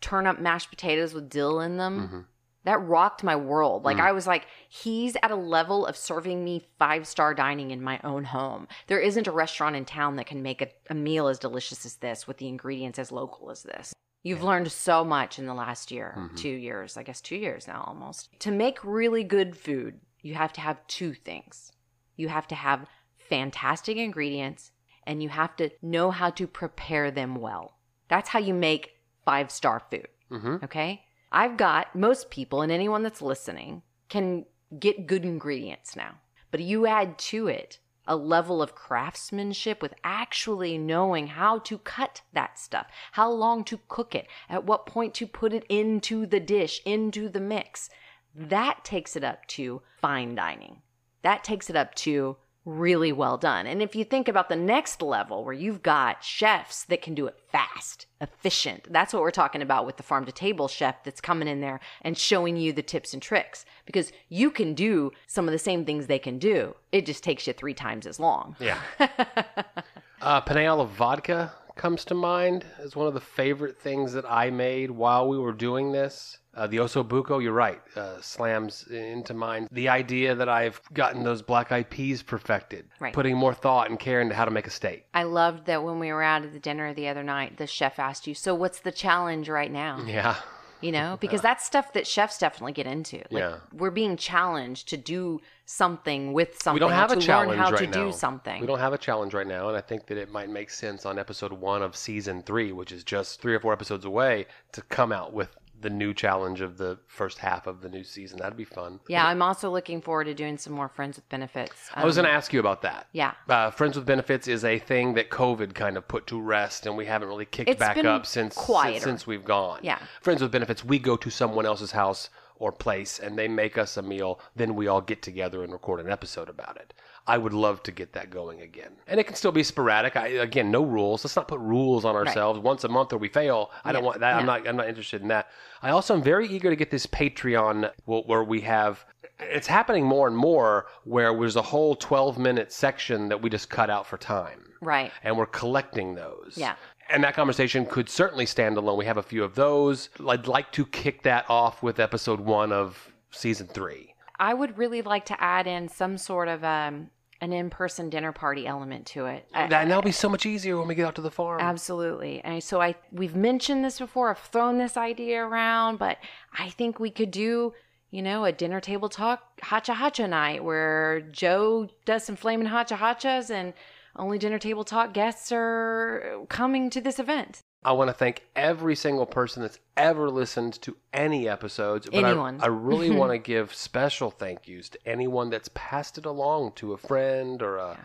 turnip 0.00 0.38
mashed 0.38 0.70
potatoes 0.70 1.14
with 1.14 1.28
dill 1.28 1.60
in 1.60 1.76
them. 1.76 2.00
Mm-hmm. 2.00 2.20
That 2.64 2.86
rocked 2.86 3.24
my 3.24 3.36
world. 3.36 3.84
Like 3.84 3.96
mm. 3.96 4.02
I 4.02 4.12
was 4.12 4.26
like, 4.26 4.46
he's 4.68 5.16
at 5.22 5.30
a 5.30 5.36
level 5.36 5.86
of 5.86 5.96
serving 5.96 6.44
me 6.44 6.68
five 6.78 7.06
star 7.06 7.32
dining 7.32 7.70
in 7.70 7.82
my 7.82 7.98
own 8.04 8.24
home. 8.24 8.68
There 8.86 9.00
isn't 9.00 9.26
a 9.26 9.32
restaurant 9.32 9.76
in 9.76 9.86
town 9.86 10.16
that 10.16 10.26
can 10.26 10.42
make 10.42 10.60
a, 10.60 10.68
a 10.90 10.94
meal 10.94 11.28
as 11.28 11.38
delicious 11.38 11.86
as 11.86 11.96
this 11.96 12.26
with 12.26 12.36
the 12.36 12.48
ingredients 12.48 12.98
as 12.98 13.10
local 13.10 13.50
as 13.50 13.62
this. 13.62 13.94
You've 14.22 14.42
learned 14.42 14.70
so 14.70 15.02
much 15.02 15.38
in 15.38 15.46
the 15.46 15.54
last 15.54 15.90
year, 15.90 16.14
mm-hmm. 16.18 16.36
two 16.36 16.50
years, 16.50 16.98
I 16.98 17.02
guess 17.02 17.22
two 17.22 17.36
years 17.36 17.66
now 17.66 17.82
almost. 17.86 18.28
To 18.40 18.50
make 18.50 18.84
really 18.84 19.24
good 19.24 19.56
food, 19.56 19.98
you 20.20 20.34
have 20.34 20.52
to 20.54 20.60
have 20.60 20.86
two 20.86 21.14
things. 21.14 21.72
You 22.16 22.28
have 22.28 22.46
to 22.48 22.54
have 22.54 22.86
fantastic 23.16 23.96
ingredients 23.96 24.72
and 25.04 25.22
you 25.22 25.30
have 25.30 25.56
to 25.56 25.70
know 25.80 26.10
how 26.10 26.28
to 26.30 26.46
prepare 26.46 27.10
them 27.10 27.36
well. 27.36 27.78
That's 28.08 28.28
how 28.28 28.38
you 28.40 28.52
make 28.52 28.99
five 29.30 29.50
star 29.52 29.80
food. 29.90 30.08
Mm-hmm. 30.32 30.64
Okay. 30.64 31.04
I've 31.30 31.56
got 31.56 31.94
most 31.94 32.30
people 32.30 32.62
and 32.62 32.72
anyone 32.72 33.04
that's 33.04 33.22
listening 33.22 33.82
can 34.08 34.44
get 34.80 35.06
good 35.06 35.24
ingredients 35.24 35.94
now, 35.94 36.16
but 36.50 36.58
you 36.58 36.84
add 36.86 37.16
to 37.30 37.46
it 37.46 37.78
a 38.08 38.16
level 38.16 38.60
of 38.60 38.74
craftsmanship 38.74 39.80
with 39.80 39.94
actually 40.02 40.76
knowing 40.78 41.28
how 41.28 41.60
to 41.60 41.78
cut 41.78 42.22
that 42.32 42.58
stuff, 42.58 42.88
how 43.12 43.30
long 43.30 43.62
to 43.62 43.78
cook 43.86 44.16
it, 44.16 44.26
at 44.48 44.64
what 44.64 44.84
point 44.84 45.14
to 45.14 45.28
put 45.28 45.52
it 45.52 45.64
into 45.68 46.26
the 46.26 46.40
dish, 46.40 46.80
into 46.84 47.28
the 47.28 47.38
mix. 47.40 47.88
That 48.34 48.84
takes 48.84 49.14
it 49.14 49.22
up 49.22 49.46
to 49.48 49.80
fine 50.02 50.34
dining. 50.34 50.82
That 51.22 51.44
takes 51.44 51.70
it 51.70 51.76
up 51.76 51.94
to 52.06 52.36
really 52.64 53.12
well 53.12 53.38
done. 53.38 53.66
And 53.66 53.80
if 53.80 53.94
you 53.94 54.04
think 54.04 54.28
about 54.28 54.48
the 54.48 54.56
next 54.56 55.00
level 55.00 55.44
where 55.44 55.54
you've 55.54 55.82
got 55.82 56.22
chefs 56.22 56.84
that 56.84 57.02
can 57.02 57.14
do 57.14 57.26
it 57.26 57.38
fast, 57.50 58.06
efficient, 58.20 58.88
that's 58.90 59.14
what 59.14 59.22
we're 59.22 59.30
talking 59.30 59.62
about 59.62 59.86
with 59.86 59.96
the 59.96 60.02
farm 60.02 60.26
to 60.26 60.32
table 60.32 60.68
chef 60.68 61.02
that's 61.02 61.20
coming 61.20 61.48
in 61.48 61.60
there 61.60 61.80
and 62.02 62.18
showing 62.18 62.56
you 62.56 62.72
the 62.72 62.82
tips 62.82 63.14
and 63.14 63.22
tricks 63.22 63.64
because 63.86 64.12
you 64.28 64.50
can 64.50 64.74
do 64.74 65.10
some 65.26 65.48
of 65.48 65.52
the 65.52 65.58
same 65.58 65.84
things 65.84 66.06
they 66.06 66.18
can 66.18 66.38
do. 66.38 66.74
It 66.92 67.06
just 67.06 67.24
takes 67.24 67.46
you 67.46 67.52
three 67.52 67.74
times 67.74 68.06
as 68.06 68.20
long. 68.20 68.56
Yeah. 68.60 68.80
uh, 70.20 70.40
Penne 70.42 70.66
alla 70.66 70.86
vodka 70.86 71.52
comes 71.80 72.04
to 72.04 72.14
mind 72.14 72.66
as 72.78 72.94
one 72.94 73.06
of 73.06 73.14
the 73.14 73.20
favorite 73.20 73.80
things 73.80 74.12
that 74.12 74.30
I 74.30 74.50
made 74.50 74.90
while 74.90 75.26
we 75.26 75.38
were 75.38 75.52
doing 75.54 75.92
this. 75.92 76.36
Uh, 76.54 76.66
the 76.66 76.76
Osso 76.76 77.02
buco, 77.02 77.42
you're 77.42 77.54
right, 77.54 77.80
uh, 77.96 78.20
slams 78.20 78.86
into 78.88 79.32
mind 79.32 79.66
the 79.72 79.88
idea 79.88 80.34
that 80.34 80.48
I've 80.48 80.78
gotten 80.92 81.22
those 81.24 81.40
black 81.40 81.72
eyed 81.72 81.88
peas 81.88 82.22
perfected, 82.22 82.86
Right. 82.98 83.14
putting 83.14 83.34
more 83.34 83.54
thought 83.54 83.88
and 83.88 83.98
care 83.98 84.20
into 84.20 84.34
how 84.34 84.44
to 84.44 84.50
make 84.50 84.66
a 84.66 84.70
steak. 84.70 85.06
I 85.14 85.22
loved 85.22 85.64
that 85.66 85.82
when 85.82 85.98
we 85.98 86.12
were 86.12 86.22
out 86.22 86.42
at 86.42 86.52
the 86.52 86.58
dinner 86.58 86.92
the 86.92 87.08
other 87.08 87.22
night, 87.22 87.56
the 87.56 87.66
chef 87.66 87.98
asked 87.98 88.26
you, 88.26 88.34
So 88.34 88.54
what's 88.54 88.80
the 88.80 88.92
challenge 88.92 89.48
right 89.48 89.72
now? 89.72 90.02
Yeah. 90.06 90.36
You 90.80 90.92
know 90.92 91.16
because 91.20 91.40
that's 91.40 91.64
stuff 91.64 91.92
that 91.92 92.06
chefs 92.06 92.38
definitely 92.38 92.72
get 92.72 92.86
into 92.86 93.16
like 93.30 93.42
Yeah. 93.42 93.56
we're 93.72 93.90
being 93.90 94.16
challenged 94.16 94.88
to 94.88 94.96
do 94.96 95.40
something 95.66 96.32
with 96.32 96.60
something 96.60 96.74
We 96.74 96.80
don't 96.80 96.90
have 96.96 97.12
a 97.12 97.16
challenge 97.16 97.56
how 97.56 97.70
right 97.70 97.78
to 97.78 97.86
now. 97.86 98.04
do 98.06 98.12
something 98.12 98.60
We 98.60 98.66
don't 98.66 98.80
have 98.80 98.92
a 98.92 98.98
challenge 98.98 99.34
right 99.34 99.46
now, 99.46 99.68
and 99.68 99.76
I 99.76 99.80
think 99.80 100.06
that 100.06 100.18
it 100.18 100.30
might 100.32 100.48
make 100.50 100.68
sense 100.70 101.06
on 101.06 101.18
episode 101.18 101.52
one 101.52 101.82
of 101.82 101.94
season 101.96 102.42
three, 102.42 102.72
which 102.72 102.90
is 102.90 103.04
just 103.04 103.40
three 103.40 103.54
or 103.54 103.60
four 103.60 103.72
episodes 103.72 104.04
away, 104.04 104.46
to 104.72 104.82
come 104.82 105.12
out 105.12 105.32
with 105.32 105.54
the 105.80 105.90
new 105.90 106.12
challenge 106.14 106.60
of 106.60 106.76
the 106.76 106.98
first 107.06 107.38
half 107.38 107.66
of 107.66 107.80
the 107.80 107.88
new 107.88 108.04
season. 108.04 108.38
That'd 108.38 108.56
be 108.56 108.64
fun. 108.64 109.00
yeah 109.08 109.26
i'm 109.26 109.40
also 109.42 109.70
looking 109.70 110.00
forward 110.02 110.24
to 110.24 110.34
doing 110.34 110.58
some 110.58 110.72
more 110.72 110.88
friends 110.88 111.16
with 111.16 111.28
benefits 111.28 111.90
I 111.94 112.04
was 112.04 112.18
Um, 112.18 112.24
going 112.24 112.32
to 112.32 112.36
ask 112.36 112.52
you 112.52 112.60
about 112.60 112.82
that. 112.82 113.06
yeah 113.12 113.32
Uh, 113.48 113.70
Friends 113.70 113.96
with 113.96 114.06
Benefits 114.06 114.46
is 114.48 114.64
a 114.64 114.78
thing 114.78 115.14
that 115.14 115.30
COVID 115.30 115.74
kind 115.74 115.96
of 115.96 116.06
put 116.06 116.26
to 116.28 116.40
rest, 116.40 116.86
and 116.86 116.96
we 116.96 117.06
haven't 117.06 117.28
really 117.28 117.46
kicked 117.46 117.70
It's 117.70 117.78
back 117.78 117.96
up 118.04 118.26
since 118.26 118.54
quieter. 118.54 119.00
since 119.00 119.26
we've 119.26 119.44
gone. 119.44 119.80
Yeah. 119.82 119.98
Friends 120.20 120.42
with 120.42 120.52
Benefits, 120.52 120.84
we 120.84 120.98
go 120.98 121.16
to 121.16 121.30
someone 121.30 121.66
else's 121.66 121.92
house 121.92 122.28
or 122.56 122.70
place, 122.72 123.18
and 123.18 123.38
they 123.38 123.48
make 123.48 123.78
us 123.78 123.96
a 123.96 124.02
meal. 124.02 124.38
Then 124.54 124.74
we 124.74 124.86
all 124.86 125.00
get 125.00 125.22
together 125.22 125.64
and 125.64 125.72
record 125.72 125.98
an 126.00 126.10
episode 126.10 126.48
about 126.50 126.76
it. 126.76 126.92
I 127.26 127.38
would 127.38 127.52
love 127.52 127.82
to 127.84 127.92
get 127.92 128.12
that 128.14 128.30
going 128.30 128.60
again, 128.60 128.92
and 129.06 129.20
it 129.20 129.24
can 129.24 129.36
still 129.36 129.52
be 129.52 129.62
sporadic. 129.62 130.16
I, 130.16 130.28
again, 130.28 130.70
no 130.70 130.82
rules. 130.82 131.24
Let's 131.24 131.36
not 131.36 131.48
put 131.48 131.60
rules 131.60 132.04
on 132.04 132.16
ourselves. 132.16 132.58
Once 132.58 132.84
a 132.84 132.88
month 132.88 133.12
or 133.12 133.18
we 133.18 133.28
fail. 133.28 133.70
I 133.84 133.92
don't 133.92 134.04
want 134.04 134.20
that. 134.20 134.36
I'm 134.36 134.46
not. 134.46 134.66
I'm 134.66 134.76
not 134.76 134.88
interested 134.88 135.22
in 135.22 135.28
that. 135.28 135.48
I 135.82 135.90
also 135.90 136.14
am 136.14 136.22
very 136.22 136.48
eager 136.48 136.70
to 136.70 136.76
get 136.76 136.90
this 136.90 137.06
Patreon 137.06 137.90
where 138.04 138.44
we 138.44 138.60
have. 138.62 139.04
It's 139.38 139.66
happening 139.66 140.04
more 140.04 140.26
and 140.26 140.36
more 140.36 140.86
where 141.04 141.32
there's 141.38 141.56
a 141.56 141.62
whole 141.62 141.94
12 141.94 142.38
minute 142.38 142.72
section 142.72 143.28
that 143.28 143.40
we 143.40 143.48
just 143.48 143.70
cut 143.70 143.88
out 143.88 144.06
for 144.06 144.18
time 144.18 144.70
right 144.80 145.12
and 145.22 145.36
we're 145.36 145.46
collecting 145.46 146.14
those. 146.14 146.54
Yeah. 146.56 146.76
And 147.08 147.24
that 147.24 147.34
conversation 147.34 147.86
could 147.86 148.08
certainly 148.08 148.46
stand 148.46 148.76
alone. 148.76 148.96
We 148.96 149.04
have 149.06 149.16
a 149.16 149.22
few 149.22 149.42
of 149.42 149.54
those. 149.54 150.10
I'd 150.26 150.46
like 150.46 150.70
to 150.72 150.86
kick 150.86 151.22
that 151.24 151.44
off 151.48 151.82
with 151.82 151.98
episode 151.98 152.40
one 152.40 152.72
of 152.72 153.12
season 153.30 153.66
three. 153.66 154.09
I 154.40 154.52
would 154.52 154.76
really 154.76 155.02
like 155.02 155.26
to 155.26 155.40
add 155.40 155.66
in 155.68 155.88
some 155.88 156.18
sort 156.18 156.48
of 156.48 156.64
um 156.64 157.10
an 157.42 157.52
in-person 157.52 158.10
dinner 158.10 158.32
party 158.32 158.66
element 158.66 159.06
to 159.06 159.26
it 159.26 159.46
That, 159.52 159.72
and 159.72 159.90
that'll 159.90 160.02
be 160.02 160.12
so 160.12 160.28
much 160.28 160.44
easier 160.44 160.76
when 160.78 160.88
we 160.88 160.94
get 160.94 161.06
out 161.06 161.14
to 161.14 161.22
the 161.22 161.30
farm. 161.30 161.60
Absolutely. 161.60 162.40
And 162.42 162.62
so 162.62 162.82
I 162.82 162.96
we've 163.12 163.34
mentioned 163.34 163.84
this 163.84 163.98
before. 163.98 164.30
I've 164.30 164.38
thrown 164.38 164.76
this 164.76 164.96
idea 164.96 165.42
around, 165.42 165.98
but 165.98 166.18
I 166.58 166.68
think 166.68 167.00
we 167.00 167.10
could 167.10 167.30
do, 167.30 167.72
you 168.10 168.20
know, 168.20 168.44
a 168.44 168.52
dinner 168.52 168.80
table 168.80 169.08
talk 169.08 169.40
hacha 169.62 169.94
hacha 169.94 170.28
night 170.28 170.62
where 170.62 171.22
Joe 171.32 171.88
does 172.04 172.24
some 172.24 172.36
flaming 172.36 172.66
hacha 172.66 172.96
hachas 172.96 173.50
and 173.50 173.72
only 174.16 174.38
dinner 174.38 174.58
table 174.58 174.84
talk 174.84 175.14
guests 175.14 175.50
are 175.50 176.44
coming 176.48 176.90
to 176.90 177.00
this 177.00 177.18
event. 177.18 177.62
I 177.82 177.92
want 177.92 178.08
to 178.08 178.14
thank 178.14 178.42
every 178.54 178.94
single 178.94 179.24
person 179.26 179.62
that's 179.62 179.78
ever 179.96 180.28
listened 180.28 180.80
to 180.82 180.96
any 181.14 181.48
episodes. 181.48 182.08
But 182.12 182.24
I- 182.24 182.28
Anyone. 182.30 182.60
I, 182.60 182.66
really 182.66 183.10
want 183.16 183.32
to 183.32 183.38
give 183.38 183.74
special 183.74 184.30
thank 184.30 184.68
yous 184.68 184.90
to 184.90 184.98
anyone 185.06 185.48
that's 185.50 185.70
passed 185.74 186.18
it 186.18 186.26
along 186.26 186.72
to 186.76 186.92
a 186.92 186.98
friend 186.98 187.62
or 187.62 187.78
a 187.78 187.96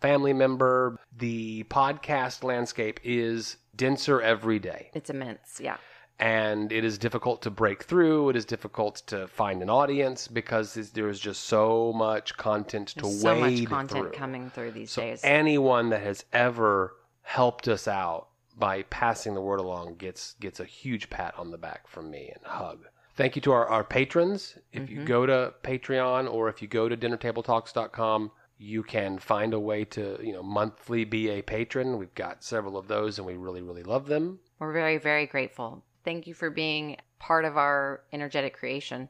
family 0.00 0.32
member. 0.32 0.96
The 1.18 1.64
podcast 1.64 2.42
landscape 2.44 2.98
is 3.04 3.58
denser 3.76 4.22
every 4.22 4.58
day. 4.58 4.90
It's 4.94 5.10
immense. 5.10 5.60
Yeah. 5.62 5.76
and 6.18 6.70
it 6.70 6.84
is 6.84 6.98
difficult 6.98 7.40
to 7.40 7.50
break 7.50 7.82
through. 7.84 8.28
It 8.30 8.36
is 8.36 8.44
difficult 8.44 8.96
to 9.06 9.26
find 9.28 9.62
an 9.62 9.70
audience 9.70 10.28
because 10.28 10.74
there's- 10.74 10.90
there's 10.90 11.18
just 11.20 11.44
so 11.44 11.92
much 11.94 12.36
content 12.36 12.88
to 12.88 13.02
There's 13.02 13.20
so 13.22 13.40
wade 13.40 13.60
much 13.60 13.68
content 13.70 14.00
through. 14.08 14.12
coming 14.12 14.50
through 14.50 14.72
these 14.72 14.90
So 14.90 15.00
days. 15.02 15.20
anyone 15.24 15.88
that 15.90 16.02
has 16.02 16.24
ever 16.32 16.94
helped 17.22 17.68
us 17.68 17.88
out 17.88 18.28
by 18.58 18.82
passing 18.84 19.34
the 19.34 19.40
word 19.40 19.60
along 19.60 19.94
gets 19.96 20.34
gets 20.40 20.60
a 20.60 20.64
huge 20.64 21.08
pat 21.10 21.34
on 21.38 21.50
the 21.50 21.58
back 21.58 21.86
from 21.88 22.10
me 22.10 22.30
and 22.34 22.44
hug. 22.44 22.86
Thank 23.16 23.36
you 23.36 23.42
to 23.42 23.52
our, 23.52 23.66
our 23.68 23.84
patrons. 23.84 24.56
If 24.72 24.82
Mm-hmm. 24.84 25.00
you 25.00 25.04
go 25.04 25.26
to 25.26 25.52
Patreon 25.62 26.32
or 26.32 26.48
if 26.48 26.62
you 26.62 26.68
go 26.68 26.88
to 26.88 26.96
dinnertabletalks.com, 26.96 28.30
you 28.58 28.82
can 28.82 29.18
find 29.18 29.52
a 29.54 29.60
way 29.60 29.84
to, 29.86 30.18
you 30.22 30.32
know, 30.32 30.42
monthly 30.42 31.04
be 31.04 31.28
a 31.30 31.42
patron. 31.42 31.98
We've 31.98 32.14
got 32.14 32.44
several 32.44 32.76
of 32.76 32.88
those 32.88 33.18
and 33.18 33.26
we 33.26 33.34
really, 33.36 33.62
really 33.62 33.82
love 33.82 34.06
them. 34.06 34.38
We're 34.58 34.72
very, 34.72 34.98
very 34.98 35.26
grateful. 35.26 35.82
Thank 36.04 36.26
you 36.26 36.34
for 36.34 36.50
being 36.50 36.96
part 37.18 37.44
of 37.44 37.56
our 37.56 38.02
energetic 38.12 38.56
creation. 38.56 39.08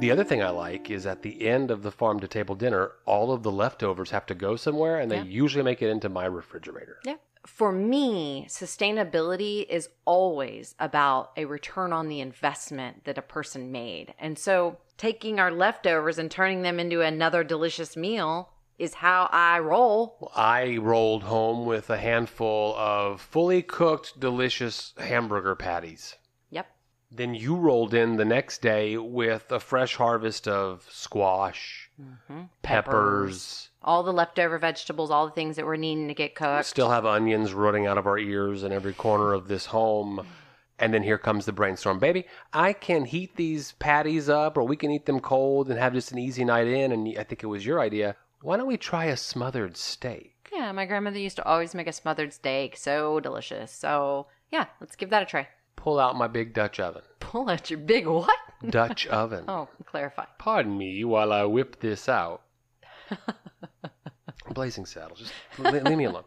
The 0.00 0.12
other 0.12 0.22
thing 0.22 0.40
I 0.42 0.50
like 0.50 0.90
is 0.90 1.06
at 1.06 1.22
the 1.22 1.48
end 1.48 1.72
of 1.72 1.82
the 1.82 1.90
farm 1.90 2.20
to 2.20 2.28
table 2.28 2.54
dinner, 2.54 2.92
all 3.04 3.32
of 3.32 3.42
the 3.42 3.50
leftovers 3.50 4.10
have 4.10 4.26
to 4.26 4.34
go 4.34 4.54
somewhere 4.54 5.00
and 5.00 5.10
they 5.10 5.16
Yeah. 5.16 5.24
usually 5.24 5.64
make 5.64 5.82
it 5.82 5.90
into 5.90 6.08
my 6.08 6.24
refrigerator. 6.24 7.00
Yeah. 7.04 7.16
For 7.44 7.72
me, 7.72 8.46
sustainability 8.48 9.66
is 9.68 9.88
always 10.04 10.76
about 10.78 11.32
a 11.36 11.46
return 11.46 11.92
on 11.92 12.08
the 12.08 12.20
investment 12.20 13.04
that 13.06 13.18
a 13.18 13.22
person 13.22 13.72
made. 13.72 14.14
And 14.20 14.38
so 14.38 14.76
taking 14.98 15.40
our 15.40 15.50
leftovers 15.50 16.16
and 16.16 16.30
turning 16.30 16.62
them 16.62 16.78
into 16.78 17.00
another 17.00 17.42
delicious 17.42 17.96
meal 17.96 18.50
is 18.78 18.94
how 18.94 19.28
I 19.32 19.58
roll. 19.58 20.30
I 20.36 20.76
rolled 20.76 21.24
home 21.24 21.66
with 21.66 21.90
a 21.90 21.96
handful 21.98 22.76
of 22.76 23.20
fully 23.20 23.62
cooked, 23.62 24.20
delicious 24.20 24.94
hamburger 24.98 25.56
patties. 25.56 26.14
Then 27.10 27.34
you 27.34 27.56
rolled 27.56 27.94
in 27.94 28.16
the 28.16 28.24
next 28.24 28.60
day 28.60 28.96
with 28.96 29.50
a 29.50 29.60
fresh 29.60 29.96
harvest 29.96 30.46
of 30.46 30.86
squash, 30.90 31.90
Mm-hmm. 32.00 32.42
peppers. 32.62 33.70
All 33.82 34.02
the 34.02 34.12
leftover 34.12 34.58
vegetables, 34.58 35.10
all 35.10 35.26
the 35.26 35.32
things 35.32 35.56
that 35.56 35.66
were 35.66 35.76
needing 35.76 36.06
to 36.08 36.14
get 36.14 36.34
cooked. 36.34 36.66
Still 36.66 36.90
have 36.90 37.06
onions 37.06 37.52
rooting 37.52 37.86
out 37.86 37.98
of 37.98 38.06
our 38.06 38.18
ears 38.18 38.62
in 38.62 38.70
every 38.72 38.92
corner 38.92 39.32
of 39.32 39.48
this 39.48 39.66
home. 39.66 40.26
And 40.78 40.94
then 40.94 41.02
here 41.02 41.18
comes 41.18 41.44
the 41.44 41.52
brainstorm. 41.52 41.98
Baby, 41.98 42.26
I 42.52 42.72
can 42.72 43.04
heat 43.04 43.34
these 43.34 43.72
patties 43.80 44.28
up, 44.28 44.56
or 44.56 44.62
we 44.62 44.76
can 44.76 44.92
eat 44.92 45.06
them 45.06 45.18
cold 45.18 45.70
and 45.70 45.78
have 45.78 45.92
just 45.92 46.12
an 46.12 46.18
easy 46.18 46.44
night 46.44 46.68
in. 46.68 46.92
And 46.92 47.18
I 47.18 47.24
think 47.24 47.42
it 47.42 47.46
was 47.46 47.66
your 47.66 47.80
idea. 47.80 48.14
Why 48.42 48.56
don't 48.56 48.68
we 48.68 48.76
try 48.76 49.06
a 49.06 49.16
smothered 49.16 49.76
steak? 49.76 50.34
Yeah, 50.52 50.70
my 50.70 50.86
grandmother 50.86 51.18
used 51.18 51.36
to 51.36 51.44
always 51.44 51.74
make 51.74 51.88
a 51.88 51.92
smothered 51.92 52.32
steak. 52.32 52.76
So 52.76 53.18
delicious. 53.18 53.72
So, 53.72 54.28
yeah, 54.52 54.66
let's 54.80 54.94
give 54.94 55.10
that 55.10 55.22
a 55.24 55.26
try. 55.26 55.48
Pull 55.88 56.00
out 56.00 56.16
my 56.16 56.26
big 56.26 56.52
Dutch 56.52 56.78
oven. 56.80 57.00
Pull 57.20 57.48
out 57.48 57.70
your 57.70 57.78
big 57.78 58.06
what? 58.06 58.28
Dutch 58.68 59.06
oven. 59.22 59.44
Oh, 59.48 59.70
clarify. 59.86 60.26
Pardon 60.36 60.76
me 60.76 61.02
while 61.02 61.32
I 61.32 61.44
whip 61.44 61.80
this 61.80 62.10
out. 62.10 62.42
Blazing 64.50 64.84
Saddles, 64.84 65.18
just 65.20 65.32
leave 65.58 65.96
me 65.96 66.04
alone. 66.04 66.24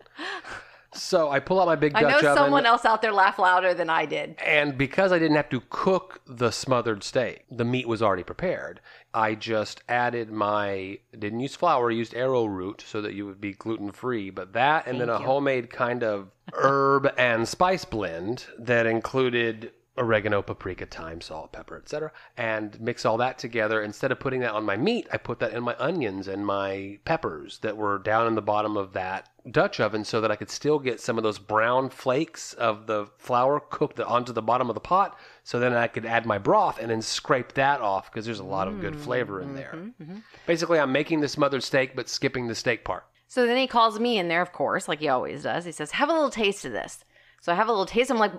So 0.94 1.30
I 1.30 1.40
pull 1.40 1.62
out 1.62 1.68
my 1.68 1.76
big 1.76 1.94
Dutch 1.94 2.04
oven. 2.04 2.14
I 2.16 2.22
know 2.22 2.30
oven. 2.32 2.44
someone 2.44 2.66
else 2.66 2.84
out 2.84 3.02
there 3.02 3.14
laughed 3.14 3.40
louder 3.40 3.74
than 3.74 3.90
I 3.90 4.06
did. 4.06 4.36
And 4.46 4.78
because 4.78 5.12
I 5.12 5.20
didn't 5.20 5.38
have 5.38 5.50
to 5.50 5.62
cook 5.70 6.22
the 6.28 6.52
smothered 6.52 7.04
steak, 7.04 7.46
the 7.50 7.64
meat 7.64 7.88
was 7.88 8.02
already 8.02 8.24
prepared. 8.24 8.82
I 9.14 9.36
just 9.36 9.84
added 9.88 10.32
my 10.32 11.00
didn't 11.18 11.40
use 11.40 11.56
flour, 11.56 11.92
I 11.92 11.94
used 11.94 12.14
arrowroot 12.14 12.84
so 12.86 13.02
that 13.02 13.14
you 13.14 13.26
would 13.26 13.40
be 13.40 13.54
gluten 13.54 13.92
free. 13.92 14.30
But 14.30 14.54
that 14.54 14.88
and 14.88 15.00
then 15.00 15.10
a 15.10 15.20
you. 15.20 15.26
homemade 15.26 15.70
kind 15.70 16.04
of 16.04 16.30
herb 16.54 17.12
and 17.18 17.48
spice 17.48 17.86
blend 17.86 18.46
that 18.60 18.86
included 18.86 19.72
oregano, 20.02 20.42
paprika, 20.42 20.86
thyme, 20.86 21.22
salt, 21.22 21.54
pepper, 21.54 21.78
etc. 21.78 22.12
And 22.36 22.80
mix 22.82 23.06
all 23.06 23.18
that 23.18 23.38
together. 23.38 23.82
Instead 23.82 24.12
of 24.12 24.20
putting 24.20 24.42
that 24.42 24.54
on 24.54 24.66
my 24.66 24.76
meat, 24.76 25.08
I 25.14 25.18
put 25.18 25.40
that 25.40 25.54
in 25.54 25.64
my 25.64 25.76
onions 25.78 26.28
and 26.28 26.46
my 26.46 27.00
peppers 27.06 27.60
that 27.60 27.78
were 27.78 28.00
down 28.00 28.28
in 28.28 28.36
the 28.36 28.42
bottom 28.42 28.76
of 28.76 28.94
that 28.94 29.30
Dutch 29.50 29.80
oven 29.80 30.04
so 30.04 30.22
that 30.22 30.32
I 30.32 30.36
could 30.36 30.50
still 30.50 30.78
get 30.78 31.00
some 31.00 31.18
of 31.18 31.24
those 31.24 31.40
brown 31.40 31.90
flakes 31.90 32.54
of 32.54 32.86
the 32.86 33.08
flour 33.18 33.60
cooked 33.60 34.00
onto 34.00 34.34
the 34.34 34.42
bottom 34.42 34.70
of 34.70 34.76
the 34.76 34.82
pot. 34.82 35.18
So 35.44 35.60
then 35.60 35.74
I 35.74 35.88
could 35.88 36.06
add 36.06 36.26
my 36.26 36.38
broth 36.38 36.80
and 36.80 36.92
then 36.92 37.02
scrape 37.02 37.54
that 37.54 37.82
off 37.82 38.12
because 38.12 38.26
there's 38.26 38.40
a 38.40 38.44
lot 38.44 38.68
of 38.68 38.82
good 38.82 38.96
flavor 39.00 39.42
in 39.42 39.56
there. 39.56 39.74
Mm-hmm, 39.76 40.04
mm-hmm. 40.04 40.20
Basically, 40.46 40.80
I'm 40.80 40.92
making 40.92 41.22
the 41.22 41.28
smothered 41.28 41.64
steak 41.64 41.96
but 41.96 42.10
skipping 42.10 42.48
the 42.48 42.56
steak 42.56 42.84
part. 42.84 43.06
So 43.28 43.48
then 43.48 43.58
he 43.58 43.66
calls 43.66 44.00
me 44.00 44.18
in 44.18 44.28
there, 44.28 44.42
of 44.42 44.52
course, 44.52 44.88
like 44.88 45.00
he 45.00 45.08
always 45.08 45.44
does. 45.44 45.66
He 45.66 45.72
says, 45.72 45.92
Have 45.92 46.10
a 46.10 46.14
little 46.14 46.30
taste 46.30 46.66
of 46.66 46.74
this. 46.74 47.06
So 47.44 47.52
I 47.52 47.56
have 47.56 47.68
a 47.68 47.72
little 47.72 47.88
taste. 47.88 48.12
I'm 48.12 48.20
like, 48.20 48.34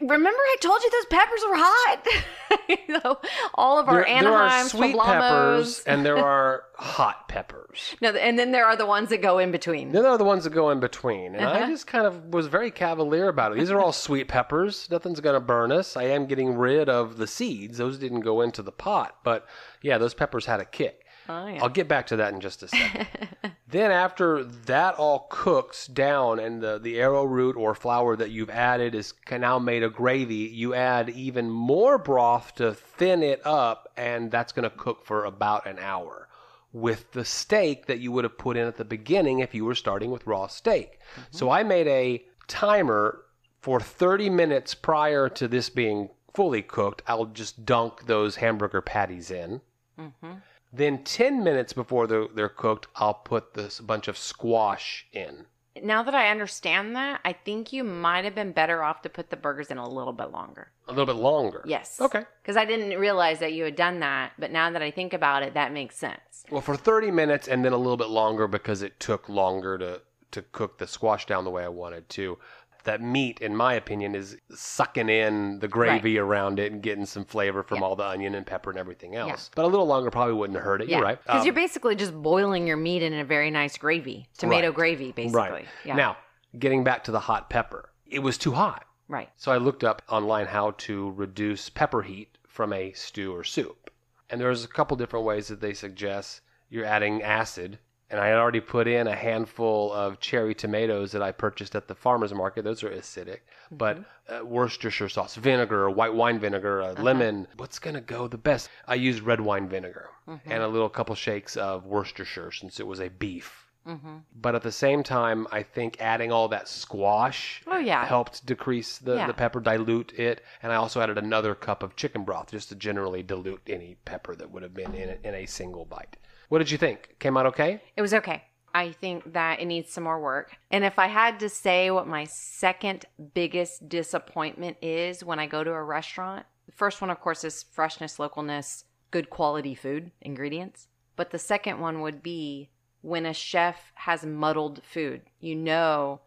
Remember 0.00 0.28
I 0.30 0.56
told 0.60 0.80
you 0.82 0.90
those 0.90 1.06
peppers 1.06 1.40
were 1.48 1.56
hot? 1.56 2.06
you 2.68 2.76
know, 3.02 3.18
all 3.54 3.78
of 3.80 3.88
our 3.88 4.04
There, 4.04 4.22
there 4.22 4.32
are 4.32 4.48
Anaheims, 4.48 4.68
sweet 4.70 4.94
Poblanos. 4.94 5.04
peppers 5.04 5.80
and 5.86 6.06
there 6.06 6.16
are 6.16 6.62
hot 6.76 7.28
peppers. 7.28 7.96
No, 8.00 8.10
and 8.10 8.38
then 8.38 8.52
there 8.52 8.64
are 8.66 8.76
the 8.76 8.86
ones 8.86 9.08
that 9.08 9.20
go 9.20 9.38
in 9.38 9.50
between. 9.50 9.90
Then 9.90 10.02
there 10.04 10.12
are 10.12 10.16
the 10.18 10.24
ones 10.24 10.44
that 10.44 10.50
go 10.50 10.70
in 10.70 10.78
between. 10.78 11.34
And 11.34 11.44
I 11.44 11.60
Uh-huh. 11.62 11.66
just 11.70 11.88
kind 11.88 12.06
of 12.06 12.26
was 12.32 12.46
very 12.46 12.70
cavalier 12.70 13.28
about 13.28 13.50
it. 13.52 13.58
These 13.58 13.70
are 13.72 13.80
all 13.80 13.92
sweet 14.08 14.28
peppers. 14.28 14.88
Nothing's 14.92 15.18
going 15.20 15.34
to 15.34 15.40
burn 15.40 15.72
us. 15.72 15.96
I 15.96 16.04
am 16.04 16.26
getting 16.26 16.54
rid 16.56 16.88
of 16.88 17.16
the 17.16 17.26
seeds. 17.26 17.78
Those 17.78 17.98
didn't 17.98 18.20
go 18.20 18.42
into 18.42 18.62
the 18.62 18.72
pot. 18.72 19.16
But 19.24 19.44
yeah, 19.82 19.98
those 19.98 20.14
peppers 20.14 20.46
had 20.46 20.60
a 20.60 20.64
kick. 20.64 21.04
Oh, 21.30 21.46
yeah. 21.46 21.62
I'll 21.62 21.68
get 21.68 21.86
back 21.86 22.08
to 22.08 22.16
that 22.16 22.34
in 22.34 22.40
just 22.40 22.64
a 22.64 22.68
second. 22.68 23.06
then 23.68 23.92
after 23.92 24.42
that 24.42 24.96
all 24.96 25.28
cooks 25.30 25.86
down 25.86 26.40
and 26.40 26.60
the, 26.60 26.80
the 26.80 26.98
arrowroot 26.98 27.54
or 27.54 27.72
flour 27.72 28.16
that 28.16 28.32
you've 28.32 28.50
added 28.50 28.96
is 28.96 29.14
now 29.30 29.56
made 29.60 29.84
a 29.84 29.88
gravy, 29.88 30.34
you 30.34 30.74
add 30.74 31.08
even 31.10 31.48
more 31.48 31.98
broth 31.98 32.56
to 32.56 32.74
thin 32.74 33.22
it 33.22 33.40
up, 33.46 33.92
and 33.96 34.32
that's 34.32 34.52
going 34.52 34.68
to 34.68 34.76
cook 34.76 35.04
for 35.04 35.24
about 35.24 35.68
an 35.68 35.78
hour 35.78 36.28
with 36.72 37.12
the 37.12 37.24
steak 37.24 37.86
that 37.86 38.00
you 38.00 38.10
would 38.10 38.24
have 38.24 38.36
put 38.36 38.56
in 38.56 38.66
at 38.66 38.76
the 38.76 38.84
beginning 38.84 39.38
if 39.38 39.54
you 39.54 39.64
were 39.64 39.76
starting 39.76 40.10
with 40.10 40.26
raw 40.26 40.48
steak. 40.48 40.98
Mm-hmm. 41.12 41.22
So 41.30 41.48
I 41.48 41.62
made 41.62 41.86
a 41.86 42.24
timer 42.48 43.22
for 43.60 43.78
30 43.78 44.30
minutes 44.30 44.74
prior 44.74 45.28
to 45.28 45.46
this 45.46 45.70
being 45.70 46.10
fully 46.34 46.62
cooked. 46.62 47.02
I'll 47.06 47.26
just 47.26 47.64
dunk 47.64 48.06
those 48.06 48.36
hamburger 48.36 48.80
patties 48.80 49.30
in. 49.30 49.60
Mm-hmm. 49.96 50.32
Then 50.72 51.02
10 51.02 51.42
minutes 51.42 51.72
before 51.72 52.06
they're, 52.06 52.28
they're 52.28 52.48
cooked, 52.48 52.86
I'll 52.96 53.14
put 53.14 53.54
this 53.54 53.80
bunch 53.80 54.08
of 54.08 54.16
squash 54.16 55.06
in. 55.12 55.46
Now 55.82 56.02
that 56.02 56.14
I 56.14 56.30
understand 56.30 56.96
that, 56.96 57.20
I 57.24 57.32
think 57.32 57.72
you 57.72 57.84
might 57.84 58.24
have 58.24 58.34
been 58.34 58.52
better 58.52 58.82
off 58.82 59.02
to 59.02 59.08
put 59.08 59.30
the 59.30 59.36
burgers 59.36 59.68
in 59.68 59.78
a 59.78 59.88
little 59.88 60.12
bit 60.12 60.30
longer. 60.30 60.72
A 60.88 60.92
little 60.92 61.06
bit 61.06 61.20
longer. 61.20 61.62
Yes. 61.64 62.00
Okay. 62.00 62.24
Because 62.42 62.56
I 62.56 62.64
didn't 62.64 62.98
realize 62.98 63.38
that 63.38 63.52
you 63.52 63.64
had 63.64 63.76
done 63.76 64.00
that, 64.00 64.32
but 64.38 64.50
now 64.50 64.70
that 64.70 64.82
I 64.82 64.90
think 64.90 65.12
about 65.12 65.42
it, 65.42 65.54
that 65.54 65.72
makes 65.72 65.96
sense. 65.96 66.44
Well, 66.50 66.60
for 66.60 66.76
30 66.76 67.10
minutes 67.12 67.48
and 67.48 67.64
then 67.64 67.72
a 67.72 67.76
little 67.76 67.96
bit 67.96 68.08
longer 68.08 68.48
because 68.48 68.82
it 68.82 68.98
took 68.98 69.28
longer 69.28 69.78
to, 69.78 70.02
to 70.32 70.42
cook 70.42 70.78
the 70.78 70.86
squash 70.86 71.26
down 71.26 71.44
the 71.44 71.50
way 71.50 71.64
I 71.64 71.68
wanted 71.68 72.08
to. 72.10 72.38
That 72.84 73.00
meat, 73.02 73.40
in 73.40 73.54
my 73.54 73.74
opinion, 73.74 74.14
is 74.14 74.36
sucking 74.54 75.08
in 75.08 75.58
the 75.58 75.68
gravy 75.68 76.18
around 76.18 76.58
it 76.58 76.72
and 76.72 76.82
getting 76.82 77.04
some 77.06 77.24
flavor 77.24 77.62
from 77.62 77.78
Yeah. 77.78 77.84
all 77.84 77.96
the 77.96 78.04
onion 78.06 78.34
and 78.34 78.46
pepper 78.46 78.70
and 78.70 78.78
everything 78.78 79.16
else. 79.16 79.50
But 79.54 79.64
a 79.64 79.68
little 79.68 79.86
longer 79.86 80.10
probably 80.10 80.34
wouldn't 80.34 80.56
have 80.56 80.64
hurt 80.64 80.82
it. 80.82 80.88
You're 80.88 81.02
right. 81.02 81.22
Because 81.22 81.40
Um, 81.40 81.46
you're 81.46 81.54
basically 81.54 81.94
just 81.94 82.14
boiling 82.14 82.66
your 82.66 82.76
meat 82.78 83.02
in 83.02 83.12
a 83.12 83.24
very 83.24 83.50
nice 83.50 83.76
gravy, 83.76 84.28
tomato 84.38 84.68
Right. 84.68 84.74
gravy, 84.76 85.12
basically. 85.12 85.40
Right. 85.40 85.68
Yeah. 85.84 85.94
Now, 85.96 86.16
getting 86.58 86.82
back 86.84 87.04
to 87.04 87.12
the 87.12 87.20
hot 87.20 87.50
pepper, 87.50 87.90
it 88.06 88.20
was 88.20 88.38
too 88.38 88.52
hot. 88.52 88.84
right. 89.08 89.28
So 89.36 89.50
I 89.52 89.56
looked 89.56 89.82
up 89.84 90.02
online 90.08 90.46
how 90.46 90.70
to 90.78 91.10
reduce 91.10 91.68
pepper 91.68 92.02
heat 92.02 92.38
from 92.46 92.72
a 92.72 92.92
stew 92.92 93.34
or 93.34 93.42
soup. 93.44 93.90
And 94.30 94.40
there's 94.40 94.62
a 94.64 94.68
couple 94.68 94.96
different 94.96 95.26
ways 95.26 95.48
that 95.48 95.60
they 95.60 95.74
suggest 95.74 96.40
you're 96.68 96.84
adding 96.84 97.20
acid. 97.20 97.78
And 98.10 98.18
I 98.20 98.26
had 98.26 98.38
already 98.38 98.60
put 98.60 98.88
in 98.88 99.06
a 99.06 99.14
handful 99.14 99.92
of 99.92 100.18
cherry 100.18 100.52
tomatoes 100.54 101.12
that 101.12 101.22
I 101.22 101.30
purchased 101.30 101.76
at 101.76 101.86
the 101.86 101.94
farmer's 101.94 102.34
market. 102.34 102.64
Those 102.64 102.82
are 102.82 102.90
acidic. 102.90 103.38
But 103.70 103.98
uh, 104.28 104.44
Worcestershire 104.44 105.08
sauce, 105.08 105.36
vinegar, 105.36 105.88
white 105.88 106.12
wine 106.12 106.40
vinegar, 106.40 106.82
uh, 106.82 106.94
lemon. 107.00 107.46
What's 107.56 107.78
going 107.78 107.94
to 107.94 108.00
go 108.00 108.26
the 108.26 108.36
best? 108.38 108.68
I 108.88 108.96
used 108.96 109.22
red 109.22 109.40
wine 109.40 109.68
vinegar 109.68 110.10
and 110.44 110.62
a 110.62 110.68
little 110.68 110.88
couple 110.88 111.14
shakes 111.14 111.56
of 111.56 111.86
Worcestershire 111.86 112.50
since 112.52 112.80
it 112.80 112.86
was 112.86 113.00
a 113.00 113.08
beef. 113.10 113.66
Mm-hmm. 113.86 114.16
But 114.38 114.54
at 114.54 114.62
the 114.62 114.72
same 114.72 115.02
time, 115.02 115.46
I 115.50 115.62
think 115.62 115.96
adding 116.00 116.30
all 116.30 116.48
that 116.48 116.68
squash 116.68 117.62
Oh, 117.66 117.78
yeah. 117.78 118.04
helped 118.04 118.44
decrease 118.44 118.98
the, 118.98 119.16
Yeah. 119.16 119.26
the 119.26 119.32
pepper, 119.34 119.60
dilute 119.60 120.12
it. 120.18 120.42
And 120.62 120.70
I 120.70 120.74
also 120.76 121.00
added 121.00 121.16
another 121.16 121.54
cup 121.54 121.82
of 121.82 121.96
chicken 121.96 122.24
broth 122.24 122.50
just 122.50 122.68
to 122.68 122.74
generally 122.74 123.22
dilute 123.22 123.62
any 123.66 123.96
pepper 124.04 124.34
that 124.36 124.50
would 124.50 124.62
have 124.62 124.74
been 124.74 124.94
in 124.94 125.08
it 125.08 125.20
in 125.24 125.34
a 125.34 125.46
single 125.46 125.84
bite. 125.84 126.16
What 126.50 126.58
did 126.58 126.72
you 126.72 126.78
think? 126.78 127.14
Came 127.20 127.36
out 127.36 127.46
okay? 127.46 127.80
It 127.96 128.02
was 128.02 128.12
okay. 128.12 128.42
I 128.74 128.90
think 128.90 129.34
that 129.34 129.60
it 129.60 129.66
needs 129.66 129.92
some 129.92 130.02
more 130.02 130.20
work. 130.20 130.56
And 130.72 130.84
if 130.84 130.98
I 130.98 131.06
had 131.06 131.38
to 131.40 131.48
say 131.48 131.92
what 131.92 132.08
my 132.08 132.24
second 132.24 133.06
biggest 133.34 133.88
disappointment 133.88 134.76
is 134.82 135.22
when 135.22 135.38
I 135.38 135.46
go 135.46 135.62
to 135.62 135.70
a 135.70 135.82
restaurant, 135.82 136.44
the 136.66 136.72
first 136.72 137.00
one, 137.00 137.08
of 137.08 137.20
course, 137.20 137.44
is 137.44 137.62
freshness, 137.62 138.16
localness, 138.16 138.82
good 139.12 139.30
quality 139.30 139.76
food, 139.76 140.10
ingredients. 140.20 140.88
But 141.14 141.30
the 141.30 141.38
second 141.38 141.78
one 141.78 142.00
would 142.00 142.20
be 142.20 142.70
when 143.00 143.26
a 143.26 143.32
chef 143.32 143.92
has 143.94 144.26
muddled 144.26 144.82
food. 144.82 145.22
You 145.38 145.54
know 145.54 146.20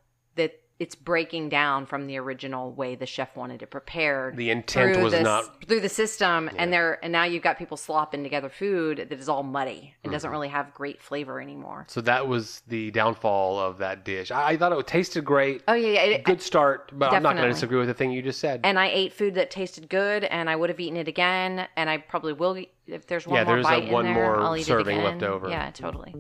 it's 0.80 0.96
breaking 0.96 1.50
down 1.50 1.86
from 1.86 2.08
the 2.08 2.18
original 2.18 2.72
way 2.74 2.96
the 2.96 3.06
chef 3.06 3.36
wanted 3.38 3.62
it 3.62 3.70
prepared. 3.70 4.36
The 4.36 4.50
intent 4.50 5.02
was 5.02 5.14
the, 5.14 5.22
not- 5.22 5.64
through 5.68 5.80
the 5.82 5.88
system, 5.90 6.50
and 6.58 6.74
they're 6.74 7.00
and 7.04 7.12
now 7.14 7.24
you've 7.26 7.44
got 7.44 7.58
people 7.58 7.78
slopping 7.78 8.24
together 8.24 8.50
food 8.50 8.98
that 9.10 9.14
is 9.14 9.30
all 9.30 9.44
muddy. 9.44 9.94
It 10.04 10.08
Mm-hmm. 10.08 10.12
doesn't 10.14 10.32
really 10.32 10.48
have 10.50 10.74
great 10.74 11.02
flavor 11.02 11.40
anymore. 11.40 11.86
So 11.90 12.02
that 12.02 12.28
was 12.28 12.62
the 12.68 12.92
downfall 12.92 13.60
of 13.60 13.78
that 13.78 14.04
dish. 14.04 14.32
I, 14.32 14.50
I 14.50 14.58
thought 14.58 14.72
it 14.72 14.88
tasted 14.88 15.24
great. 15.24 15.62
Oh 15.68 15.74
yeah, 15.74 15.90
yeah. 15.90 16.02
It, 16.16 16.24
Good 16.24 16.42
start, 16.42 16.92
but 16.98 17.14
I'm 17.14 17.24
not 17.24 17.36
going 17.36 17.48
to 17.48 17.54
disagree 17.54 17.78
with 17.78 17.88
the 17.88 17.94
thing 17.94 18.12
you 18.12 18.22
just 18.22 18.40
said. 18.40 18.62
and 18.64 18.78
I 18.80 18.88
ate 18.88 19.14
food 19.14 19.36
that 19.36 19.52
tasted 19.52 19.90
good, 19.90 20.24
and 20.26 20.50
I 20.50 20.56
would 20.56 20.70
have 20.70 20.80
eaten 20.80 20.98
it 20.98 21.08
again, 21.08 21.68
and 21.78 21.90
I 21.90 21.98
probably 22.00 22.34
will 22.34 22.58
if 22.88 23.08
there's 23.08 23.26
one 23.26 23.38
Yeah, 23.38 23.44
more 23.46 23.56
there's 23.56 23.66
a 23.66 23.70
bite 23.70 23.92
one 23.92 24.06
in 24.08 24.14
there. 24.14 24.24
more 24.26 24.42
I'll 24.42 24.58
eat 24.58 24.66
serving 24.66 24.98
it 24.98 25.00
again. 25.02 25.20
left 25.20 25.24
over. 25.24 25.50
Yeah, 25.50 25.70
totally. 25.72 26.14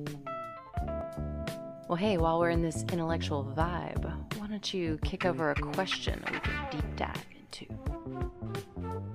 Well, 1.87 1.97
hey, 1.97 2.17
while 2.17 2.39
we're 2.39 2.49
in 2.49 2.61
this 2.61 2.83
intellectual 2.91 3.43
vibe, 3.57 4.05
why 4.37 4.47
don't 4.47 4.73
you 4.73 4.97
kick 5.03 5.25
over 5.25 5.51
a 5.51 5.55
question 5.55 6.21
that 6.23 6.33
we 6.33 6.39
can 6.39 6.67
deep 6.71 6.95
dive 6.95 7.25
into? 7.39 9.13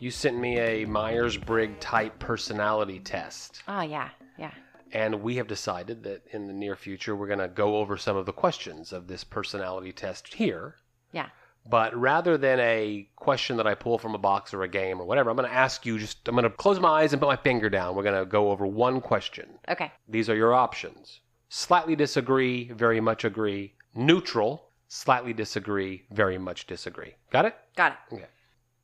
you 0.00 0.10
sent 0.10 0.38
me 0.38 0.58
a 0.58 0.84
Myers 0.86 1.36
Briggs 1.36 1.76
type 1.80 2.18
personality 2.18 3.00
test. 3.00 3.62
Oh 3.68 3.82
yeah, 3.82 4.10
yeah. 4.38 4.52
And 4.92 5.22
we 5.22 5.36
have 5.36 5.46
decided 5.46 6.02
that 6.04 6.22
in 6.32 6.46
the 6.46 6.52
near 6.52 6.74
future, 6.74 7.14
we're 7.14 7.26
going 7.26 7.38
to 7.38 7.48
go 7.48 7.76
over 7.76 7.98
some 7.98 8.16
of 8.16 8.24
the 8.24 8.32
questions 8.32 8.92
of 8.92 9.06
this 9.06 9.22
personality 9.22 9.92
test 9.92 10.32
here. 10.32 10.76
Yeah. 11.12 11.26
But 11.68 11.94
rather 11.94 12.38
than 12.38 12.58
a 12.60 13.06
question 13.16 13.58
that 13.58 13.66
I 13.66 13.74
pull 13.74 13.98
from 13.98 14.14
a 14.14 14.18
box 14.18 14.54
or 14.54 14.62
a 14.62 14.68
game 14.68 14.98
or 15.00 15.04
whatever, 15.04 15.28
I'm 15.28 15.36
going 15.36 15.48
to 15.48 15.54
ask 15.54 15.84
you 15.84 15.98
just, 15.98 16.26
I'm 16.26 16.34
going 16.34 16.44
to 16.44 16.50
close 16.50 16.80
my 16.80 17.02
eyes 17.02 17.12
and 17.12 17.20
put 17.20 17.28
my 17.28 17.36
finger 17.36 17.68
down. 17.68 17.94
We're 17.94 18.04
going 18.04 18.18
to 18.18 18.24
go 18.24 18.50
over 18.50 18.66
one 18.66 19.02
question. 19.02 19.58
Okay. 19.68 19.92
These 20.08 20.30
are 20.30 20.34
your 20.34 20.54
options 20.54 21.20
slightly 21.48 21.96
disagree, 21.96 22.70
very 22.72 23.00
much 23.00 23.24
agree, 23.24 23.74
neutral, 23.94 24.70
slightly 24.88 25.32
disagree, 25.32 26.04
very 26.10 26.38
much 26.38 26.66
disagree. 26.66 27.14
Got 27.30 27.46
it? 27.46 27.56
Got 27.76 27.92
it. 27.92 28.14
Okay. 28.14 28.26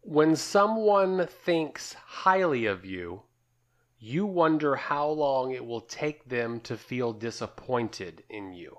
When 0.02 0.36
someone 0.36 1.26
thinks 1.26 1.94
highly 1.94 2.66
of 2.66 2.84
you, 2.84 3.22
you 3.98 4.26
wonder 4.26 4.76
how 4.76 5.08
long 5.08 5.52
it 5.52 5.64
will 5.64 5.80
take 5.80 6.28
them 6.28 6.60
to 6.60 6.76
feel 6.76 7.12
disappointed 7.12 8.22
in 8.28 8.52
you. 8.52 8.78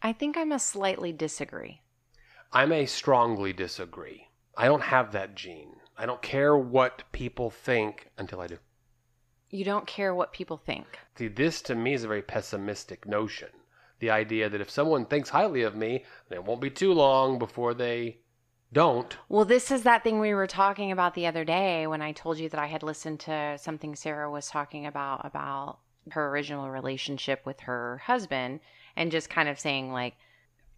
I 0.00 0.12
think 0.12 0.36
I'm 0.36 0.52
a 0.52 0.58
slightly 0.58 1.12
disagree. 1.12 1.82
I 2.52 2.64
may 2.64 2.86
strongly 2.86 3.52
disagree. 3.52 4.28
I 4.56 4.66
don't 4.66 4.84
have 4.84 5.12
that 5.12 5.34
gene. 5.34 5.74
I 5.96 6.06
don't 6.06 6.22
care 6.22 6.56
what 6.56 7.02
people 7.12 7.50
think 7.50 8.08
until 8.16 8.40
I 8.40 8.46
do. 8.46 8.58
You 9.50 9.64
don't 9.64 9.86
care 9.86 10.14
what 10.14 10.32
people 10.32 10.58
think. 10.58 10.98
See, 11.16 11.28
this 11.28 11.62
to 11.62 11.74
me 11.74 11.94
is 11.94 12.04
a 12.04 12.08
very 12.08 12.22
pessimistic 12.22 13.06
notion. 13.06 13.48
The 13.98 14.10
idea 14.10 14.48
that 14.48 14.60
if 14.60 14.70
someone 14.70 15.06
thinks 15.06 15.30
highly 15.30 15.62
of 15.62 15.74
me, 15.74 16.04
then 16.28 16.38
it 16.38 16.44
won't 16.44 16.60
be 16.60 16.70
too 16.70 16.92
long 16.92 17.38
before 17.38 17.74
they 17.74 18.18
don't. 18.72 19.16
Well, 19.28 19.44
this 19.44 19.70
is 19.70 19.82
that 19.82 20.04
thing 20.04 20.20
we 20.20 20.34
were 20.34 20.46
talking 20.46 20.92
about 20.92 21.14
the 21.14 21.26
other 21.26 21.44
day 21.44 21.86
when 21.86 22.02
I 22.02 22.12
told 22.12 22.38
you 22.38 22.48
that 22.50 22.60
I 22.60 22.66
had 22.66 22.82
listened 22.82 23.20
to 23.20 23.56
something 23.58 23.96
Sarah 23.96 24.30
was 24.30 24.48
talking 24.48 24.86
about 24.86 25.24
about 25.24 25.78
her 26.10 26.28
original 26.28 26.70
relationship 26.70 27.44
with 27.44 27.60
her 27.60 27.98
husband 28.04 28.60
and 28.96 29.10
just 29.10 29.30
kind 29.30 29.48
of 29.48 29.58
saying 29.58 29.92
like 29.92 30.14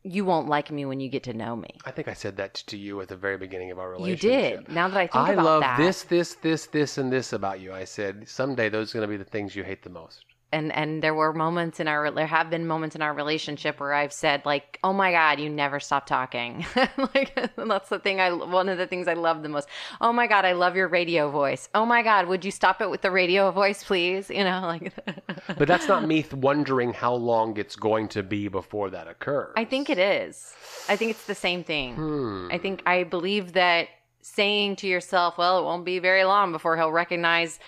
you 0.03 0.25
won't 0.25 0.49
like 0.49 0.71
me 0.71 0.85
when 0.85 1.01
you 1.01 1.09
get 1.09 1.23
to 1.25 1.35
know 1.35 1.57
me. 1.57 1.69
I 1.85 1.91
think 1.91 2.09
I 2.09 2.15
said 2.15 2.37
that 2.39 2.55
to 2.55 2.77
you 2.77 3.01
at 3.01 3.09
the 3.09 3.17
very 3.17 3.37
beginning 3.37 3.71
of 3.71 3.79
our 3.79 3.91
relationship. 3.91 4.23
You 4.25 4.31
relationship. 4.31 4.67
did. 4.67 4.75
Now 4.75 4.89
that 4.89 4.97
I 4.97 5.07
think 5.07 5.15
I 5.15 5.33
about 5.33 5.45
love 5.45 5.61
that, 5.61 5.79
this, 5.79 6.03
this, 6.05 6.35
this, 6.35 6.67
this, 6.67 6.99
and 6.99 7.13
this 7.13 7.33
about 7.33 7.61
you. 7.61 7.73
I 7.73 7.85
said 7.85 8.29
someday 8.29 8.69
those 8.69 8.95
are 8.95 8.99
going 8.99 9.09
to 9.09 9.13
be 9.13 9.23
the 9.23 9.29
things 9.29 9.55
you 9.55 9.65
hate 9.65 9.83
the 9.83 9.91
most. 9.91 10.25
And 10.53 10.73
and 10.73 11.03
there 11.03 11.15
were 11.15 11.33
moments 11.33 11.81
in 11.81 11.89
our 11.89 12.11
there 12.11 12.27
have 12.27 12.51
been 12.51 12.67
moments 12.67 12.97
in 12.97 13.03
our 13.03 13.15
relationship 13.15 13.79
where 13.81 13.95
I've 13.95 14.13
said 14.13 14.45
like, 14.45 14.79
"Oh 14.83 14.93
my 14.93 15.13
god, 15.13 15.39
you 15.41 15.49
never 15.49 15.81
stop 15.81 16.07
talking." 16.07 16.67
like 17.15 17.35
that's 17.57 17.89
the 17.89 17.99
thing 17.99 18.21
I 18.21 18.33
one 18.33 18.69
of 18.69 18.79
the 18.79 18.87
things 18.87 19.09
I 19.09 19.15
love 19.15 19.43
the 19.43 19.49
most. 19.49 19.69
"Oh 20.01 20.13
my 20.13 20.27
god, 20.27 20.45
I 20.45 20.53
love 20.53 20.77
your 20.77 20.89
radio 20.89 21.31
voice." 21.31 21.69
"Oh 21.75 21.87
my 21.87 22.03
god, 22.03 22.27
would 22.27 22.45
you 22.45 22.51
stop 22.51 22.81
it 22.81 22.91
with 22.91 23.03
the 23.03 23.11
radio 23.11 23.51
voice, 23.51 23.85
please?" 23.85 24.31
You 24.31 24.45
know, 24.45 24.61
like 24.63 24.93
But 25.59 25.69
that's 25.69 25.89
not 25.89 26.07
me 26.07 26.23
th- 26.23 26.35
wondering 26.35 26.93
how 26.93 27.15
long 27.15 27.57
it's 27.57 27.77
going 27.77 28.09
to 28.09 28.23
be 28.23 28.49
before 28.49 28.91
that 28.91 29.07
occurs. 29.09 29.53
I 29.57 29.65
think 29.65 29.89
it 29.91 29.99
is. 29.99 30.55
I 30.89 30.97
think 30.97 31.13
it's 31.13 31.27
the 31.27 31.35
same 31.35 31.63
thing. 31.65 31.95
Hmm. 31.95 32.49
I 32.51 32.59
think 32.59 32.83
I 32.87 33.05
believe 33.05 33.53
that 33.53 33.89
saying 34.23 34.77
to 34.77 34.87
yourself, 34.87 35.39
well, 35.39 35.61
it 35.61 35.65
won't 35.65 35.85
be 35.85 35.99
very 35.99 36.25
long 36.25 36.53
before 36.53 36.77
he'll 36.77 36.93
recognize 36.93 37.59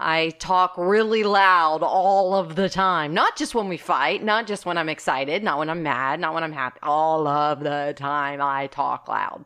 I 0.00 0.30
talk 0.38 0.74
really 0.78 1.24
loud 1.24 1.82
all 1.82 2.34
of 2.34 2.56
the 2.56 2.70
time. 2.70 3.12
Not 3.12 3.36
just 3.36 3.54
when 3.54 3.68
we 3.68 3.76
fight, 3.76 4.24
not 4.24 4.46
just 4.46 4.64
when 4.64 4.78
I'm 4.78 4.88
excited, 4.88 5.42
not 5.42 5.58
when 5.58 5.68
I'm 5.68 5.82
mad, 5.82 6.20
not 6.20 6.32
when 6.32 6.42
I'm 6.42 6.52
happy. 6.52 6.80
All 6.82 7.28
of 7.28 7.60
the 7.60 7.92
time 7.96 8.40
I 8.40 8.68
talk 8.68 9.08
loud. 9.08 9.44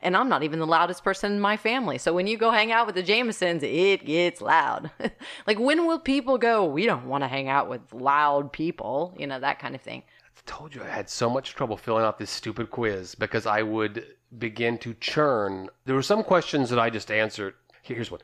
And 0.00 0.16
I'm 0.16 0.28
not 0.28 0.42
even 0.42 0.58
the 0.58 0.66
loudest 0.66 1.04
person 1.04 1.32
in 1.32 1.40
my 1.40 1.56
family. 1.56 1.98
So 1.98 2.12
when 2.12 2.26
you 2.26 2.36
go 2.36 2.50
hang 2.50 2.72
out 2.72 2.86
with 2.86 2.96
the 2.96 3.04
Jamesons, 3.04 3.62
it 3.62 4.04
gets 4.04 4.40
loud. 4.40 4.90
like, 5.46 5.60
when 5.60 5.86
will 5.86 6.00
people 6.00 6.36
go, 6.36 6.64
we 6.64 6.84
don't 6.84 7.06
want 7.06 7.22
to 7.22 7.28
hang 7.28 7.48
out 7.48 7.68
with 7.68 7.80
loud 7.92 8.52
people? 8.52 9.14
You 9.16 9.28
know, 9.28 9.38
that 9.38 9.60
kind 9.60 9.76
of 9.76 9.80
thing. 9.80 10.02
I 10.36 10.40
told 10.46 10.74
you 10.74 10.82
I 10.82 10.88
had 10.88 11.08
so 11.08 11.30
much 11.30 11.54
trouble 11.54 11.76
filling 11.76 12.04
out 12.04 12.18
this 12.18 12.30
stupid 12.30 12.72
quiz 12.72 13.14
because 13.14 13.46
I 13.46 13.62
would 13.62 14.04
begin 14.36 14.78
to 14.78 14.94
churn. 14.94 15.68
There 15.84 15.94
were 15.94 16.02
some 16.02 16.24
questions 16.24 16.70
that 16.70 16.80
I 16.80 16.90
just 16.90 17.12
answered. 17.12 17.54
Here's 17.82 18.10
one. 18.10 18.20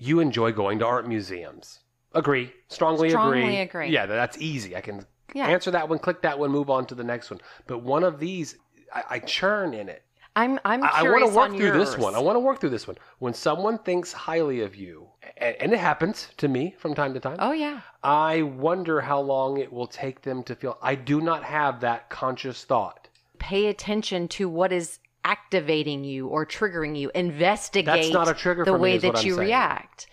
You 0.00 0.20
enjoy 0.20 0.52
going 0.52 0.78
to 0.80 0.86
art 0.86 1.06
museums. 1.06 1.80
Agree. 2.14 2.52
Strongly, 2.68 3.10
Strongly 3.10 3.40
agree. 3.42 3.56
agree. 3.58 3.88
Yeah, 3.90 4.06
that's 4.06 4.38
easy. 4.38 4.74
I 4.74 4.80
can 4.80 5.04
Yeah. 5.34 5.46
answer 5.46 5.70
that 5.70 5.88
one, 5.88 5.98
click 5.98 6.22
that 6.22 6.38
one, 6.38 6.50
move 6.50 6.70
on 6.70 6.86
to 6.86 6.94
the 6.94 7.04
next 7.04 7.30
one. 7.30 7.40
But 7.66 7.82
one 7.82 8.02
of 8.02 8.18
these, 8.18 8.56
I, 8.92 9.04
I 9.10 9.18
churn 9.20 9.74
in 9.74 9.88
it. 9.88 10.02
I'm, 10.36 10.58
I'm 10.64 10.82
I, 10.84 10.90
I 10.94 11.02
want 11.02 11.28
to 11.28 11.36
work 11.36 11.50
on 11.50 11.56
through 11.56 11.72
this 11.72 11.98
one. 11.98 12.14
I 12.14 12.18
want 12.20 12.36
to 12.36 12.40
work 12.40 12.60
through 12.60 12.70
this 12.70 12.86
one. 12.86 12.96
When 13.18 13.34
someone 13.34 13.78
thinks 13.78 14.12
highly 14.12 14.60
of 14.60 14.74
you, 14.76 15.08
and, 15.36 15.56
and 15.60 15.72
it 15.72 15.78
happens 15.80 16.28
to 16.38 16.48
me 16.48 16.74
from 16.78 16.94
time 16.94 17.12
to 17.14 17.20
time, 17.20 17.36
Oh, 17.40 17.52
yeah. 17.52 17.80
I 18.02 18.42
wonder 18.42 19.00
how 19.00 19.20
long 19.20 19.58
it 19.58 19.72
will 19.72 19.88
take 19.88 20.22
them 20.22 20.42
to 20.44 20.54
feel. 20.54 20.78
I 20.82 20.94
do 20.94 21.20
not 21.20 21.42
have 21.44 21.80
that 21.80 22.10
conscious 22.10 22.64
thought. 22.64 23.08
pay 23.38 23.66
attention 23.66 24.28
to 24.28 24.48
what 24.48 24.72
is 24.72 24.98
activating 25.24 26.04
you 26.04 26.28
or 26.28 26.46
triggering 26.46 26.96
you. 26.98 27.10
Investigate 27.14 27.86
That's 27.86 28.10
not 28.10 28.28
a 28.28 28.34
trigger 28.34 28.64
the 28.64 28.74
way 28.74 28.98
that 28.98 29.18
I'm 29.18 29.26
you 29.26 29.34
saying. 29.34 29.46
react. 29.48 30.06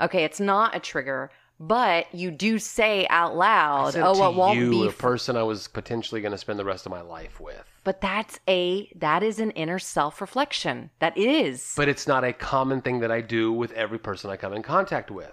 Okay, 0.00 0.24
it's 0.24 0.40
not 0.40 0.76
a 0.76 0.80
trigger, 0.80 1.30
but 1.60 2.12
you 2.14 2.30
do 2.30 2.58
say 2.58 3.06
out 3.10 3.32
I 3.32 3.34
loud, 3.34 3.96
"Oh, 3.96 4.14
to 4.14 4.24
it 4.24 4.34
won't 4.34 4.58
you, 4.58 4.70
be." 4.70 4.84
a 4.84 4.88
f-" 4.88 4.98
person 4.98 5.36
I 5.36 5.42
was 5.42 5.66
potentially 5.68 6.20
going 6.20 6.32
to 6.32 6.38
spend 6.38 6.58
the 6.58 6.64
rest 6.64 6.86
of 6.86 6.90
my 6.90 7.00
life 7.00 7.40
with. 7.40 7.64
but 7.84 8.00
that's 8.00 8.38
a 8.48 8.92
that 8.94 9.22
is 9.22 9.40
an 9.40 9.50
inner 9.52 9.78
self 9.78 10.20
reflection. 10.20 10.90
That 11.00 11.16
is, 11.16 11.72
But 11.76 11.88
it's 11.88 12.06
not 12.06 12.22
a 12.24 12.32
common 12.32 12.80
thing 12.82 13.00
that 13.00 13.10
I 13.10 13.20
do 13.22 13.52
with 13.52 13.72
every 13.72 13.98
person 13.98 14.30
I 14.30 14.36
come 14.36 14.52
in 14.52 14.62
contact 14.62 15.10
with. 15.10 15.32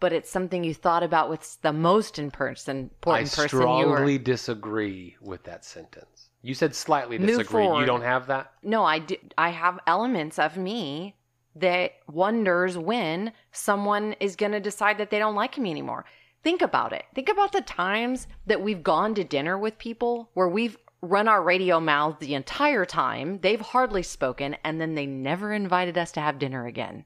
but 0.00 0.12
it's 0.12 0.30
something 0.30 0.64
you 0.64 0.74
thought 0.74 1.02
about 1.02 1.28
with 1.30 1.60
the 1.62 1.72
most 1.72 2.18
in 2.18 2.30
person 2.30 2.76
I 3.06 3.20
important 3.20 3.32
person 3.34 3.58
you 3.60 3.66
were. 3.66 3.72
strongly 3.96 4.18
disagree 4.18 5.16
with 5.20 5.42
that 5.44 5.64
sentence. 5.64 6.30
You 6.42 6.54
said 6.54 6.74
slightly 6.74 7.18
Move 7.18 7.28
disagree. 7.28 7.64
You 7.64 7.86
don't 7.86 8.02
have 8.02 8.26
that? 8.26 8.52
No, 8.62 8.84
I 8.84 8.98
do. 8.98 9.16
I 9.38 9.50
have 9.50 9.78
elements 9.86 10.38
of 10.38 10.56
me 10.56 11.16
that 11.54 11.92
wonders 12.10 12.76
when 12.76 13.32
someone 13.52 14.14
is 14.18 14.36
going 14.36 14.52
to 14.52 14.60
decide 14.60 14.98
that 14.98 15.10
they 15.10 15.18
don't 15.18 15.34
like 15.34 15.56
me 15.58 15.70
anymore. 15.70 16.04
Think 16.42 16.60
about 16.62 16.92
it. 16.92 17.04
Think 17.14 17.28
about 17.28 17.52
the 17.52 17.60
times 17.60 18.26
that 18.46 18.60
we've 18.60 18.82
gone 18.82 19.14
to 19.14 19.24
dinner 19.24 19.56
with 19.56 19.78
people 19.78 20.30
where 20.34 20.48
we've 20.48 20.76
run 21.00 21.28
our 21.28 21.42
radio 21.42 21.78
mouths 21.78 22.18
the 22.18 22.34
entire 22.34 22.84
time. 22.84 23.38
They've 23.40 23.60
hardly 23.60 24.02
spoken, 24.02 24.56
and 24.64 24.80
then 24.80 24.94
they 24.94 25.06
never 25.06 25.52
invited 25.52 25.96
us 25.98 26.10
to 26.12 26.20
have 26.20 26.38
dinner 26.38 26.66
again. 26.66 27.04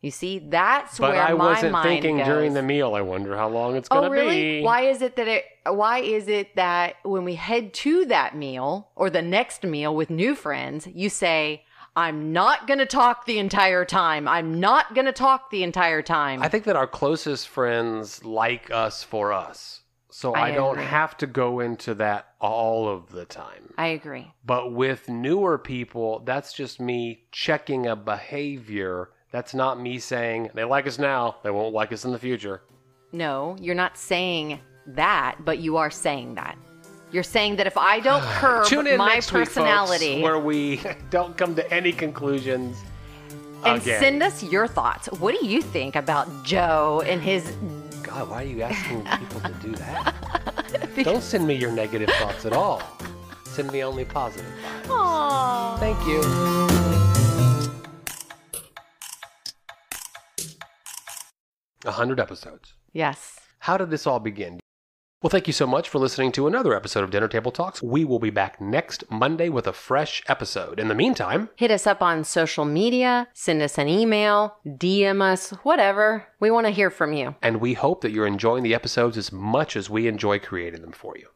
You 0.00 0.12
see, 0.12 0.38
that's 0.38 0.98
But 0.98 1.10
where 1.12 1.22
I 1.22 1.32
my 1.32 1.46
wasn't 1.52 1.72
mind 1.72 1.88
thinking 1.88 2.18
goes. 2.18 2.26
during 2.26 2.54
the 2.54 2.62
meal. 2.62 2.94
I 2.94 3.00
wonder 3.00 3.36
how 3.36 3.48
long 3.48 3.74
it's 3.74 3.88
going 3.88 4.02
to 4.02 4.08
Oh, 4.08 4.12
really? 4.12 4.60
be. 4.60 4.62
Why 4.62 4.82
is 4.82 5.02
it 5.02 5.16
that 5.16 5.26
it? 5.26 5.44
Why 5.66 5.98
is 5.98 6.28
it 6.28 6.54
that 6.54 6.94
when 7.02 7.24
we 7.24 7.34
head 7.34 7.74
to 7.74 8.04
that 8.06 8.36
meal 8.36 8.90
or 8.94 9.10
the 9.10 9.22
next 9.22 9.64
meal 9.64 9.94
with 9.94 10.08
new 10.08 10.36
friends, 10.36 10.86
you 10.86 11.08
say, 11.10 11.64
"I'm 11.96 12.32
not 12.32 12.68
going 12.68 12.78
to 12.78 12.86
talk 12.86 13.26
the 13.26 13.40
entire 13.40 13.84
time. 13.84 14.28
I'm 14.28 14.60
not 14.60 14.94
going 14.94 15.06
to 15.06 15.12
talk 15.12 15.50
the 15.50 15.64
entire 15.64 16.00
time." 16.02 16.42
I 16.44 16.48
think 16.48 16.62
that 16.64 16.76
our 16.76 16.86
closest 16.86 17.48
friends 17.48 18.24
like 18.24 18.70
us 18.70 19.02
for 19.02 19.32
us. 19.32 19.80
So 20.10 20.32
I, 20.32 20.48
I 20.48 20.50
don't 20.52 20.78
have 20.78 21.16
to 21.18 21.26
go 21.26 21.60
into 21.60 21.94
that 21.94 22.28
all 22.40 22.88
of 22.88 23.10
the 23.10 23.24
time. 23.24 23.74
I 23.76 23.88
agree. 23.88 24.32
But 24.44 24.72
with 24.72 25.08
newer 25.08 25.58
people, 25.58 26.20
that's 26.24 26.52
just 26.52 26.80
me 26.80 27.24
checking 27.32 27.86
a 27.86 27.94
behavior. 27.96 29.10
That's 29.30 29.54
not 29.54 29.80
me 29.80 29.98
saying 29.98 30.50
they 30.54 30.64
like 30.64 30.86
us 30.86 30.98
now, 30.98 31.36
they 31.42 31.50
won't 31.50 31.74
like 31.74 31.92
us 31.92 32.04
in 32.04 32.12
the 32.12 32.18
future. 32.18 32.62
No, 33.12 33.56
you're 33.60 33.74
not 33.74 33.96
saying 33.96 34.60
that, 34.86 35.36
but 35.44 35.58
you 35.58 35.76
are 35.76 35.90
saying 35.90 36.34
that. 36.36 36.56
You're 37.10 37.22
saying 37.22 37.56
that 37.56 37.66
if 37.66 37.76
I 37.76 38.00
don't 38.00 38.22
curb 38.40 38.66
Tune 38.66 38.86
in 38.86 38.98
my 38.98 39.14
next 39.14 39.32
week, 39.32 39.44
folks, 39.44 39.54
personality 39.54 40.22
where 40.22 40.38
we 40.38 40.80
don't 41.10 41.36
come 41.36 41.54
to 41.56 41.72
any 41.72 41.92
conclusions. 41.92 42.78
and 43.64 43.82
again. 43.82 44.00
send 44.00 44.22
us 44.22 44.42
your 44.42 44.66
thoughts, 44.66 45.10
what 45.20 45.38
do 45.38 45.46
you 45.46 45.60
think 45.60 45.96
about 45.96 46.44
Joe 46.44 47.02
and 47.06 47.20
his 47.20 47.54
God, 48.02 48.30
why 48.30 48.42
are 48.42 48.46
you 48.46 48.62
asking 48.62 49.04
people 49.18 49.40
to 49.42 49.52
do 49.60 49.72
that? 49.76 50.14
don't 51.04 51.22
send 51.22 51.46
me 51.46 51.54
your 51.54 51.70
negative 51.70 52.08
thoughts 52.10 52.46
at 52.46 52.54
all. 52.54 52.82
Send 53.44 53.70
me 53.70 53.84
only 53.84 54.06
positive 54.06 54.50
vibes. 54.62 54.86
Aww. 54.86 55.78
Thank 55.78 56.06
you. 56.06 56.87
A 61.84 61.92
hundred 61.92 62.18
episodes. 62.20 62.74
Yes. 62.92 63.38
How 63.60 63.76
did 63.76 63.90
this 63.90 64.06
all 64.06 64.18
begin? 64.20 64.58
Well, 65.22 65.30
thank 65.30 65.48
you 65.48 65.52
so 65.52 65.66
much 65.66 65.88
for 65.88 65.98
listening 65.98 66.30
to 66.32 66.46
another 66.46 66.74
episode 66.74 67.02
of 67.02 67.10
Dinner 67.10 67.26
Table 67.26 67.50
Talks. 67.50 67.82
We 67.82 68.04
will 68.04 68.20
be 68.20 68.30
back 68.30 68.60
next 68.60 69.02
Monday 69.10 69.48
with 69.48 69.66
a 69.66 69.72
fresh 69.72 70.22
episode. 70.28 70.78
In 70.78 70.86
the 70.86 70.94
meantime, 70.94 71.48
Hit 71.56 71.72
us 71.72 71.88
up 71.88 72.02
on 72.02 72.22
social 72.22 72.64
media, 72.64 73.26
send 73.34 73.60
us 73.60 73.78
an 73.78 73.88
email, 73.88 74.56
DM 74.64 75.20
us, 75.20 75.50
whatever. 75.64 76.28
We 76.38 76.52
want 76.52 76.66
to 76.66 76.70
hear 76.72 76.90
from 76.90 77.12
you. 77.14 77.34
and 77.42 77.60
we 77.60 77.74
hope 77.74 78.00
that 78.02 78.12
you're 78.12 78.28
enjoying 78.28 78.62
the 78.62 78.74
episodes 78.74 79.16
as 79.16 79.32
much 79.32 79.76
as 79.76 79.90
we 79.90 80.06
enjoy 80.06 80.38
creating 80.38 80.82
them 80.82 80.92
for 80.92 81.16
you. 81.16 81.28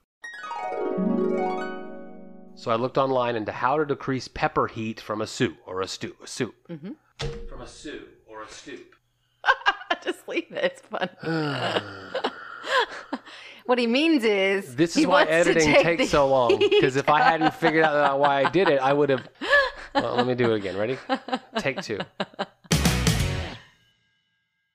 So 2.55 2.71
I 2.71 2.77
looked 2.77 2.99
online 2.99 3.35
into 3.35 3.51
how 3.51 3.79
to 3.79 3.85
decrease 3.85 4.29
pepper 4.29 4.69
heat 4.69 5.01
from 5.01 5.21
a 5.21 5.27
soup 5.27 5.57
or 5.67 5.81
a 5.81 5.89
stew. 5.89 6.15
A 6.23 6.27
soup. 6.29 6.55
Mm-hmm. 6.71 6.93
From 7.49 7.61
a 7.63 7.67
soup 7.67 8.09
or 8.29 8.43
a 8.43 8.49
stoop. 8.49 8.95
Just 10.03 10.27
leave 10.29 10.47
it. 10.51 10.65
It's 10.65 10.83
fun. 10.83 11.09
what 13.67 13.79
he 13.79 13.87
means 13.87 14.25
is 14.25 14.75
This 14.77 14.97
is 14.97 15.07
why 15.07 15.25
editing 15.25 15.73
take 15.73 15.99
takes 15.99 16.11
so 16.11 16.29
long. 16.29 16.59
Because 16.71 16.97
if 16.97 17.09
I 17.09 17.21
hadn't 17.23 17.55
figured 17.55 17.85
out 17.85 18.19
why 18.19 18.45
I 18.45 18.51
did 18.51 18.69
it, 18.69 18.81
I 18.81 18.93
would 18.93 19.11
have. 19.11 19.29
Well, 19.95 20.15
let 20.15 20.27
me 20.27 20.35
do 20.35 20.51
it 20.51 20.57
again. 20.57 20.75
Ready? 20.79 20.97
Take 21.59 21.83
two. 21.83 21.99